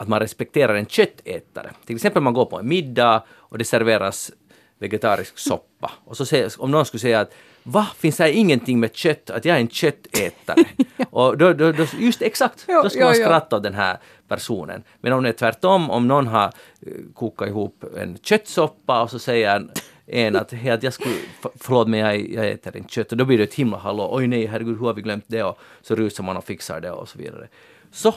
att 0.00 0.08
man 0.08 0.20
respekterar 0.20 0.74
en 0.74 0.86
köttätare. 0.86 1.70
Till 1.86 1.96
exempel 1.96 2.22
man 2.22 2.34
går 2.34 2.44
på 2.44 2.58
en 2.58 2.68
middag 2.68 3.24
och 3.30 3.58
det 3.58 3.64
serveras 3.64 4.30
vegetarisk 4.78 5.38
soppa. 5.38 5.90
Och 6.04 6.16
så 6.16 6.26
säger, 6.26 6.52
om 6.58 6.70
någon 6.70 6.84
skulle 6.84 7.00
säga 7.00 7.20
att 7.20 7.32
va, 7.68 7.86
finns 7.96 8.18
här 8.18 8.28
ingenting 8.28 8.80
med 8.80 8.94
kött, 8.94 9.30
att 9.30 9.44
jag 9.44 9.56
är 9.56 9.60
en 9.60 9.68
köttätare. 9.68 10.64
och 11.10 11.38
då, 11.38 11.52
då, 11.52 11.72
då, 11.72 11.86
just 11.98 12.22
exakt, 12.22 12.64
Jo, 12.68 12.82
då 12.82 12.90
ska 12.90 12.98
jo, 12.98 13.04
man 13.04 13.14
skratta 13.14 13.56
åt 13.56 13.62
den 13.62 13.74
här 13.74 13.98
personen. 14.28 14.82
Men 15.00 15.12
om 15.12 15.22
det 15.22 15.28
är 15.28 15.32
tvärtom, 15.32 15.90
om 15.90 16.08
någon 16.08 16.26
har 16.26 16.44
eh, 16.44 16.92
kokat 17.14 17.48
ihop 17.48 17.84
en 17.96 18.18
köttsoppa 18.22 19.02
och 19.02 19.10
så 19.10 19.18
säger 19.18 19.68
en, 20.06 20.36
att, 20.36 20.52
att 20.52 20.82
jag 20.82 20.92
skulle, 20.92 21.14
förlåt 21.56 21.88
men 21.88 22.00
jag, 22.00 22.30
jag 22.30 22.48
äter 22.48 22.76
inte 22.76 22.92
kött. 22.92 23.12
Och 23.12 23.18
då 23.18 23.24
blir 23.24 23.38
det 23.38 23.44
ett 23.44 23.54
himla 23.54 23.78
hallå, 23.78 24.08
oj 24.12 24.26
nej 24.26 24.46
herregud 24.46 24.78
hur 24.78 24.86
har 24.86 24.94
vi 24.94 25.02
glömt 25.02 25.24
det? 25.26 25.42
Och 25.42 25.58
så 25.82 25.94
rusar 25.94 26.24
man 26.24 26.36
och 26.36 26.44
fixar 26.44 26.80
det 26.80 26.90
och 26.90 27.08
så 27.08 27.18
vidare. 27.18 27.48
Så 27.92 28.14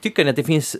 tycker 0.00 0.24
ni 0.24 0.30
att 0.30 0.36
det 0.36 0.44
finns 0.44 0.76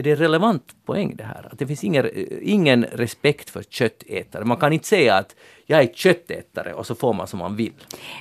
är 0.00 0.02
det 0.02 0.10
en 0.10 0.16
relevant 0.16 0.74
poäng 0.84 1.14
det 1.16 1.24
här? 1.24 1.48
Att 1.52 1.58
det 1.58 1.66
finns 1.66 1.84
ingen, 1.84 2.10
ingen 2.42 2.84
respekt 2.84 3.50
för 3.50 3.62
köttätare. 3.62 4.44
Man 4.44 4.56
kan 4.56 4.72
inte 4.72 4.86
säga 4.86 5.14
att 5.14 5.36
jag 5.70 5.82
är 5.82 5.86
köttätare 5.86 6.74
och 6.74 6.86
så 6.86 6.94
får 6.94 7.12
man 7.12 7.26
som 7.26 7.38
man 7.38 7.56
vill. 7.56 7.72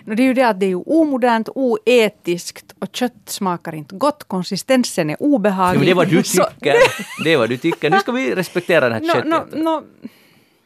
No, 0.06 0.16
det 0.16 0.24
är 0.24 0.28
ju 0.28 0.34
det 0.34 0.48
att 0.48 0.60
det 0.60 0.66
är 0.66 0.70
ju 0.70 0.76
omodernt, 0.86 1.50
oetiskt 1.56 2.76
och 2.80 2.88
kött 2.96 3.14
smakar 3.26 3.76
inte 3.76 3.96
gott. 3.96 4.24
Konsistensen 4.24 5.10
är 5.10 5.18
Ja, 5.20 5.26
obehaglig. 5.26 5.80
men 5.80 5.86
det 5.86 5.92
är 5.92 5.96
vad 5.96 6.10
du 6.10 6.24
tycker. 6.24 6.76
Det 7.24 7.34
är 7.34 7.38
vad 7.38 7.50
du 7.50 7.58
tycker. 7.58 7.90
Nu 7.90 8.00
ska 8.00 8.12
vi 8.12 8.36
respektera 8.36 8.90
den 8.90 8.92
här 8.94 9.02
No, 9.02 9.30
no, 9.30 9.36
köttätaren. 9.36 9.64
no, 9.64 9.84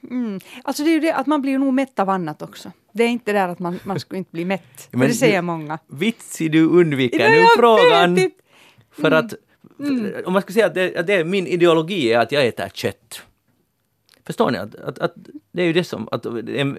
mm. 0.10 0.40
Alltså 0.64 0.84
det 0.84 0.90
är 0.90 0.94
ju 0.94 1.00
det 1.00 1.14
att 1.14 1.28
man 1.28 1.42
blir 1.42 1.52
ju 1.52 1.58
nog 1.58 1.74
mätt 1.74 2.00
av 2.00 2.10
annat 2.10 2.42
också. 2.42 2.72
Det 2.92 3.04
är 3.04 3.08
inte 3.08 3.32
där 3.34 3.48
att 3.50 3.60
man, 3.60 3.80
man 3.84 4.00
skulle 4.00 4.18
inte 4.18 4.32
bli 4.32 4.46
mätt. 4.46 4.88
Men 4.92 5.08
det 5.08 5.14
säger 5.14 5.42
många. 5.42 5.80
Vitsi 5.88 6.48
du 6.50 6.66
undviker 6.68 7.30
nu 7.30 7.46
frågan. 7.58 8.32
För 9.02 9.12
att 9.12 9.34
om 10.26 10.34
man 10.34 10.42
ska 10.42 10.54
säga 10.54 10.66
att, 10.66 10.74
det, 10.74 10.96
att 10.98 11.08
det 11.08 11.14
är 11.14 11.24
min 11.24 11.48
ideologi 11.48 12.14
är 12.14 12.20
att 12.20 12.32
jag 12.32 12.46
äter 12.48 12.70
kött. 12.74 13.22
Förstår 14.26 14.52
ni? 14.52 14.58
Att, 14.58 14.76
att, 14.76 15.00
att 15.00 15.14
det 15.52 15.62
är 15.62 15.66
ju 15.66 15.74
det 15.74 15.84
som 15.84 16.08
att 16.12 16.26
en 16.26 16.78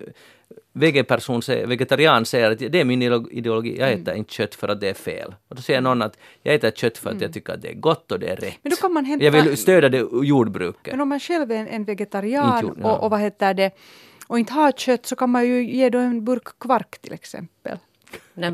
vegeperson 0.73 1.43
säger, 1.43 1.67
vegetarian 1.67 2.25
säger 2.27 2.51
att 2.51 2.59
det 2.59 2.81
är 2.81 2.85
min 2.85 3.03
ide- 3.03 3.27
ideologi, 3.31 3.77
jag 3.79 3.93
äter 3.93 4.15
inte 4.15 4.33
kött 4.35 4.55
för 4.55 4.69
att 4.69 4.81
det 4.81 4.89
är 4.89 4.95
fel. 4.95 5.35
Och 5.49 5.57
då 5.57 5.63
säger 5.63 5.81
någon 5.81 6.03
att 6.03 6.19
jag 6.43 6.55
äter 6.55 6.71
kött 6.71 6.99
för 6.99 7.11
att 7.11 7.21
jag 7.21 7.33
tycker 7.33 7.53
att 7.53 7.63
det 7.63 7.69
är 7.69 7.75
gott 7.75 8.13
och 8.13 8.19
det 8.21 8.27
är 8.29 8.37
rätt. 8.37 8.55
Men 8.63 8.71
då 8.71 8.77
kan 8.77 8.93
man 8.93 9.05
hämta- 9.05 9.25
Jag 9.25 9.33
vill 9.33 9.57
stödja 9.57 9.89
det 9.89 9.99
jordbruket. 10.27 10.93
Men 10.93 11.01
om 11.01 11.09
man 11.09 11.21
själv 11.21 11.51
är 11.53 11.57
en, 11.57 11.69
en 11.69 11.85
vegetarian 11.85 12.63
gjort, 12.63 12.77
ja. 12.83 12.93
och, 12.97 13.05
och 13.05 13.11
vad 13.11 13.21
heter 13.21 13.55
det 13.55 13.71
och 14.27 14.39
inte 14.39 14.53
har 14.53 14.73
kött 14.73 15.07
så 15.07 15.17
kan 15.17 15.31
man 15.31 15.47
ju 15.47 15.71
ge 15.73 15.91
då 15.91 15.99
en 15.99 16.25
burk 16.25 16.59
kvark 16.59 16.99
till 16.99 17.13
exempel. 17.13 17.79
Nej, 18.35 18.53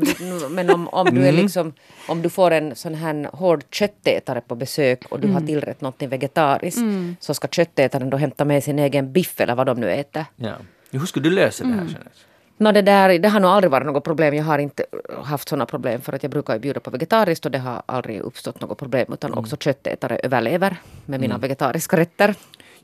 men- 0.49 0.69
om, 0.69 0.87
om 0.87 1.15
du 1.15 1.27
är 1.27 1.31
liksom, 1.31 1.73
om 2.07 2.21
du 2.21 2.29
får 2.29 2.51
en 2.51 2.75
sån 2.75 2.95
här 2.95 3.29
hård 3.33 3.63
köttätare 3.71 4.41
på 4.41 4.55
besök 4.55 5.05
och 5.09 5.19
du 5.19 5.27
har 5.27 5.41
tillrätt 5.41 5.81
något 5.81 6.01
vegetariskt 6.01 6.81
så 7.19 7.33
ska 7.33 7.47
köttätaren 7.47 8.09
då 8.09 8.17
hämta 8.17 8.45
med 8.45 8.63
sin 8.63 8.79
egen 8.79 9.11
biff 9.11 9.39
eller 9.41 9.55
vad 9.55 9.67
de 9.67 9.79
nu 9.79 9.91
äter. 9.91 10.25
Ja. 10.35 10.53
Hur 10.91 11.05
skulle 11.05 11.29
du 11.29 11.35
lösa 11.35 11.63
det 11.63 11.69
här? 11.69 11.77
Jeanette? 11.77 12.09
No, 12.57 12.71
det, 12.71 12.81
där, 12.81 13.19
det 13.19 13.29
har 13.29 13.39
nog 13.39 13.51
aldrig 13.51 13.71
varit 13.71 13.85
något 13.87 14.03
problem. 14.03 14.33
Jag 14.33 14.43
har 14.43 14.59
inte 14.59 14.85
haft 15.23 15.49
sådana 15.49 15.65
problem 15.65 16.01
för 16.01 16.13
att 16.13 16.23
jag 16.23 16.31
brukar 16.31 16.53
ju 16.53 16.59
bjuda 16.59 16.79
på 16.79 16.91
vegetariskt 16.91 17.45
och 17.45 17.51
det 17.51 17.57
har 17.59 17.81
aldrig 17.85 18.19
uppstått 18.19 18.61
något 18.61 18.77
problem 18.77 19.13
utan 19.13 19.33
också 19.33 19.57
köttätare 19.57 20.17
överlever 20.23 20.77
med 21.05 21.19
mina 21.19 21.37
vegetariska 21.37 21.97
rätter. 21.97 22.35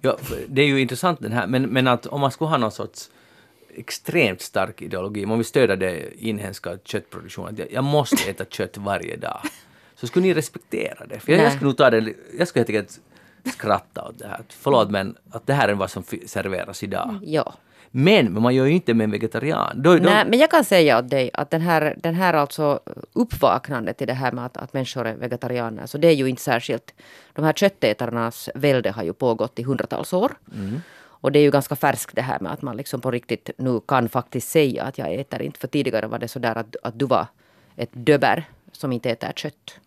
Ja, 0.02 0.18
det 0.48 0.62
är 0.62 0.66
ju 0.66 0.82
intressant 0.82 1.22
den 1.22 1.32
här, 1.32 1.48
men, 1.48 1.64
men 1.64 1.88
att 1.88 2.06
om 2.06 2.22
man 2.22 2.32
skulle 2.32 2.50
ha 2.50 2.58
någon 2.58 2.72
sorts 2.72 3.10
extremt 3.78 4.42
stark 4.42 4.82
ideologi, 4.82 5.26
om 5.26 5.38
vi 5.38 5.44
stöder 5.44 5.76
det 5.76 6.24
inhemska 6.24 6.78
köttproduktionen, 6.84 7.68
jag, 7.72 7.84
måste 7.84 8.30
äta 8.30 8.46
kött 8.46 8.78
varje 8.78 9.18
dag, 9.18 9.42
så 9.96 10.08
skulle 10.08 10.26
ni 10.26 10.34
respektera 10.34 11.06
det. 11.06 11.20
För 11.20 11.32
jag, 11.32 11.42
jag 11.42 11.52
skulle 11.52 11.68
nog 11.68 11.78
ta 11.78 11.90
det, 11.90 12.14
jag 12.38 12.48
skulle 12.48 12.62
helt 12.62 12.70
enkelt 12.70 13.00
skratta 13.54 14.04
åt 14.04 14.20
det 14.20 14.28
här. 14.28 14.42
Förlåt 14.50 14.90
men 14.90 15.16
att 15.30 15.48
det 15.48 15.54
här 15.54 15.70
är 15.70 15.74
vad 15.74 15.92
som 15.92 16.04
serveras 16.26 16.84
idag. 16.84 17.20
Ja. 17.24 17.54
Men, 17.92 18.34
men 18.34 18.44
man 18.44 18.56
gör 18.56 18.66
ju 18.66 18.74
inte 18.74 18.94
med 18.94 19.04
en 19.04 19.12
vegetarian. 19.12 19.82
Då, 19.82 19.96
då, 19.96 20.04
Nej, 20.04 20.26
men 20.28 20.40
jag 20.40 20.52
kan 20.52 20.64
säga 20.64 21.00
åt 21.00 21.10
dig 21.10 21.30
att 21.34 21.52
den 21.52 21.62
här, 21.62 21.96
den 22.04 22.16
här 22.16 22.34
alltså 22.34 22.80
uppvaknandet 23.14 24.02
i 24.02 24.06
det 24.06 24.14
här 24.14 24.32
med 24.32 24.46
att, 24.46 24.58
att 24.58 24.74
människor 24.74 25.08
är 25.08 25.16
vegetarianer, 25.16 25.86
så 25.86 25.98
det 25.98 26.08
är 26.08 26.14
ju 26.14 26.28
inte 26.28 26.42
särskilt... 26.42 26.94
De 27.34 27.46
här 27.46 27.54
köttätarnas 27.54 28.50
välde 28.56 28.92
har 28.92 29.04
ju 29.04 29.14
pågått 29.14 29.60
i 29.60 29.64
hundratals 29.64 30.14
år. 30.14 30.32
Och 31.22 31.32
det 31.32 31.40
är 31.40 31.44
ju 31.44 31.52
ganska 31.52 31.76
färskt 31.76 32.16
det 32.16 32.22
här 32.22 32.40
med 32.40 32.52
att 32.52 32.62
man 32.62 32.78
liksom 32.78 33.02
på 33.02 33.12
riktigt 33.12 33.50
nu 33.58 33.80
kan 33.88 34.10
faktiskt 34.10 34.50
säga 34.50 34.84
att 34.84 34.98
jag 34.98 35.14
äter 35.14 35.42
inte. 35.42 35.60
För 35.60 35.68
tidigare 35.68 36.08
var 36.08 36.20
det 36.20 36.28
så 36.28 36.40
där 36.40 36.56
att, 36.58 36.76
att 36.84 37.00
du 37.00 37.06
var 37.06 37.28
ett 37.76 37.90
döber 37.94 38.46
som 38.72 38.92
inte 38.92 39.10
äter 39.10 39.32
kött. 39.36 39.80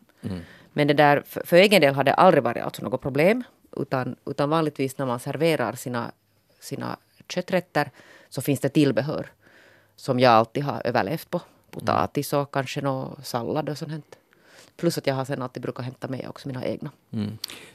Men 0.72 0.86
det 0.86 0.94
där, 0.94 1.22
för, 1.26 1.46
för 1.46 1.56
egen 1.56 1.80
del 1.80 1.94
har 1.94 2.04
det 2.04 2.14
aldrig 2.14 2.44
varit 2.44 2.62
alltså 2.62 2.82
något 2.82 3.00
problem. 3.00 3.42
Utan, 3.76 4.16
utan 4.26 4.50
vanligtvis 4.50 4.98
när 4.98 5.06
man 5.06 5.20
serverar 5.20 5.72
sina, 5.72 6.12
sina 6.60 6.96
kötträtter 7.28 7.90
så 8.28 8.42
finns 8.42 8.60
det 8.60 8.68
tillbehör 8.68 9.26
som 9.96 10.20
jag 10.20 10.32
alltid 10.32 10.64
har 10.64 10.86
överlevt 10.86 11.30
på. 11.30 11.40
Potatis 11.70 12.32
och 12.32 12.50
kanske 12.50 12.80
någon 12.80 13.24
sallad 13.24 13.68
och 13.68 13.78
sånt. 13.78 14.16
Plus 14.80 14.98
att 14.98 15.06
jag 15.06 15.14
har 15.14 15.24
sen 15.24 15.42
alltid 15.42 15.62
brukat 15.62 15.84
hämta 15.84 16.08
med 16.08 16.26
också 16.28 16.48
mina 16.48 16.64
egna. 16.64 16.90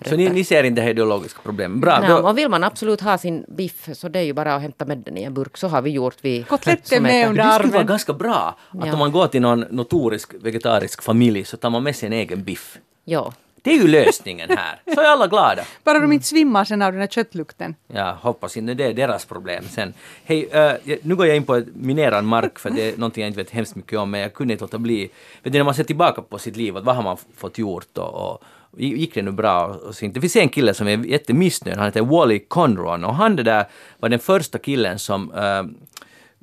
så 0.05 0.15
ni, 0.15 0.29
ni 0.29 0.43
ser 0.43 0.63
inte 0.63 0.81
det 0.81 0.83
här 0.83 0.89
ideologiska 0.89 1.39
problemet. 1.43 1.81
Bra, 1.81 1.99
Nej, 1.99 2.09
då, 2.09 2.15
och 2.17 2.37
vill 2.37 2.49
man 2.49 2.63
absolut 2.63 3.01
ha 3.01 3.17
sin 3.17 3.45
biff 3.47 3.89
så 3.93 4.09
det 4.09 4.19
är 4.19 4.23
ju 4.23 4.33
bara 4.33 4.55
att 4.55 4.61
hämta 4.61 4.85
med 4.85 4.97
den 4.97 5.17
i 5.17 5.23
en 5.23 5.33
burk. 5.33 5.57
Så 5.57 5.67
har 5.67 5.81
vi 5.81 5.89
gjort 5.89 6.15
vi. 6.21 6.43
Kotletter 6.43 6.95
som 6.95 7.03
med 7.03 7.27
under 7.29 7.43
det 7.43 7.53
skulle 7.53 7.67
vara 7.71 7.77
armen. 7.79 7.87
ganska 7.87 8.13
bra 8.13 8.57
att 8.71 8.85
Ja. 8.87 8.93
om 8.93 8.99
man 8.99 9.11
går 9.11 9.27
till 9.27 9.41
någon 9.41 9.59
notorisk 9.59 10.33
vegetarisk 10.41 11.01
familj 11.03 11.43
så 11.45 11.57
tar 11.57 11.69
man 11.69 11.83
med 11.83 11.95
sin 11.95 12.13
egen 12.13 12.43
biff. 12.43 12.77
Ja. 13.05 13.33
Det 13.65 13.71
är 13.71 13.75
ju 13.77 13.87
lösningen 13.87 14.49
här. 14.49 14.93
Så 14.95 15.01
är 15.01 15.05
alla 15.05 15.27
glada. 15.27 15.63
Bara 15.83 15.99
de 15.99 16.11
inte 16.11 16.25
svimmar 16.25 16.65
sen 16.65 16.81
av 16.81 16.91
den 16.91 17.01
här 17.01 17.07
köttlukten. 17.07 17.75
Jag 17.87 18.13
hoppas 18.15 18.57
inte 18.57 18.73
det 18.73 18.85
är 18.85 18.93
deras 18.93 19.25
problem 19.25 19.63
sen. 19.71 19.93
Hej, 20.23 20.49
jag- 20.51 20.77
nu 21.01 21.15
går 21.15 21.27
jag 21.27 21.35
in 21.35 21.43
på 21.43 21.61
minerad 21.73 22.23
mark 22.25 22.59
för 22.59 22.69
det 22.69 22.89
är 22.93 22.97
någonting 22.97 23.21
jag 23.21 23.29
inte 23.29 23.37
vet 23.37 23.49
hemskt 23.49 23.75
mycket 23.75 23.99
om 23.99 24.11
men 24.11 24.19
jag 24.19 24.33
kunde 24.33 24.53
inte 24.53 24.63
låta 24.63 24.77
bli. 24.77 25.09
Vet 25.43 25.53
du 25.53 25.59
när 25.59 25.63
man 25.63 25.73
ser 25.73 25.83
tillbaka 25.83 26.21
på 26.21 26.37
sitt 26.37 26.55
liv, 26.55 26.73
vad 26.73 26.95
har 26.95 27.03
man 27.03 27.17
fått 27.37 27.57
gjort 27.57 27.97
och, 27.97 28.31
och 28.31 28.43
gick 28.77 29.13
det 29.13 29.21
nu 29.21 29.31
bra 29.31 29.65
och 29.65 29.95
så 29.95 30.05
inte. 30.05 30.17
Det 30.17 30.21
finns 30.21 30.35
en 30.35 30.49
kille 30.49 30.73
som 30.73 30.87
är 30.87 30.97
jättemissnöjd, 30.97 31.77
han 31.77 31.85
heter 31.85 32.01
Wally 32.01 32.39
Conron 32.39 33.03
och 33.05 33.15
han 33.15 33.35
det 33.35 33.43
där 33.43 33.65
var 33.99 34.09
den 34.09 34.19
första 34.19 34.57
killen 34.57 34.99
som 34.99 35.31
eh, 35.33 35.63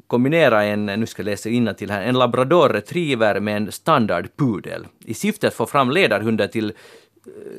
kombinera 0.07 0.65
en, 0.65 0.87
nu 0.87 1.07
ska 1.07 1.23
jag 1.23 1.27
läsa 1.31 1.75
till 1.75 1.91
här, 1.91 2.03
en 2.03 2.19
labrador 2.19 2.69
retriever 2.69 3.41
med 3.41 3.57
en 3.57 3.73
standard 3.73 4.29
pudel 4.37 4.87
i 5.05 5.15
syfte 5.15 5.49
att 5.49 5.55
få 5.55 5.67
fram 5.67 5.91
ledarhundar 5.91 6.47
till 6.47 6.73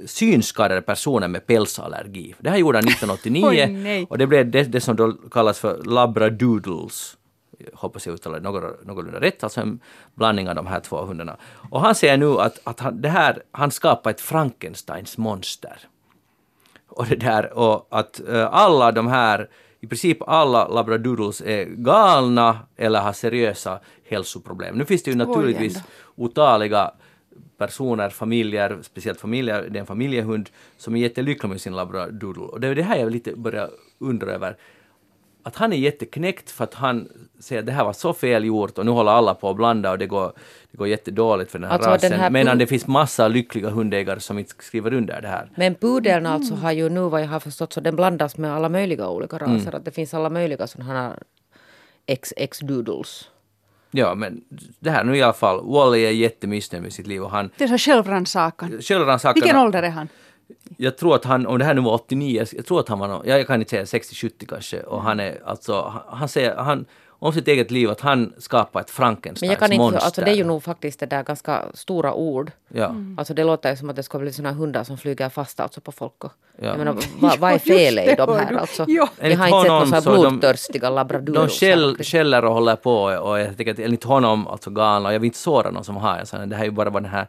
synskadade 0.06 0.82
personer 0.82 1.28
med 1.28 1.48
pälsallergi. 1.48 2.36
Det 2.40 2.50
här 2.50 2.58
gjorde 2.58 2.78
han 2.78 2.88
1989 2.88 3.46
Oj, 3.50 3.68
nej. 3.68 4.08
och 4.10 4.18
det 4.18 4.28
blev 4.28 4.52
det, 4.52 4.64
det 4.64 4.82
som 4.82 4.96
då 4.96 5.12
kallas 5.32 5.60
för 5.60 5.84
labradoodles. 5.84 7.18
Jag 7.58 7.78
hoppas 7.78 8.06
jag 8.06 8.14
uttalar 8.14 8.40
det 8.40 8.44
någor- 8.50 8.78
någorlunda 8.86 9.20
rätt, 9.22 9.44
alltså 9.44 9.62
en 9.62 9.80
blandning 10.16 10.50
av 10.50 10.56
de 10.56 10.68
här 10.68 10.80
två 10.80 10.98
hundarna. 11.06 11.38
Och 11.70 11.82
han 11.82 11.96
säger 11.96 12.18
nu 12.18 12.40
att, 12.40 12.60
att 12.64 12.80
han, 12.80 13.02
det 13.02 13.10
här, 13.10 13.44
han 13.52 13.72
skapar 13.72 14.10
ett 14.12 14.22
Frankensteins 14.22 15.18
monster. 15.18 15.78
Och 16.88 17.06
det 17.06 17.16
där 17.16 17.54
och 17.58 17.88
att 17.90 18.22
eh, 18.30 18.54
alla 18.54 18.92
de 18.92 19.08
här, 19.08 19.50
i 19.82 19.88
princip 19.88 20.18
alla 20.28 20.68
labradoodles 20.68 21.42
är 21.42 21.66
galna 21.66 22.60
eller 22.78 23.00
har 23.02 23.14
seriösa 23.14 23.80
hälsoproblem. 24.10 24.78
Nu 24.78 24.86
finns 24.86 25.04
det 25.04 25.12
ju 25.12 25.18
naturligtvis 25.18 25.78
otaliga 26.16 26.92
personer, 27.58 28.10
familjer, 28.10 28.78
speciellt 28.82 29.22
familjer, 29.22 29.68
det 29.70 29.78
är 29.78 29.80
en 29.80 29.86
familjehund 29.86 30.50
som 30.78 30.96
är 30.96 31.00
jättelycklig 31.00 31.50
med 31.50 31.62
sin 31.62 31.76
labradoodle. 31.76 32.44
Och 32.44 32.60
det 32.60 32.68
är 32.68 32.76
det 32.76 32.84
här 32.84 32.98
jag 32.98 33.12
lite 33.12 33.36
börjar 33.36 33.70
undra 34.00 34.32
över. 34.32 34.58
att 35.46 35.56
han 35.56 35.74
är 35.74 35.78
jätteknäckt 35.78 36.52
för 36.52 36.64
att 36.64 36.74
han 36.74 37.10
säger 37.40 37.60
att 37.62 37.66
det 37.66 37.72
här 37.72 37.84
var 37.84 37.94
så 37.94 38.14
fel 38.14 38.46
gjort 38.46 38.78
och 38.78 38.86
nu 38.86 38.92
håller 38.92 39.12
alla 39.12 39.34
på 39.36 39.50
att 39.50 39.56
blanda 39.56 39.92
och 39.92 39.98
det 39.98 40.08
går, 40.08 40.32
det 40.72 40.78
går 40.78 40.88
jättedåligt 40.88 41.52
för 41.52 41.60
den 41.60 41.70
här 41.70 41.76
Alltså, 41.76 41.90
rasen. 41.90 42.12
den 42.12 42.20
här 42.20 42.30
Medan 42.30 42.58
det 42.58 42.68
finns 42.68 42.88
massa 42.88 43.28
lyckliga 43.28 43.70
hundägare 43.70 44.20
som 44.20 44.40
inte 44.40 44.54
skriver 44.60 44.94
under 44.94 45.22
det 45.22 45.28
här. 45.28 45.50
Men 45.56 45.76
pudeln 45.76 46.26
alltså 46.26 46.56
har 46.56 46.72
ju 46.72 46.90
nu 46.90 47.00
vad 47.02 47.22
jag 47.22 47.28
har 47.28 47.40
förstått 47.40 47.74
så 47.74 47.82
den 47.82 47.96
blandas 47.96 48.38
med 48.38 48.54
alla 48.54 48.70
möjliga 48.70 49.10
olika 49.10 49.38
raser. 49.38 49.54
Mm. 49.54 49.76
Att 49.76 49.86
det 49.86 49.92
finns 49.92 50.14
alla 50.14 50.30
möjliga 50.30 50.68
sådana 50.68 50.94
här 50.94 51.20
XX-doodles. 52.08 53.30
Ja, 53.96 54.16
men 54.16 54.42
det 54.80 54.90
här 54.90 55.04
nu 55.04 55.18
i 55.18 55.22
alla 55.22 55.34
fall, 55.34 55.66
Wally 55.66 56.06
är 56.06 56.12
jättemissnöjd 56.12 56.84
med 56.84 56.94
sitt 56.94 57.08
liv 57.08 57.24
och 57.24 57.32
han 57.32 57.50
Det 57.58 57.64
är 57.64 57.68
så 57.68 57.78
självrannsakan. 57.78 58.82
självrannsakan... 58.82 59.34
Vilken 59.42 59.58
ålder 59.58 59.84
är 59.84 59.90
han? 59.90 60.08
Jag 60.78 60.98
tror 60.98 61.16
att 61.16 61.26
han, 61.26 61.48
om 61.48 61.60
det 61.60 61.66
här 61.66 61.74
nu 61.74 61.82
var 61.82 61.94
89, 61.94 62.46
jag 62.52 62.66
tror 62.66 62.80
att 62.80 62.90
han 62.90 63.00
var, 63.00 63.22
jag 63.26 63.48
kan 63.48 63.60
inte 63.62 63.86
säga 63.86 64.02
60-70 64.02 64.46
kanske, 64.48 64.80
och 64.82 65.02
han 65.04 65.20
är 65.20 65.42
alltså, 65.46 66.02
han 66.08 66.30
säger, 66.30 66.56
han, 66.56 66.86
om 67.24 67.34
sitt 67.34 67.48
eget 67.48 67.72
liv 67.72 67.90
att 67.90 68.02
han 68.02 68.34
skapar 68.38 68.82
ett 68.82 68.90
Frankensteins 68.90 69.42
Men 69.42 69.50
jag 69.50 69.60
kan 69.60 69.72
inte, 69.72 69.78
monster. 69.84 70.06
alltså 70.06 70.22
det 70.22 70.32
är 70.32 70.36
ju 70.36 70.44
nog 70.44 70.64
faktiskt 70.64 71.00
det 71.00 71.06
där 71.06 71.24
ganska 71.24 71.64
stora 71.74 72.14
ord. 72.14 72.52
Ja. 72.68 72.96
Alltså 73.18 73.34
det 73.34 73.44
låter 73.44 73.70
ju 73.70 73.76
som 73.76 73.90
att 73.90 73.96
det 73.96 74.04
ska 74.04 74.20
bli 74.20 74.34
såna 74.34 74.52
hundar 74.52 74.84
som 74.84 74.98
flyger 74.98 75.30
fast 75.30 75.60
alltså 75.60 75.82
på 75.82 75.92
folk. 75.92 76.24
Och, 76.24 76.32
Ja. 76.58 76.66
Jag 76.68 76.78
menar, 76.78 76.96
vad, 77.20 77.40
vad 77.40 77.54
är 77.54 77.60
felet 77.60 78.06
i 78.06 78.10
det, 78.10 78.16
de 78.16 78.36
här 78.38 78.54
alltså? 78.54 78.86
Ja. 78.88 79.10
Jag 79.22 79.38
har 79.38 79.48
inte 79.48 79.92
sett 79.96 80.06
några 80.06 80.24
så 80.24 80.30
blodtörstiga 80.30 80.90
labradoodles. 80.90 81.60
De 81.60 81.66
skäll, 81.66 81.98
skäller 82.04 82.46
och 82.46 82.54
håller 82.54 82.76
på 82.76 82.94
och 83.04 83.40
jag 83.40 83.58
tycker 83.58 83.72
att 83.72 83.80
enligt 83.80 84.04
honom, 84.04 84.48
alltså 84.48 84.70
galna, 84.70 85.14
jag 85.14 85.20
vill 85.20 85.28
inte 85.28 85.38
såra 85.38 85.72
någon 85.72 85.84
som 85.84 85.96
har 85.98 86.18
en 86.18 86.26
sån, 86.26 86.50
det 86.50 86.56
här 86.56 86.64
är 86.64 86.66
ju 86.68 86.72
bara 86.72 86.90
vad 86.90 87.04
den 87.04 87.12
här 87.12 87.28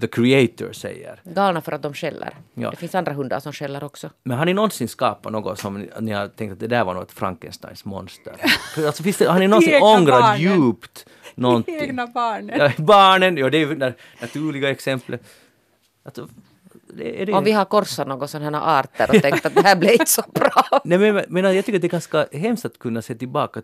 the 0.00 0.06
creator 0.06 0.72
säger. 0.72 1.20
Galna 1.24 1.60
för 1.60 1.72
att 1.72 1.82
de 1.82 1.94
skäller. 1.94 2.34
Ja. 2.54 2.70
Det 2.70 2.76
finns 2.76 2.94
andra 2.94 3.12
hundar 3.12 3.40
som 3.40 3.52
skäller 3.52 3.84
också. 3.84 4.10
Men 4.22 4.38
har 4.38 4.46
ni 4.46 4.54
någonsin 4.54 4.88
skapat 4.88 5.32
något 5.32 5.58
som 5.58 5.80
ni, 5.80 5.90
ni 6.00 6.12
har 6.12 6.28
tänkt 6.28 6.52
att 6.52 6.60
det 6.60 6.66
där 6.66 6.84
var 6.84 6.94
något 6.94 7.12
Frankensteins 7.12 7.84
monster? 7.84 8.34
Alltså, 8.86 9.02
finns 9.02 9.16
det, 9.16 9.26
har 9.28 9.38
ni 9.38 9.48
någonsin 9.48 9.74
Egna 9.74 9.86
ångrat 9.86 10.20
barnen. 10.20 10.40
djupt 10.40 11.06
någonting? 11.34 11.76
Egna 11.80 12.06
barnen. 12.06 12.58
Ja, 12.60 12.84
barnen, 12.84 13.36
ja 13.36 13.50
det 13.50 13.58
är 13.58 13.66
ju 13.66 13.74
det 13.74 13.94
naturliga 14.20 14.70
exemplet. 14.70 15.22
Alltså, 16.02 16.28
det, 16.88 17.22
är 17.22 17.26
det, 17.26 17.32
Om 17.32 17.44
vi 17.44 17.52
har 17.52 17.64
korsat 17.64 18.08
några 18.08 18.28
sådana 18.28 18.60
här 18.60 18.80
arter 18.80 19.16
och 19.16 19.22
tänkt 19.22 19.46
att 19.46 19.54
det 19.54 19.62
här 19.62 19.76
blev 19.76 19.92
inte 19.92 20.06
så 20.06 20.22
bra. 20.34 20.62
Nej, 20.84 20.98
men, 20.98 21.24
men 21.28 21.54
jag 21.54 21.64
tycker 21.64 21.78
att 21.78 21.82
det 21.82 21.86
är 21.86 21.90
ganska 21.90 22.26
hemskt 22.32 22.64
att 22.64 22.78
kunna 22.78 23.02
se 23.02 23.14
tillbaka 23.14 23.62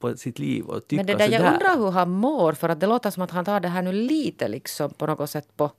på 0.00 0.16
sitt 0.16 0.38
liv 0.38 0.64
och 0.64 0.88
tycka 0.88 0.96
Men 1.02 1.06
det 1.06 1.14
där, 1.14 1.28
jag 1.28 1.40
sådär. 1.40 1.52
undrar 1.52 1.76
hur 1.84 1.90
han 1.90 2.10
mår 2.10 2.52
för 2.52 2.68
att 2.68 2.80
det 2.80 2.86
låter 2.86 3.10
som 3.10 3.22
att 3.22 3.30
han 3.30 3.44
tar 3.44 3.60
det 3.60 3.68
här 3.68 3.82
nu 3.82 3.92
lite 3.92 4.48
liksom 4.48 4.90
på 4.90 5.06
något 5.06 5.30
sätt 5.30 5.56
på, 5.56 5.70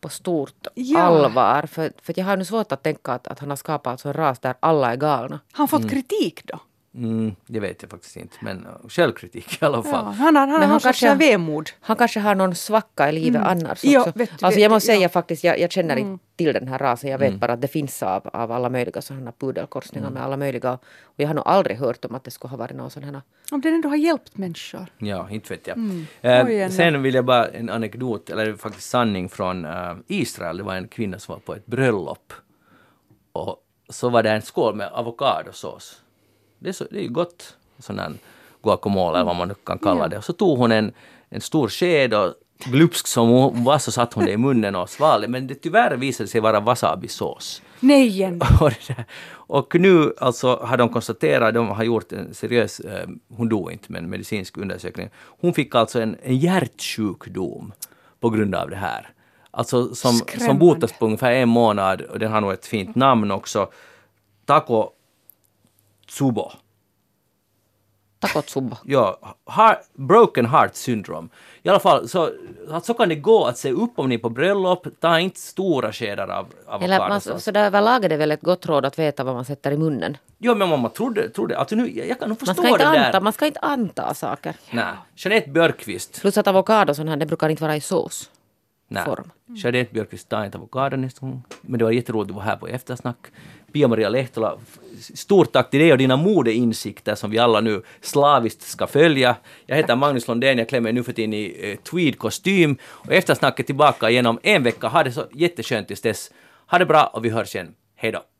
på 0.00 0.08
stort 0.08 0.66
Ja. 0.74 1.00
allvar. 1.00 1.66
För, 1.66 1.92
för 2.02 2.14
jag 2.18 2.24
har 2.24 2.36
nu 2.36 2.44
svårt 2.44 2.72
att 2.72 2.82
tänka 2.82 3.12
att, 3.12 3.26
att 3.28 3.38
han 3.38 3.48
har 3.50 3.56
skapat 3.56 4.04
en 4.04 4.12
ras 4.12 4.38
där 4.38 4.54
alla 4.60 4.92
är 4.92 4.96
galna. 4.96 5.40
Har 5.52 5.58
han 5.58 5.68
fått 5.68 5.90
kritik 5.90 6.40
då? 6.44 6.58
Mm, 6.94 7.34
det 7.46 7.60
vet 7.60 7.82
jag 7.82 7.90
faktiskt 7.90 8.16
inte, 8.16 8.36
men 8.40 8.66
uh, 8.66 8.88
självkritik 8.88 9.62
i 9.62 9.64
alla 9.64 9.76
Ja, 9.78 9.82
fall. 9.82 10.04
han 10.04 10.36
har, 10.36 10.40
han 10.40 10.50
har 10.50 10.58
han 10.58 10.68
någon 10.68 10.80
sorts 10.80 11.00
kanske- 11.00 11.28
vemod. 11.30 11.70
Han 11.80 11.96
kanske 11.96 12.20
har 12.20 12.34
någon 12.34 12.54
svacka 12.54 13.08
i 13.08 13.12
livet 13.12 13.42
annars 13.42 13.84
Ja, 13.84 14.00
också. 14.00 14.12
vet 14.18 14.28
du, 14.38 14.46
alltså 14.46 14.56
vet 14.58 14.62
jag 14.62 14.70
måste 14.70 14.86
säga 14.86 15.00
ja. 15.00 15.08
faktiskt, 15.08 15.44
jag, 15.44 15.58
jag 15.60 15.72
känner 15.72 15.96
inte 15.96 16.24
till 16.36 16.52
den 16.52 16.68
här 16.68 16.78
rasen. 16.78 17.10
Jag 17.10 17.18
vet 17.18 17.34
bara 17.34 17.52
att 17.52 17.60
det 17.60 17.68
finns 17.68 18.02
av, 18.02 18.30
av 18.32 18.52
alla 18.52 18.68
möjliga 18.70 19.02
sådana 19.02 19.32
pudelkorsningar 19.32 20.10
med 20.10 20.22
alla 20.22 20.36
möjliga. 20.36 20.72
Och 21.02 21.14
jag 21.16 21.26
har 21.28 21.34
nog 21.34 21.44
aldrig 21.46 21.76
hört 21.78 22.04
om 22.04 22.14
att 22.14 22.24
det 22.24 22.30
skulle 22.30 22.50
ha 22.50 22.56
varit 22.56 22.76
någon 22.76 22.90
sån 22.90 23.04
här. 23.04 23.22
Om 23.50 23.60
den 23.60 23.74
ändå 23.74 23.88
har 23.88 23.96
hjälpt 23.96 24.36
människor. 24.36 24.86
Ja, 24.98 25.30
inte 25.30 25.54
vet 25.54 25.66
jag. 25.66 25.78
Oj, 26.46 26.56
Eh, 26.60 26.68
sen 26.70 27.02
vill 27.02 27.14
jag 27.14 27.24
bara 27.24 27.48
en 27.48 27.70
anekdot, 27.70 28.30
eller 28.30 28.54
faktiskt 28.56 28.90
sanning 28.90 29.28
från 29.28 29.64
eh, 29.64 29.94
Israel. 30.06 30.56
Det 30.56 30.62
var 30.62 30.74
en 30.74 30.88
kvinna 30.88 31.18
som 31.18 31.32
var 31.32 31.40
på 31.40 31.54
ett 31.54 31.66
bröllop. 31.66 32.32
Och 33.32 33.56
så 33.88 34.08
var 34.08 34.22
det 34.22 34.30
en 34.30 34.42
skål 34.42 34.74
med 34.74 34.88
avokadosås. 34.92 35.98
Det 36.62 36.68
är, 36.68 36.72
så, 36.72 36.84
det 36.90 37.04
är 37.04 37.08
gott, 37.08 37.56
sån 37.78 37.98
här 37.98 38.12
guacamole 38.62 39.18
eller 39.18 39.26
vad 39.26 39.36
man 39.36 39.48
nu 39.48 39.54
kan 39.64 39.78
kalla 39.78 40.08
det. 40.08 40.18
Och 40.18 40.24
så 40.24 40.32
tog 40.32 40.58
hon 40.58 40.72
en, 40.72 40.92
en 41.28 41.40
stor 41.40 41.68
sked 41.68 42.14
och 42.14 42.34
glupsk 42.64 43.06
som 43.06 43.28
hon 43.28 43.64
var 43.64 43.78
så 43.78 43.92
satte 43.92 44.18
hon 44.18 44.24
det 44.24 44.32
i 44.32 44.36
munnen 44.36 44.74
och 44.74 44.90
svalde. 44.90 45.28
Men 45.28 45.46
det 45.46 45.54
tyvärr 45.54 45.96
visade 45.96 46.28
sig 46.28 46.40
vara 46.40 46.60
wasabisås. 46.60 47.62
Nej 47.80 48.06
igen. 48.06 48.40
Och, 48.60 49.66
där. 49.70 49.78
nu 49.78 50.14
alltså 50.18 50.56
har 50.56 50.76
de 50.76 50.88
konstaterat, 50.88 51.54
de 51.54 51.68
har 51.68 51.84
gjort 51.84 52.12
en 52.12 52.34
seriös, 52.34 52.80
eh, 52.80 53.08
hon 53.36 53.48
dog 53.48 53.72
inte 53.72 53.92
men 53.92 54.10
medicinsk 54.10 54.56
undersökning. 54.56 55.08
Hon 55.14 55.54
fick 55.54 55.74
alltså 55.74 56.00
en, 56.00 56.16
en 56.22 56.36
hjärtsjukdom 56.38 57.72
på 58.20 58.30
grund 58.30 58.54
av 58.54 58.70
det 58.70 58.76
här. 58.76 59.08
Alltså 59.50 59.94
som, 59.94 60.20
som 60.38 60.58
botas 60.58 60.92
på 60.98 61.04
ungefär 61.04 61.32
en 61.32 61.48
månad 61.48 62.00
och 62.00 62.18
den 62.18 62.32
har 62.32 62.40
nog 62.40 62.52
ett 62.52 62.66
fint 62.66 62.96
namn 62.96 63.30
också. 63.30 63.70
Tako 64.46 64.90
Tsubo. 66.06 66.50
Takotsubo. 68.18 68.76
Ja, 68.84 69.18
heart, 69.46 69.78
broken 69.94 70.46
heart 70.46 70.74
syndrome. 70.74 71.28
I 71.62 71.68
alla 71.68 71.80
fall, 71.80 72.08
så, 72.08 72.30
att 72.70 72.84
så 72.84 72.94
kan 72.94 73.08
det 73.08 73.14
gå 73.14 73.44
att 73.44 73.58
se 73.58 73.70
upp 73.72 73.98
om 73.98 74.08
ni 74.08 74.14
är 74.14 74.18
på 74.18 74.28
bröllop, 74.30 74.86
ta 75.00 75.18
inte 75.18 75.40
stora 75.40 75.92
skedar 75.92 76.28
av 76.28 76.82
Eller 76.82 76.98
man, 76.98 77.20
så 77.20 77.50
där 77.50 77.64
överlag 77.64 78.04
är 78.04 78.08
det 78.08 78.16
väl 78.16 78.30
ett 78.32 78.42
gott 78.42 78.66
råd 78.66 78.84
att 78.86 78.98
veta 78.98 79.24
vad 79.24 79.34
man 79.34 79.44
sätter 79.44 79.70
i 79.72 79.76
munnen. 79.76 80.16
Jo, 80.38 80.54
men 80.54 80.68
mamma 80.68 80.88
trodde, 80.88 81.28
trodde 81.28 81.58
alltså 81.58 81.76
nu, 81.76 81.90
jag, 81.98 82.08
jag 82.08 82.18
kan 82.18 82.28
nog 82.28 82.38
Man 82.40 82.46
förstå 82.46 82.62
ska, 82.62 82.68
inte 82.72 82.84
det 82.84 82.90
där. 82.98 83.06
anta, 83.06 83.20
man 83.20 83.32
ska 83.32 83.46
inte 83.46 83.60
anta 83.60 84.14
saker. 84.14 84.56
Nej. 84.70 84.94
Jeanette 85.16 85.50
Björkqvist. 85.50 86.20
Plus 86.20 86.38
att 86.38 86.46
avokado 86.46 86.94
sån 86.94 87.08
här, 87.08 87.16
det 87.16 87.26
brukar 87.26 87.48
inte 87.48 87.62
vara 87.62 87.76
i 87.76 87.80
sås. 87.80 88.30
Nej. 88.88 89.04
form. 89.04 89.30
Jeanette 89.46 89.92
Björkqvist 89.92 90.28
tar 90.28 90.44
inte 90.44 90.58
avokado 90.58 90.96
nästa 90.96 91.26
gång. 91.26 91.42
Men 91.60 91.78
det 91.78 91.84
var 91.84 91.92
jätteroligt 91.92 92.30
att 92.30 92.36
vara 92.36 92.44
här 92.44 92.56
på 92.56 92.68
eftersnack. 92.68 93.16
Pia-Maria 93.72 94.08
Lehtola, 94.08 94.58
stort 95.14 95.52
tack 95.52 95.70
till 95.70 95.80
dig 95.80 95.92
och 95.92 95.98
dina 95.98 96.16
modeinsikter 96.16 97.14
som 97.14 97.30
vi 97.30 97.38
alla 97.38 97.60
nu 97.60 97.82
slaviskt 98.00 98.62
ska 98.62 98.86
följa. 98.86 99.36
Jag 99.66 99.76
heter 99.76 99.96
Magnus 99.96 100.28
Lundén, 100.28 100.58
jag 100.58 100.68
klär 100.68 100.80
mig 100.80 100.92
nu 100.92 101.02
för 101.02 101.12
tiden 101.12 101.32
i 101.32 101.56
eh, 101.60 101.90
tweed-kostym. 101.90 102.76
Och 102.82 103.12
eftersnacket 103.12 103.66
tillbaka 103.66 104.10
igen 104.10 104.26
om 104.26 104.38
en 104.42 104.62
vecka. 104.62 104.88
Ha 104.88 105.02
det 105.02 105.12
så 105.12 105.24
jätteskönt 105.32 105.88
tills 105.88 106.00
dess. 106.00 106.30
Ha 106.66 106.78
det 106.78 106.86
bra 106.86 107.04
och 107.04 107.24
vi 107.24 107.30
hörs 107.30 107.54
igen. 107.54 107.74
Hej 107.96 108.12
då! 108.12 108.31